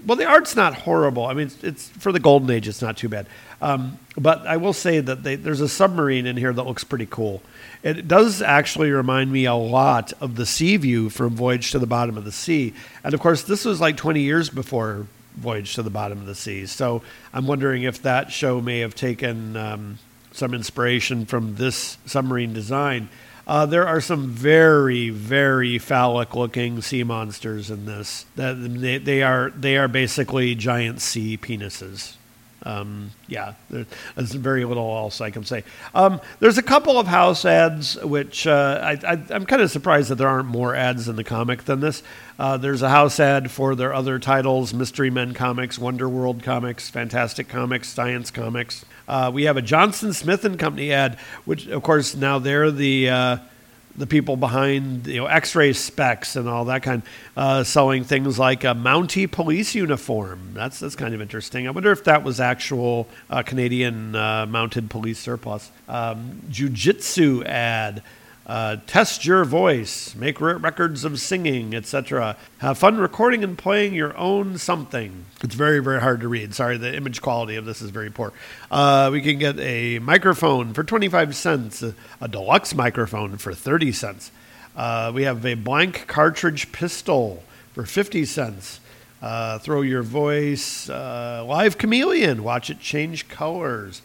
well, 0.05 0.17
the 0.17 0.25
art's 0.25 0.55
not 0.55 0.73
horrible. 0.73 1.25
I 1.25 1.33
mean, 1.33 1.47
it's, 1.47 1.63
it's 1.63 1.89
for 1.89 2.11
the 2.11 2.19
golden 2.19 2.49
age. 2.49 2.67
It's 2.67 2.81
not 2.81 2.97
too 2.97 3.09
bad. 3.09 3.27
Um, 3.63 3.97
but 4.17 4.45
I 4.45 4.57
will 4.57 4.73
say 4.73 4.99
that 4.99 5.23
they, 5.23 5.35
there's 5.35 5.61
a 5.61 5.69
submarine 5.69 6.25
in 6.25 6.35
here 6.35 6.51
that 6.51 6.63
looks 6.63 6.83
pretty 6.83 7.05
cool. 7.05 7.41
It 7.81 8.09
does 8.09 8.41
actually 8.41 8.91
remind 8.91 9.31
me 9.31 9.45
a 9.45 9.53
lot 9.55 10.11
of 10.19 10.35
the 10.35 10.45
Seaview 10.45 11.07
from 11.07 11.33
Voyage 11.33 11.71
to 11.71 11.79
the 11.79 11.87
Bottom 11.87 12.17
of 12.17 12.25
the 12.25 12.31
Sea. 12.31 12.73
And 13.05 13.13
of 13.13 13.21
course, 13.21 13.43
this 13.43 13.63
was 13.63 13.79
like 13.79 13.95
20 13.95 14.19
years 14.19 14.49
before 14.49 15.07
Voyage 15.37 15.75
to 15.75 15.81
the 15.81 15.89
Bottom 15.89 16.19
of 16.19 16.25
the 16.25 16.35
Sea. 16.35 16.65
So 16.65 17.03
I'm 17.33 17.47
wondering 17.47 17.83
if 17.83 18.01
that 18.01 18.33
show 18.33 18.59
may 18.59 18.79
have 18.79 18.95
taken 18.95 19.55
um, 19.55 19.97
some 20.33 20.53
inspiration 20.53 21.25
from 21.25 21.55
this 21.55 21.97
submarine 22.05 22.51
design. 22.51 23.07
Uh, 23.47 23.65
there 23.65 23.87
are 23.87 24.01
some 24.01 24.27
very, 24.27 25.09
very 25.09 25.77
phallic-looking 25.77 26.81
sea 26.81 27.03
monsters 27.03 27.71
in 27.71 27.85
this. 27.85 28.25
That 28.35 28.55
they, 28.55 28.97
they 28.97 29.23
are 29.23 29.51
they 29.51 29.77
are 29.77 29.87
basically 29.87 30.53
giant 30.55 30.99
sea 30.99 31.37
penises. 31.37 32.15
Um, 32.65 33.11
yeah, 33.27 33.55
there's 33.69 34.31
very 34.31 34.63
little 34.63 34.95
else 34.95 35.19
I 35.19 35.31
can 35.31 35.43
say. 35.43 35.63
Um, 35.93 36.21
there's 36.39 36.57
a 36.57 36.63
couple 36.63 36.97
of 36.97 37.07
house 37.07 37.43
ads, 37.43 38.01
which 38.01 38.47
uh, 38.47 38.97
I, 39.03 39.21
am 39.33 39.45
kind 39.45 39.61
of 39.61 39.69
surprised 39.69 40.09
that 40.09 40.15
there 40.15 40.29
aren't 40.29 40.47
more 40.47 40.73
ads 40.73 41.09
in 41.09 41.17
the 41.17 41.23
comic 41.23 41.65
than 41.65 41.81
this. 41.81 42.03
Uh, 42.39 42.57
there's 42.57 42.81
a 42.81 42.89
house 42.89 43.19
ad 43.19 43.51
for 43.51 43.75
their 43.75 43.93
other 43.93 44.17
titles 44.17 44.73
Mystery 44.73 45.09
Men 45.09 45.33
Comics, 45.33 45.77
Wonder 45.77 46.07
World 46.07 46.41
Comics, 46.41 46.89
Fantastic 46.89 47.49
Comics, 47.49 47.89
Science 47.89 48.31
Comics. 48.31 48.85
Uh, 49.07 49.29
we 49.33 49.43
have 49.43 49.57
a 49.57 49.61
Johnson 49.61 50.13
Smith 50.13 50.45
and 50.45 50.57
Company 50.57 50.91
ad, 50.91 51.19
which, 51.43 51.67
of 51.67 51.83
course, 51.83 52.15
now 52.15 52.39
they're 52.39 52.71
the 52.71 53.09
uh, 53.09 53.37
the 53.95 54.07
people 54.07 54.35
behind 54.35 55.07
you 55.07 55.17
know 55.17 55.27
X-ray 55.27 55.73
specs 55.73 56.35
and 56.35 56.49
all 56.49 56.65
that 56.65 56.83
kind, 56.83 57.03
uh, 57.37 57.63
selling 57.63 58.03
things 58.03 58.39
like 58.39 58.63
a 58.63 58.73
Mountie 58.73 59.29
police 59.29 59.75
uniform. 59.75 60.51
That's 60.53 60.79
that's 60.79 60.95
kind 60.95 61.13
of 61.13 61.21
interesting. 61.21 61.67
I 61.67 61.71
wonder 61.71 61.91
if 61.91 62.03
that 62.05 62.23
was 62.23 62.39
actual 62.39 63.07
uh, 63.29 63.43
Canadian 63.43 64.15
uh, 64.15 64.45
mounted 64.45 64.89
police 64.89 65.19
surplus. 65.19 65.71
Um, 65.87 66.41
jiu-jitsu 66.49 67.43
ad. 67.45 68.03
Uh, 68.45 68.75
test 68.87 69.25
your 69.25 69.45
voice, 69.45 70.15
make 70.15 70.41
records 70.41 71.05
of 71.05 71.17
singing, 71.17 71.73
etc. 71.73 72.35
Have 72.57 72.77
fun 72.77 72.97
recording 72.97 73.41
and 73.41 73.57
playing 73.57 73.93
your 73.93 74.15
own 74.17 74.57
something. 74.57 75.25
It's 75.41 75.55
very, 75.55 75.79
very 75.79 76.01
hard 76.01 76.19
to 76.21 76.27
read. 76.27 76.53
Sorry, 76.53 76.77
the 76.77 76.93
image 76.93 77.21
quality 77.21 77.55
of 77.55 77.63
this 77.63 77.81
is 77.81 77.89
very 77.89 78.11
poor. 78.11 78.33
Uh, 78.69 79.09
we 79.13 79.21
can 79.21 79.39
get 79.39 79.57
a 79.59 79.99
microphone 79.99 80.73
for 80.73 80.83
25 80.83 81.35
cents, 81.37 81.81
a, 81.81 81.95
a 82.19 82.27
deluxe 82.27 82.75
microphone 82.75 83.37
for 83.37 83.53
30 83.53 83.93
cents. 83.93 84.31
Uh, 84.75 85.11
we 85.15 85.23
have 85.23 85.45
a 85.45 85.53
blank 85.53 86.05
cartridge 86.07 86.71
pistol 86.73 87.43
for 87.71 87.85
50 87.85 88.25
cents. 88.25 88.81
Uh, 89.21 89.57
throw 89.57 89.81
your 89.81 90.03
voice, 90.03 90.89
uh, 90.89 91.45
live 91.47 91.77
chameleon, 91.77 92.43
watch 92.43 92.69
it 92.69 92.81
change 92.81 93.29
colors. 93.29 94.01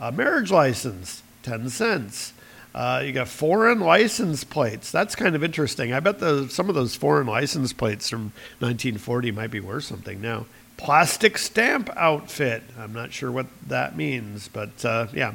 A 0.00 0.10
marriage 0.10 0.50
license, 0.50 1.22
10 1.42 1.68
cents. 1.68 2.32
Uh, 2.74 3.02
you 3.04 3.12
got 3.12 3.28
foreign 3.28 3.80
license 3.80 4.44
plates. 4.44 4.90
That's 4.90 5.14
kind 5.14 5.34
of 5.34 5.44
interesting. 5.44 5.92
I 5.92 6.00
bet 6.00 6.20
the, 6.20 6.48
some 6.48 6.68
of 6.68 6.74
those 6.74 6.96
foreign 6.96 7.26
license 7.26 7.72
plates 7.72 8.08
from 8.08 8.32
1940 8.60 9.30
might 9.32 9.50
be 9.50 9.60
worth 9.60 9.84
something 9.84 10.20
now. 10.20 10.46
Plastic 10.78 11.36
stamp 11.36 11.90
outfit. 11.96 12.62
I'm 12.78 12.92
not 12.94 13.12
sure 13.12 13.30
what 13.30 13.46
that 13.68 13.96
means, 13.96 14.48
but 14.48 14.84
uh, 14.84 15.06
yeah. 15.12 15.34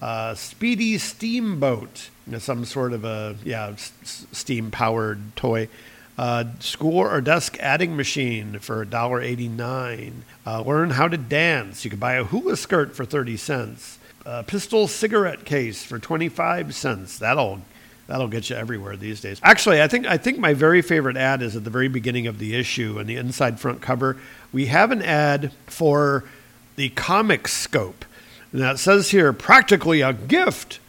Uh, 0.00 0.34
speedy 0.34 0.96
steamboat. 0.96 2.08
You 2.26 2.32
know, 2.32 2.38
some 2.38 2.64
sort 2.64 2.92
of 2.94 3.04
a 3.04 3.36
yeah 3.44 3.68
s- 3.68 4.26
steam 4.32 4.70
powered 4.70 5.36
toy. 5.36 5.68
Uh, 6.16 6.44
school 6.58 6.98
or 6.98 7.20
desk 7.20 7.56
adding 7.60 7.96
machine 7.96 8.58
for 8.58 8.84
$1.89. 8.84 10.12
Uh, 10.46 10.60
learn 10.62 10.90
how 10.90 11.08
to 11.08 11.16
dance. 11.16 11.84
You 11.84 11.90
could 11.90 12.00
buy 12.00 12.14
a 12.14 12.24
hula 12.24 12.56
skirt 12.56 12.94
for 12.94 13.04
30 13.06 13.36
cents. 13.38 13.98
Uh, 14.26 14.42
pistol 14.42 14.86
cigarette 14.86 15.44
case 15.44 15.82
for 15.82 15.98
25 15.98 16.74
cents. 16.74 17.18
That'll 17.18 17.62
that'll 18.06 18.28
get 18.28 18.50
you 18.50 18.56
everywhere 18.56 18.96
these 18.96 19.20
days. 19.20 19.40
Actually, 19.42 19.80
I 19.80 19.88
think 19.88 20.06
I 20.06 20.18
think 20.18 20.38
my 20.38 20.52
very 20.52 20.82
favorite 20.82 21.16
ad 21.16 21.40
is 21.40 21.56
at 21.56 21.64
the 21.64 21.70
very 21.70 21.88
beginning 21.88 22.26
of 22.26 22.38
the 22.38 22.54
issue 22.54 22.98
and 22.98 23.08
the 23.08 23.16
inside 23.16 23.58
front 23.58 23.80
cover. 23.80 24.18
We 24.52 24.66
have 24.66 24.90
an 24.90 25.00
ad 25.00 25.52
for 25.66 26.24
the 26.76 26.90
comic 26.90 27.48
scope. 27.48 28.04
Now 28.52 28.72
it 28.72 28.78
says 28.78 29.10
here 29.10 29.32
practically 29.32 30.02
a 30.02 30.12
gift. 30.12 30.80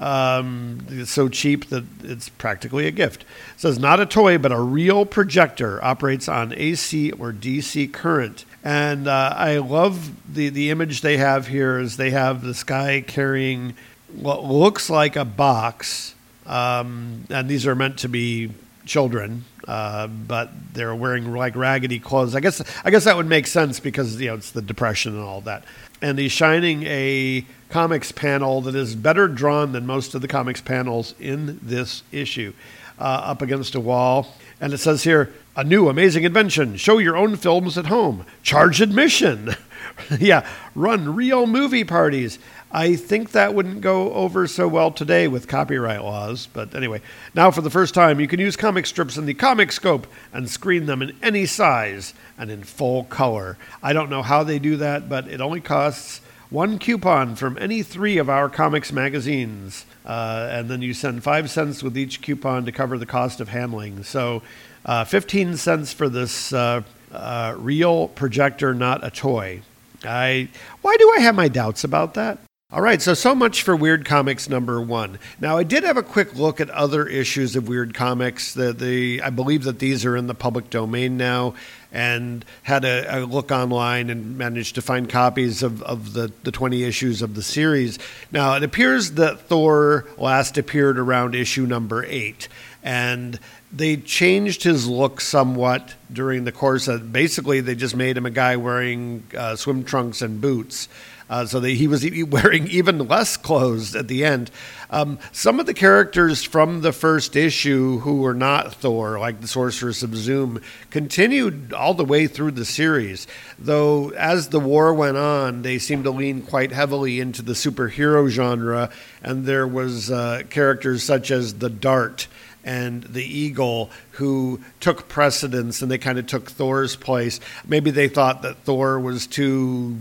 Um, 0.00 0.86
it's 0.88 1.10
so 1.10 1.28
cheap 1.28 1.68
that 1.68 1.84
it's 2.02 2.30
practically 2.30 2.86
a 2.86 2.90
gift. 2.90 3.22
It 3.22 3.60
says 3.60 3.78
not 3.78 4.00
a 4.00 4.06
toy, 4.06 4.38
but 4.38 4.50
a 4.50 4.60
real 4.60 5.04
projector 5.04 5.82
operates 5.84 6.28
on 6.28 6.54
AC 6.56 7.12
or 7.12 7.32
DC 7.32 7.92
current. 7.92 8.46
And 8.62 9.08
uh, 9.08 9.34
I 9.36 9.58
love 9.58 10.34
the, 10.34 10.50
the 10.50 10.70
image 10.70 11.00
they 11.00 11.16
have 11.16 11.46
here 11.46 11.78
is 11.78 11.96
they 11.96 12.10
have 12.10 12.42
this 12.42 12.62
guy 12.62 13.00
carrying 13.00 13.74
what 14.14 14.44
looks 14.44 14.90
like 14.90 15.16
a 15.16 15.24
box. 15.24 16.14
Um, 16.46 17.24
and 17.30 17.48
these 17.48 17.66
are 17.66 17.74
meant 17.74 17.98
to 18.00 18.08
be 18.08 18.50
children, 18.84 19.44
uh, 19.68 20.08
but 20.08 20.50
they're 20.72 20.94
wearing 20.94 21.32
like 21.32 21.54
raggedy 21.56 21.98
clothes. 21.98 22.34
I 22.34 22.40
guess 22.40 22.60
I 22.84 22.90
guess 22.90 23.04
that 23.04 23.16
would 23.16 23.26
make 23.26 23.46
sense 23.46 23.78
because 23.78 24.20
you 24.20 24.28
know 24.28 24.34
it's 24.34 24.50
the 24.50 24.62
depression 24.62 25.14
and 25.14 25.22
all 25.22 25.40
that. 25.42 25.64
And 26.02 26.18
he's 26.18 26.32
shining 26.32 26.82
a 26.84 27.46
comics 27.68 28.10
panel 28.10 28.62
that 28.62 28.74
is 28.74 28.96
better 28.96 29.28
drawn 29.28 29.72
than 29.72 29.86
most 29.86 30.14
of 30.14 30.22
the 30.22 30.28
comics 30.28 30.60
panels 30.60 31.14
in 31.20 31.60
this 31.62 32.02
issue, 32.10 32.52
uh, 32.98 33.02
up 33.24 33.42
against 33.42 33.74
a 33.74 33.80
wall. 33.80 34.34
And 34.60 34.72
it 34.72 34.78
says 34.78 35.04
here, 35.04 35.32
a 35.56 35.64
new 35.64 35.88
amazing 35.88 36.24
invention. 36.24 36.76
Show 36.76 36.98
your 36.98 37.16
own 37.16 37.36
films 37.36 37.76
at 37.76 37.86
home. 37.86 38.24
Charge 38.42 38.80
admission. 38.80 39.56
yeah, 40.18 40.46
run 40.74 41.14
real 41.14 41.46
movie 41.46 41.84
parties. 41.84 42.38
I 42.72 42.94
think 42.94 43.32
that 43.32 43.54
wouldn't 43.54 43.80
go 43.80 44.12
over 44.12 44.46
so 44.46 44.68
well 44.68 44.92
today 44.92 45.26
with 45.26 45.48
copyright 45.48 46.04
laws. 46.04 46.46
But 46.52 46.74
anyway, 46.74 47.02
now 47.34 47.50
for 47.50 47.62
the 47.62 47.70
first 47.70 47.94
time, 47.94 48.20
you 48.20 48.28
can 48.28 48.38
use 48.38 48.56
comic 48.56 48.86
strips 48.86 49.16
in 49.16 49.26
the 49.26 49.34
comic 49.34 49.72
scope 49.72 50.06
and 50.32 50.48
screen 50.48 50.86
them 50.86 51.02
in 51.02 51.16
any 51.20 51.46
size 51.46 52.14
and 52.38 52.50
in 52.50 52.62
full 52.62 53.04
color. 53.04 53.58
I 53.82 53.92
don't 53.92 54.10
know 54.10 54.22
how 54.22 54.44
they 54.44 54.60
do 54.60 54.76
that, 54.76 55.08
but 55.08 55.26
it 55.26 55.40
only 55.40 55.60
costs 55.60 56.20
one 56.50 56.78
coupon 56.78 57.36
from 57.36 57.56
any 57.58 57.82
three 57.82 58.18
of 58.18 58.28
our 58.28 58.48
comics 58.48 58.92
magazines. 58.92 59.86
Uh, 60.04 60.48
and 60.50 60.68
then 60.68 60.82
you 60.82 60.92
send 60.92 61.22
five 61.22 61.48
cents 61.48 61.82
with 61.82 61.96
each 61.96 62.20
coupon 62.20 62.64
to 62.64 62.72
cover 62.72 62.98
the 62.98 63.06
cost 63.06 63.40
of 63.40 63.48
handling. 63.48 64.02
So 64.02 64.42
uh, 64.84 65.04
15 65.04 65.56
cents 65.56 65.92
for 65.92 66.08
this 66.08 66.52
uh, 66.52 66.82
uh 67.12 67.54
real 67.58 68.08
projector, 68.08 68.74
not 68.74 69.04
a 69.04 69.10
toy. 69.10 69.62
I, 70.04 70.48
why 70.82 70.96
do 70.96 71.12
I 71.16 71.20
have 71.20 71.34
my 71.34 71.48
doubts 71.48 71.84
about 71.84 72.14
that? 72.14 72.38
All 72.72 72.80
right, 72.80 73.02
so 73.02 73.14
so 73.14 73.34
much 73.34 73.62
for 73.62 73.74
Weird 73.74 74.04
Comics 74.04 74.48
number 74.48 74.80
one. 74.80 75.18
Now, 75.40 75.58
I 75.58 75.64
did 75.64 75.82
have 75.82 75.96
a 75.96 76.04
quick 76.04 76.36
look 76.36 76.60
at 76.60 76.70
other 76.70 77.04
issues 77.04 77.56
of 77.56 77.66
Weird 77.66 77.94
Comics. 77.94 78.54
The, 78.54 78.72
the 78.72 79.20
I 79.22 79.30
believe 79.30 79.64
that 79.64 79.80
these 79.80 80.04
are 80.04 80.16
in 80.16 80.28
the 80.28 80.36
public 80.36 80.70
domain 80.70 81.16
now, 81.16 81.54
and 81.90 82.44
had 82.62 82.84
a, 82.84 83.22
a 83.22 83.26
look 83.26 83.50
online 83.50 84.08
and 84.08 84.38
managed 84.38 84.76
to 84.76 84.82
find 84.82 85.10
copies 85.10 85.64
of, 85.64 85.82
of 85.82 86.12
the, 86.12 86.32
the 86.44 86.52
20 86.52 86.84
issues 86.84 87.22
of 87.22 87.34
the 87.34 87.42
series. 87.42 87.98
Now, 88.30 88.54
it 88.54 88.62
appears 88.62 89.12
that 89.12 89.40
Thor 89.40 90.06
last 90.16 90.56
appeared 90.56 90.96
around 90.96 91.34
issue 91.34 91.66
number 91.66 92.04
eight, 92.04 92.46
and 92.84 93.40
they 93.72 93.96
changed 93.96 94.62
his 94.62 94.86
look 94.86 95.20
somewhat 95.20 95.94
during 96.12 96.44
the 96.44 96.52
course 96.52 96.86
of 96.86 97.12
basically 97.12 97.60
they 97.60 97.74
just 97.74 97.96
made 97.96 98.16
him 98.16 98.26
a 98.26 98.30
guy 98.30 98.54
wearing 98.54 99.24
uh, 99.36 99.56
swim 99.56 99.82
trunks 99.82 100.22
and 100.22 100.40
boots 100.40 100.88
uh, 101.30 101.46
so 101.46 101.60
that 101.60 101.70
he 101.70 101.86
was 101.86 102.04
wearing 102.28 102.66
even 102.70 103.06
less 103.06 103.36
clothes 103.36 103.94
at 103.94 104.08
the 104.08 104.24
end. 104.24 104.50
Um, 104.90 105.20
some 105.30 105.60
of 105.60 105.66
the 105.66 105.72
characters 105.72 106.42
from 106.42 106.80
the 106.80 106.92
first 106.92 107.36
issue 107.36 108.00
who 108.00 108.20
were 108.20 108.34
not 108.34 108.74
Thor, 108.74 109.18
like 109.18 109.40
the 109.40 109.46
Sorceress 109.46 110.02
of 110.02 110.16
Zoom, 110.16 110.60
continued 110.90 111.72
all 111.72 111.94
the 111.94 112.04
way 112.04 112.26
through 112.26 112.50
the 112.50 112.64
series. 112.64 113.28
Though 113.58 114.10
as 114.10 114.48
the 114.48 114.58
war 114.58 114.92
went 114.92 115.16
on, 115.16 115.62
they 115.62 115.78
seemed 115.78 116.04
to 116.04 116.10
lean 116.10 116.42
quite 116.42 116.72
heavily 116.72 117.20
into 117.20 117.42
the 117.42 117.52
superhero 117.52 118.28
genre, 118.28 118.90
and 119.22 119.46
there 119.46 119.68
was 119.68 120.10
uh, 120.10 120.42
characters 120.50 121.04
such 121.04 121.30
as 121.30 121.54
the 121.54 121.70
Dart 121.70 122.26
and 122.64 123.04
the 123.04 123.24
eagle 123.24 123.90
who 124.12 124.60
took 124.80 125.08
precedence 125.08 125.80
and 125.80 125.90
they 125.90 125.96
kind 125.96 126.18
of 126.18 126.26
took 126.26 126.50
Thor's 126.50 126.96
place. 126.96 127.40
Maybe 127.66 127.90
they 127.90 128.08
thought 128.08 128.42
that 128.42 128.58
Thor 128.64 129.00
was 129.00 129.26
too 129.26 129.96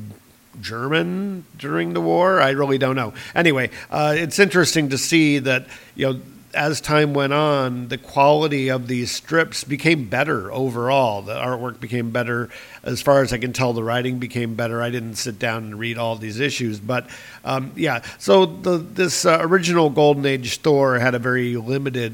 German 0.62 1.46
during 1.58 1.94
the 1.94 2.02
war. 2.02 2.42
I 2.42 2.52
really 2.52 2.78
don't 2.78 2.96
know. 2.96 3.14
Anyway, 3.36 3.70
uh, 3.90 4.16
it's 4.18 4.40
interesting 4.40 4.90
to 4.90 4.98
see 4.98 5.40
that 5.40 5.68
you 5.96 6.14
know 6.14 6.22
as 6.54 6.82
time 6.82 7.14
went 7.14 7.34
on, 7.34 7.90
the 7.90 7.98
quality 7.98 8.70
of 8.70 8.88
these 8.88 9.12
strips 9.12 9.64
became 9.64 10.06
better 10.06 10.52
overall. 10.52 11.22
The 11.22 11.36
artwork 11.36 11.80
became 11.80 12.12
better. 12.12 12.50
As 12.84 13.02
far 13.02 13.22
as 13.22 13.32
I 13.34 13.38
can 13.38 13.54
tell, 13.54 13.74
the 13.74 13.84
writing 13.84 14.20
became 14.20 14.56
better. 14.56 14.82
I 14.82 14.90
didn't 14.90 15.16
sit 15.16 15.38
down 15.38 15.66
and 15.66 15.80
read 15.80 15.98
all 15.98 16.16
these 16.16 16.40
issues, 16.40 16.80
but 16.80 17.08
um, 17.46 17.72
yeah. 17.76 18.04
So 18.18 18.46
the, 18.46 18.78
this 18.78 19.26
uh, 19.26 19.40
original 19.42 19.90
Golden 19.90 20.26
Age 20.26 20.58
Thor 20.58 21.00
had 21.00 21.16
a 21.16 21.20
very 21.20 21.56
limited 21.56 22.14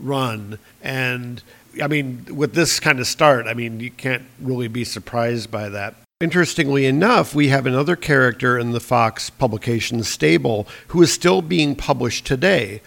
run, 0.00 0.58
and 0.82 1.42
I 1.82 1.88
mean, 1.88 2.26
with 2.30 2.54
this 2.54 2.80
kind 2.80 3.00
of 3.00 3.06
start, 3.06 3.46
I 3.46 3.54
mean, 3.54 3.80
you 3.80 3.90
can't 3.90 4.24
really 4.40 4.68
be 4.68 4.84
surprised 4.84 5.50
by 5.50 5.68
that. 5.70 5.94
Interestingly 6.20 6.86
enough, 6.86 7.34
we 7.34 7.48
have 7.48 7.66
another 7.66 7.96
character 7.96 8.56
in 8.56 8.70
the 8.70 8.78
Fox 8.78 9.30
publication 9.30 10.04
stable 10.04 10.66
who 10.88 11.02
is 11.02 11.12
still 11.12 11.42
being 11.42 11.74
published 11.74 12.24
today, 12.24 12.80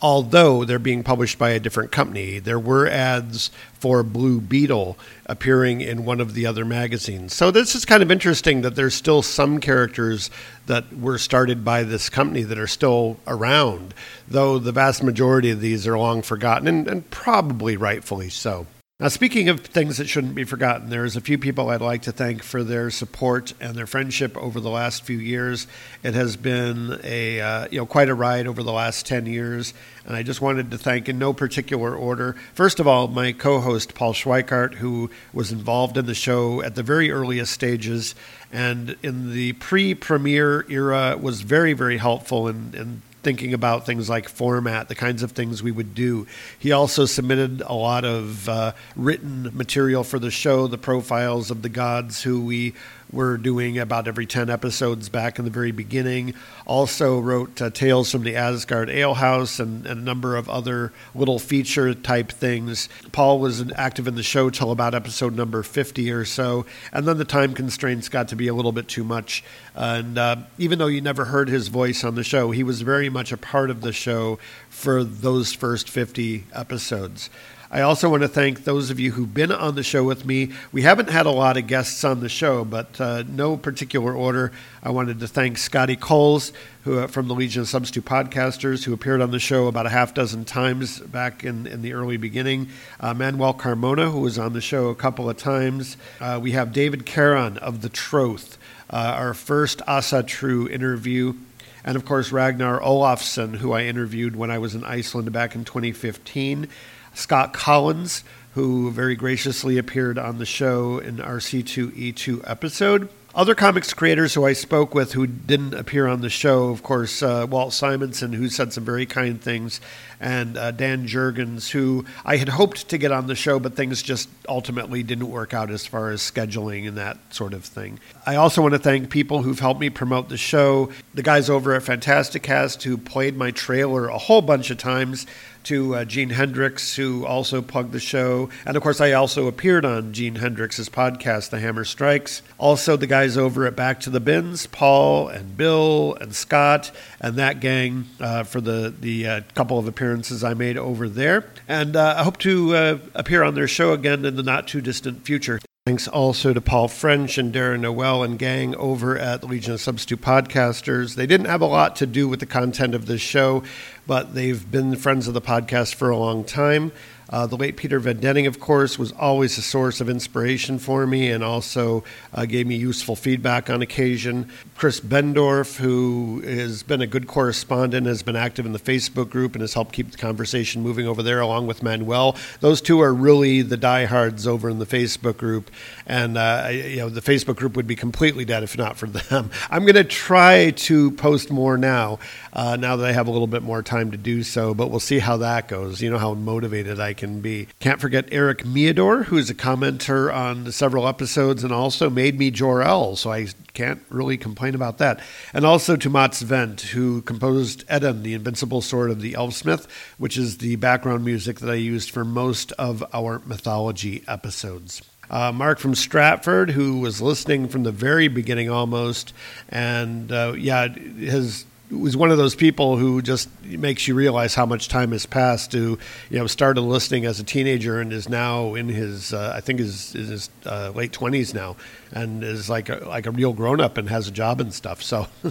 although 0.00 0.64
they're 0.64 0.78
being 0.78 1.02
published 1.02 1.36
by 1.36 1.50
a 1.50 1.58
different 1.58 1.90
company. 1.90 2.38
There 2.38 2.60
were 2.60 2.86
ads 2.86 3.50
for 3.74 4.04
Blue 4.04 4.40
Beetle 4.40 4.96
appearing 5.26 5.80
in 5.80 6.04
one 6.04 6.20
of 6.20 6.34
the 6.34 6.46
other 6.46 6.64
magazines. 6.64 7.34
So 7.34 7.50
this 7.50 7.74
is 7.74 7.84
kind 7.84 8.04
of 8.04 8.10
interesting 8.12 8.62
that 8.62 8.76
there's 8.76 8.94
still 8.94 9.20
some 9.20 9.58
characters 9.58 10.30
that 10.66 10.96
were 10.96 11.18
started 11.18 11.64
by 11.64 11.82
this 11.82 12.08
company 12.08 12.44
that 12.44 12.58
are 12.58 12.68
still 12.68 13.18
around, 13.26 13.94
though 14.28 14.60
the 14.60 14.70
vast 14.72 15.02
majority 15.02 15.50
of 15.50 15.60
these 15.60 15.88
are 15.88 15.98
long 15.98 16.22
forgotten 16.22 16.68
and, 16.68 16.86
and 16.86 17.10
probably 17.10 17.76
rightfully 17.76 18.30
so. 18.30 18.66
Now, 19.00 19.08
speaking 19.08 19.48
of 19.48 19.60
things 19.60 19.96
that 19.96 20.10
shouldn't 20.10 20.34
be 20.34 20.44
forgotten, 20.44 20.90
there's 20.90 21.16
a 21.16 21.22
few 21.22 21.38
people 21.38 21.70
I'd 21.70 21.80
like 21.80 22.02
to 22.02 22.12
thank 22.12 22.42
for 22.42 22.62
their 22.62 22.90
support 22.90 23.54
and 23.58 23.74
their 23.74 23.86
friendship 23.86 24.36
over 24.36 24.60
the 24.60 24.68
last 24.68 25.04
few 25.04 25.16
years. 25.16 25.66
It 26.02 26.12
has 26.12 26.36
been 26.36 27.00
a 27.02 27.40
uh, 27.40 27.68
you 27.70 27.78
know 27.78 27.86
quite 27.86 28.10
a 28.10 28.14
ride 28.14 28.46
over 28.46 28.62
the 28.62 28.74
last 28.74 29.06
ten 29.06 29.24
years, 29.24 29.72
and 30.04 30.14
I 30.14 30.22
just 30.22 30.42
wanted 30.42 30.70
to 30.72 30.76
thank 30.76 31.08
in 31.08 31.18
no 31.18 31.32
particular 31.32 31.96
order. 31.96 32.36
First 32.52 32.78
of 32.78 32.86
all, 32.86 33.08
my 33.08 33.32
co-host 33.32 33.94
Paul 33.94 34.12
Schweikart, 34.12 34.74
who 34.74 35.08
was 35.32 35.50
involved 35.50 35.96
in 35.96 36.04
the 36.04 36.14
show 36.14 36.60
at 36.60 36.74
the 36.74 36.82
very 36.82 37.10
earliest 37.10 37.54
stages, 37.54 38.14
and 38.52 38.98
in 39.02 39.32
the 39.32 39.54
pre-premiere 39.54 40.66
era 40.68 41.16
was 41.18 41.40
very 41.40 41.72
very 41.72 41.96
helpful 41.96 42.48
in, 42.48 42.74
in 42.74 43.00
thinking 43.22 43.52
about 43.52 43.86
things 43.86 44.08
like 44.08 44.28
format, 44.28 44.88
the 44.88 44.94
kinds 44.94 45.22
of 45.22 45.32
things 45.32 45.62
we 45.62 45.70
would 45.70 45.94
do. 45.94 46.26
He 46.58 46.72
also 46.72 47.04
submitted 47.06 47.62
a 47.64 47.74
lot 47.74 48.04
of 48.04 48.48
uh, 48.48 48.72
written 48.96 49.50
material 49.52 50.04
for 50.04 50.18
the 50.18 50.30
show, 50.30 50.66
the 50.66 50.78
profiles 50.78 51.50
of 51.50 51.62
the 51.62 51.68
gods 51.68 52.22
who 52.22 52.44
we 52.44 52.74
were 53.12 53.36
doing 53.36 53.78
about 53.78 54.06
every 54.06 54.26
10 54.26 54.50
episodes 54.50 55.08
back 55.08 55.38
in 55.38 55.44
the 55.44 55.50
very 55.50 55.72
beginning. 55.72 56.34
Also 56.66 57.18
wrote 57.18 57.60
uh, 57.60 57.70
Tales 57.70 58.10
from 58.10 58.22
the 58.22 58.36
Asgard 58.36 58.88
Alehouse 58.88 59.58
and, 59.58 59.86
and, 59.86 60.00
a 60.00 60.02
number 60.02 60.36
of 60.36 60.48
other 60.48 60.92
little 61.14 61.38
feature 61.38 61.94
type 61.94 62.32
things. 62.32 62.88
Paul 63.12 63.38
was 63.38 63.70
active 63.72 64.08
in 64.08 64.14
the 64.14 64.22
show 64.22 64.48
till 64.50 64.70
about 64.70 64.94
episode 64.94 65.36
number 65.36 65.62
50 65.62 66.10
or 66.10 66.24
so, 66.24 66.64
and 66.92 67.06
then 67.06 67.18
the 67.18 67.24
time 67.24 67.52
constraints 67.52 68.08
got 68.08 68.28
to 68.28 68.36
be 68.36 68.48
a 68.48 68.54
little 68.54 68.72
bit 68.72 68.88
too 68.88 69.04
much. 69.04 69.44
And 69.74 70.16
uh, 70.16 70.36
even 70.58 70.78
though 70.78 70.86
you 70.86 71.00
never 71.00 71.26
heard 71.26 71.48
his 71.48 71.68
voice 71.68 72.02
on 72.02 72.14
the 72.14 72.24
show, 72.24 72.50
he 72.50 72.62
was 72.62 72.82
very 72.82 73.08
much 73.08 73.32
a 73.32 73.36
part 73.36 73.70
of 73.70 73.82
the 73.82 73.92
show 73.92 74.38
for 74.68 75.04
those 75.04 75.52
first 75.52 75.88
50 75.88 76.44
episodes. 76.52 77.30
I 77.72 77.82
also 77.82 78.10
want 78.10 78.22
to 78.22 78.28
thank 78.28 78.64
those 78.64 78.90
of 78.90 78.98
you 78.98 79.12
who've 79.12 79.32
been 79.32 79.52
on 79.52 79.76
the 79.76 79.84
show 79.84 80.02
with 80.02 80.24
me. 80.24 80.50
We 80.72 80.82
haven't 80.82 81.08
had 81.08 81.26
a 81.26 81.30
lot 81.30 81.56
of 81.56 81.68
guests 81.68 82.02
on 82.02 82.18
the 82.18 82.28
show, 82.28 82.64
but 82.64 83.00
uh, 83.00 83.22
no 83.28 83.56
particular 83.56 84.12
order. 84.12 84.50
I 84.82 84.90
wanted 84.90 85.20
to 85.20 85.28
thank 85.28 85.56
Scotty 85.56 85.94
Coles, 85.94 86.52
who 86.82 86.98
uh, 86.98 87.06
from 87.06 87.28
the 87.28 87.34
Legion 87.34 87.62
of 87.62 87.68
Substitute 87.68 88.04
Podcasters, 88.04 88.82
who 88.82 88.92
appeared 88.92 89.20
on 89.20 89.30
the 89.30 89.38
show 89.38 89.68
about 89.68 89.86
a 89.86 89.90
half 89.90 90.14
dozen 90.14 90.44
times 90.44 90.98
back 90.98 91.44
in, 91.44 91.68
in 91.68 91.82
the 91.82 91.92
early 91.92 92.16
beginning. 92.16 92.70
Uh, 92.98 93.14
Manuel 93.14 93.54
Carmona, 93.54 94.10
who 94.10 94.20
was 94.20 94.36
on 94.36 94.52
the 94.52 94.60
show 94.60 94.88
a 94.88 94.96
couple 94.96 95.30
of 95.30 95.36
times. 95.36 95.96
Uh, 96.20 96.40
we 96.42 96.50
have 96.50 96.72
David 96.72 97.06
Caron 97.06 97.56
of 97.58 97.82
The 97.82 97.88
Troth, 97.88 98.58
uh, 98.90 99.14
our 99.16 99.32
first 99.32 99.78
Asatru 99.86 100.68
interview 100.68 101.34
and 101.82 101.96
of 101.96 102.04
course 102.04 102.30
Ragnar 102.30 102.78
Olafsson, 102.80 103.56
who 103.56 103.72
I 103.72 103.84
interviewed 103.84 104.36
when 104.36 104.50
I 104.50 104.58
was 104.58 104.74
in 104.74 104.84
Iceland 104.84 105.32
back 105.32 105.54
in 105.54 105.64
2015. 105.64 106.68
Scott 107.14 107.52
Kolins, 107.52 108.22
who 108.54 108.90
very 108.90 109.14
graciously 109.14 109.78
appeared 109.78 110.18
on 110.18 110.38
the 110.38 110.46
show 110.46 110.98
in 110.98 111.20
our 111.20 111.36
C2E2 111.36 112.42
episode. 112.48 113.08
Other 113.32 113.54
comics 113.54 113.94
creators 113.94 114.34
who 114.34 114.44
I 114.44 114.54
spoke 114.54 114.92
with 114.92 115.12
who 115.12 115.24
didn't 115.24 115.74
appear 115.74 116.08
on 116.08 116.20
the 116.20 116.28
show, 116.28 116.70
of 116.70 116.82
course, 116.82 117.22
uh, 117.22 117.46
Walt 117.48 117.72
Simonson, 117.72 118.32
who 118.32 118.48
said 118.48 118.72
some 118.72 118.84
very 118.84 119.06
kind 119.06 119.40
things, 119.40 119.80
and 120.18 120.56
uh, 120.56 120.72
Dan 120.72 121.06
Jurgens, 121.06 121.70
who 121.70 122.04
I 122.24 122.38
had 122.38 122.48
hoped 122.48 122.88
to 122.88 122.98
get 122.98 123.12
on 123.12 123.28
the 123.28 123.36
show, 123.36 123.60
but 123.60 123.76
things 123.76 124.02
just 124.02 124.28
ultimately 124.48 125.04
didn't 125.04 125.30
work 125.30 125.54
out 125.54 125.70
as 125.70 125.86
far 125.86 126.10
as 126.10 126.20
scheduling 126.20 126.88
and 126.88 126.98
that 126.98 127.18
sort 127.32 127.54
of 127.54 127.64
thing. 127.64 128.00
I 128.26 128.34
also 128.34 128.62
want 128.62 128.74
to 128.74 128.80
thank 128.80 129.10
people 129.10 129.42
who've 129.42 129.60
helped 129.60 129.80
me 129.80 129.90
promote 129.90 130.28
the 130.28 130.36
show, 130.36 130.90
the 131.14 131.22
guys 131.22 131.48
over 131.48 131.72
at 131.72 131.82
Fantasticast 131.82 132.82
who 132.82 132.98
played 132.98 133.36
my 133.36 133.52
trailer 133.52 134.08
a 134.08 134.18
whole 134.18 134.42
bunch 134.42 134.70
of 134.70 134.78
times 134.78 135.24
to 135.64 135.96
uh, 135.96 136.04
Gene 136.04 136.30
Hendricks, 136.30 136.96
who 136.96 137.26
also 137.26 137.62
plugged 137.62 137.92
the 137.92 138.00
show. 138.00 138.50
And 138.64 138.76
of 138.76 138.82
course, 138.82 139.00
I 139.00 139.12
also 139.12 139.46
appeared 139.46 139.84
on 139.84 140.12
Gene 140.12 140.36
Hendricks' 140.36 140.88
podcast, 140.88 141.50
The 141.50 141.60
Hammer 141.60 141.84
Strikes. 141.84 142.42
Also, 142.58 142.96
the 142.96 143.06
guys 143.06 143.36
over 143.36 143.66
at 143.66 143.76
Back 143.76 144.00
to 144.00 144.10
the 144.10 144.20
Bins, 144.20 144.66
Paul 144.66 145.28
and 145.28 145.56
Bill 145.56 146.16
and 146.20 146.34
Scott 146.34 146.90
and 147.20 147.36
that 147.36 147.60
gang 147.60 148.06
uh, 148.20 148.44
for 148.44 148.60
the, 148.60 148.94
the 148.98 149.26
uh, 149.26 149.40
couple 149.54 149.78
of 149.78 149.86
appearances 149.86 150.42
I 150.44 150.54
made 150.54 150.76
over 150.76 151.08
there. 151.08 151.44
And 151.68 151.96
uh, 151.96 152.14
I 152.18 152.22
hope 152.22 152.38
to 152.38 152.74
uh, 152.74 152.98
appear 153.14 153.42
on 153.42 153.54
their 153.54 153.68
show 153.68 153.92
again 153.92 154.24
in 154.24 154.36
the 154.36 154.42
not 154.42 154.68
too 154.68 154.80
distant 154.80 155.24
future. 155.24 155.60
Thanks 155.86 156.06
also 156.06 156.52
to 156.52 156.60
Paul 156.60 156.88
French 156.88 157.38
and 157.38 157.54
Darren 157.54 157.80
Noel 157.80 158.22
and 158.22 158.38
gang 158.38 158.76
over 158.76 159.18
at 159.18 159.42
Legion 159.42 159.72
of 159.72 159.80
Substitute 159.80 160.20
Podcasters. 160.20 161.14
They 161.14 161.26
didn't 161.26 161.46
have 161.46 161.62
a 161.62 161.66
lot 161.66 161.96
to 161.96 162.06
do 162.06 162.28
with 162.28 162.38
the 162.38 162.46
content 162.46 162.94
of 162.94 163.06
this 163.06 163.22
show, 163.22 163.62
but 164.10 164.34
they've 164.34 164.68
been 164.68 164.96
friends 164.96 165.28
of 165.28 165.34
the 165.34 165.40
podcast 165.40 165.94
for 165.94 166.10
a 166.10 166.16
long 166.16 166.42
time. 166.42 166.90
Uh, 167.30 167.46
the 167.46 167.56
late 167.56 167.76
Peter 167.76 168.00
Vendenning, 168.00 168.46
of 168.48 168.58
course, 168.58 168.98
was 168.98 169.12
always 169.12 169.56
a 169.56 169.62
source 169.62 170.00
of 170.00 170.08
inspiration 170.08 170.80
for 170.80 171.06
me 171.06 171.30
and 171.30 171.44
also 171.44 172.02
uh, 172.34 172.44
gave 172.44 172.66
me 172.66 172.74
useful 172.74 173.14
feedback 173.14 173.70
on 173.70 173.82
occasion. 173.82 174.50
Chris 174.76 174.98
Bendorf, 174.98 175.76
who 175.76 176.40
has 176.40 176.82
been 176.82 177.00
a 177.00 177.06
good 177.06 177.28
correspondent, 177.28 178.06
has 178.06 178.24
been 178.24 178.34
active 178.34 178.66
in 178.66 178.72
the 178.72 178.80
Facebook 178.80 179.30
group 179.30 179.54
and 179.54 179.60
has 179.60 179.74
helped 179.74 179.92
keep 179.92 180.10
the 180.10 180.18
conversation 180.18 180.82
moving 180.82 181.06
over 181.06 181.22
there, 181.22 181.40
along 181.40 181.68
with 181.68 181.84
Manuel. 181.84 182.36
Those 182.58 182.80
two 182.80 183.00
are 183.00 183.14
really 183.14 183.62
the 183.62 183.76
diehards 183.76 184.46
over 184.46 184.68
in 184.68 184.80
the 184.80 184.86
Facebook 184.86 185.36
group, 185.36 185.70
and 186.06 186.36
uh, 186.36 186.68
you 186.70 186.96
know 186.96 187.08
the 187.08 187.20
Facebook 187.20 187.56
group 187.56 187.76
would 187.76 187.86
be 187.86 187.96
completely 187.96 188.44
dead 188.44 188.64
if 188.64 188.76
not 188.76 188.96
for 188.96 189.06
them. 189.06 189.50
I'm 189.70 189.82
going 189.82 189.94
to 189.94 190.04
try 190.04 190.70
to 190.70 191.12
post 191.12 191.50
more 191.50 191.78
now, 191.78 192.18
uh, 192.52 192.76
now 192.76 192.96
that 192.96 193.06
I 193.06 193.12
have 193.12 193.28
a 193.28 193.30
little 193.30 193.46
bit 193.46 193.62
more 193.62 193.82
time 193.82 194.10
to 194.10 194.16
do 194.16 194.42
so, 194.42 194.74
but 194.74 194.90
we'll 194.90 194.98
see 194.98 195.20
how 195.20 195.36
that 195.36 195.68
goes. 195.68 196.00
You 196.00 196.10
know 196.10 196.18
how 196.18 196.34
motivated 196.34 196.98
I 196.98 197.12
can 197.20 197.40
be. 197.40 197.68
Can't 197.78 198.00
forget 198.00 198.26
Eric 198.32 198.64
Meador, 198.64 199.24
who 199.24 199.36
is 199.36 199.50
a 199.50 199.54
commenter 199.54 200.34
on 200.34 200.72
several 200.72 201.06
episodes 201.06 201.62
and 201.62 201.72
also 201.72 202.08
made 202.08 202.38
me 202.38 202.50
Jor-El, 202.50 203.14
so 203.16 203.30
I 203.30 203.48
can't 203.74 204.02
really 204.08 204.38
complain 204.38 204.74
about 204.74 204.98
that. 204.98 205.20
And 205.52 205.66
also 205.66 205.96
to 205.96 206.08
Mats 206.10 206.42
Wendt, 206.42 206.80
who 206.80 207.20
composed 207.22 207.84
Eden, 207.94 208.22
the 208.22 208.32
Invincible 208.32 208.80
Sword 208.80 209.10
of 209.10 209.20
the 209.20 209.34
Elfsmith, 209.34 209.86
which 210.16 210.38
is 210.38 210.58
the 210.58 210.76
background 210.76 211.22
music 211.24 211.60
that 211.60 211.70
I 211.70 211.74
used 211.74 212.10
for 212.10 212.24
most 212.24 212.72
of 212.72 213.04
our 213.12 213.42
mythology 213.44 214.24
episodes. 214.26 215.02
Uh, 215.28 215.52
Mark 215.52 215.78
from 215.78 215.94
Stratford, 215.94 216.70
who 216.70 217.00
was 217.00 217.20
listening 217.20 217.68
from 217.68 217.82
the 217.82 217.92
very 217.92 218.28
beginning 218.28 218.70
almost, 218.70 219.34
and 219.68 220.32
uh, 220.32 220.54
yeah, 220.56 220.88
has 220.88 221.66
was 221.90 222.16
one 222.16 222.30
of 222.30 222.38
those 222.38 222.54
people 222.54 222.96
who 222.96 223.20
just 223.22 223.48
makes 223.64 224.06
you 224.06 224.14
realize 224.14 224.54
how 224.54 224.66
much 224.66 224.88
time 224.88 225.12
has 225.12 225.26
passed. 225.26 225.72
To 225.72 225.98
you 226.30 226.38
know, 226.38 226.46
started 226.46 226.80
listening 226.82 227.26
as 227.26 227.40
a 227.40 227.44
teenager 227.44 228.00
and 228.00 228.12
is 228.12 228.28
now 228.28 228.74
in 228.74 228.88
his, 228.88 229.32
uh, 229.32 229.52
I 229.54 229.60
think, 229.60 229.80
his, 229.80 230.12
his 230.12 230.50
uh, 230.66 230.92
late 230.94 231.12
twenties 231.12 231.54
now, 231.54 231.76
and 232.12 232.44
is 232.44 232.70
like 232.70 232.88
a, 232.88 232.96
like 233.06 233.26
a 233.26 233.30
real 233.30 233.52
grown 233.52 233.80
up 233.80 233.98
and 233.98 234.08
has 234.08 234.28
a 234.28 234.30
job 234.30 234.60
and 234.60 234.72
stuff. 234.72 235.02
So 235.02 235.26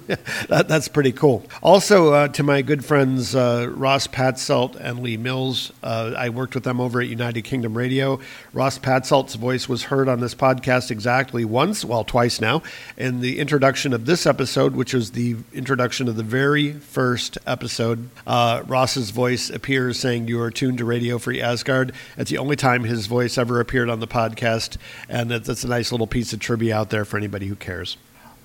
that, 0.47 0.67
that's 0.67 0.87
pretty 0.87 1.11
cool. 1.11 1.45
Also, 1.61 2.13
uh, 2.13 2.27
to 2.29 2.43
my 2.43 2.61
good 2.61 2.85
friends 2.85 3.35
uh, 3.35 3.67
Ross 3.69 4.07
Patselt 4.07 4.75
and 4.75 4.99
Lee 4.99 5.17
Mills, 5.17 5.71
uh, 5.83 6.13
I 6.17 6.29
worked 6.29 6.55
with 6.55 6.63
them 6.63 6.79
over 6.79 7.01
at 7.01 7.07
United 7.07 7.43
Kingdom 7.43 7.77
Radio. 7.77 8.19
Ross 8.53 8.77
Patselt's 8.77 9.35
voice 9.35 9.67
was 9.67 9.83
heard 9.83 10.07
on 10.07 10.19
this 10.19 10.35
podcast 10.35 10.91
exactly 10.91 11.45
once, 11.45 11.83
well, 11.83 12.03
twice 12.03 12.39
now, 12.39 12.61
in 12.97 13.21
the 13.21 13.39
introduction 13.39 13.93
of 13.93 14.05
this 14.05 14.25
episode, 14.25 14.75
which 14.75 14.93
was 14.93 15.11
the 15.11 15.35
introduction 15.53 16.07
of 16.07 16.15
the 16.15 16.23
very 16.29 16.73
first 16.73 17.37
episode. 17.45 18.09
Uh, 18.25 18.63
Ross's 18.67 19.09
voice 19.09 19.49
appears 19.49 19.99
saying, 19.99 20.27
You 20.27 20.39
are 20.41 20.51
tuned 20.51 20.77
to 20.77 20.85
Radio 20.85 21.17
Free 21.17 21.41
Asgard. 21.41 21.91
It's 22.17 22.29
the 22.29 22.37
only 22.37 22.55
time 22.55 22.83
his 22.83 23.07
voice 23.07 23.37
ever 23.37 23.59
appeared 23.59 23.89
on 23.89 23.99
the 23.99 24.07
podcast, 24.07 24.77
and 25.09 25.29
that's 25.31 25.63
a 25.63 25.67
nice 25.67 25.91
little 25.91 26.07
piece 26.07 26.31
of 26.31 26.39
trivia 26.39 26.77
out 26.77 26.91
there 26.91 27.03
for 27.03 27.17
anybody 27.17 27.47
who 27.47 27.55
cares. 27.55 27.97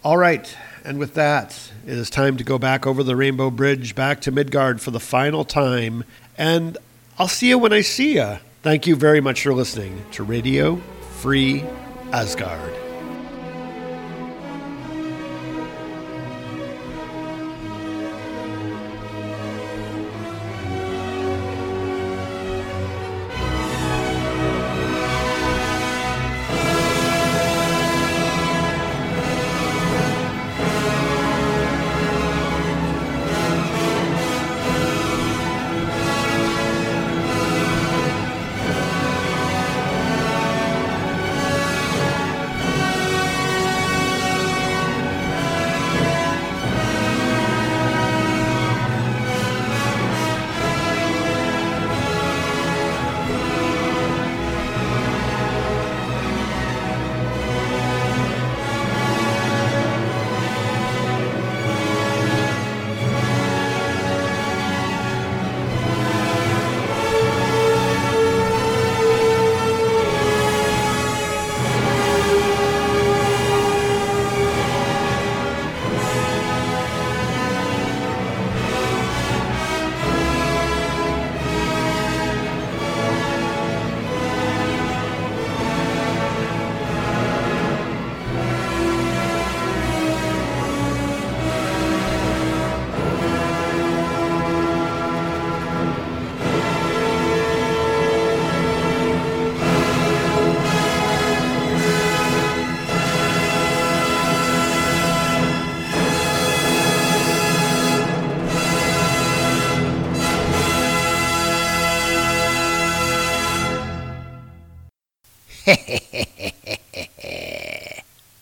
All 0.02 0.16
right, 0.16 0.56
and 0.84 0.98
with 0.98 1.14
that, 1.14 1.70
it 1.86 1.92
is 1.92 2.10
time 2.10 2.36
to 2.38 2.44
go 2.44 2.58
back 2.58 2.86
over 2.86 3.02
the 3.02 3.16
Rainbow 3.16 3.50
Bridge 3.50 3.94
back 3.94 4.20
to 4.22 4.32
Midgard 4.32 4.80
for 4.80 4.90
the 4.90 5.00
final 5.00 5.44
time, 5.44 6.04
and 6.36 6.76
I'll 7.18 7.28
see 7.28 7.48
you 7.48 7.58
when 7.58 7.72
I 7.72 7.82
see 7.82 8.16
you. 8.16 8.38
Thank 8.62 8.86
you 8.86 8.96
very 8.96 9.20
much 9.20 9.42
for 9.42 9.54
listening 9.54 10.04
to 10.12 10.24
Radio 10.24 10.76
Free 11.20 11.64
Asgard. 12.12 12.83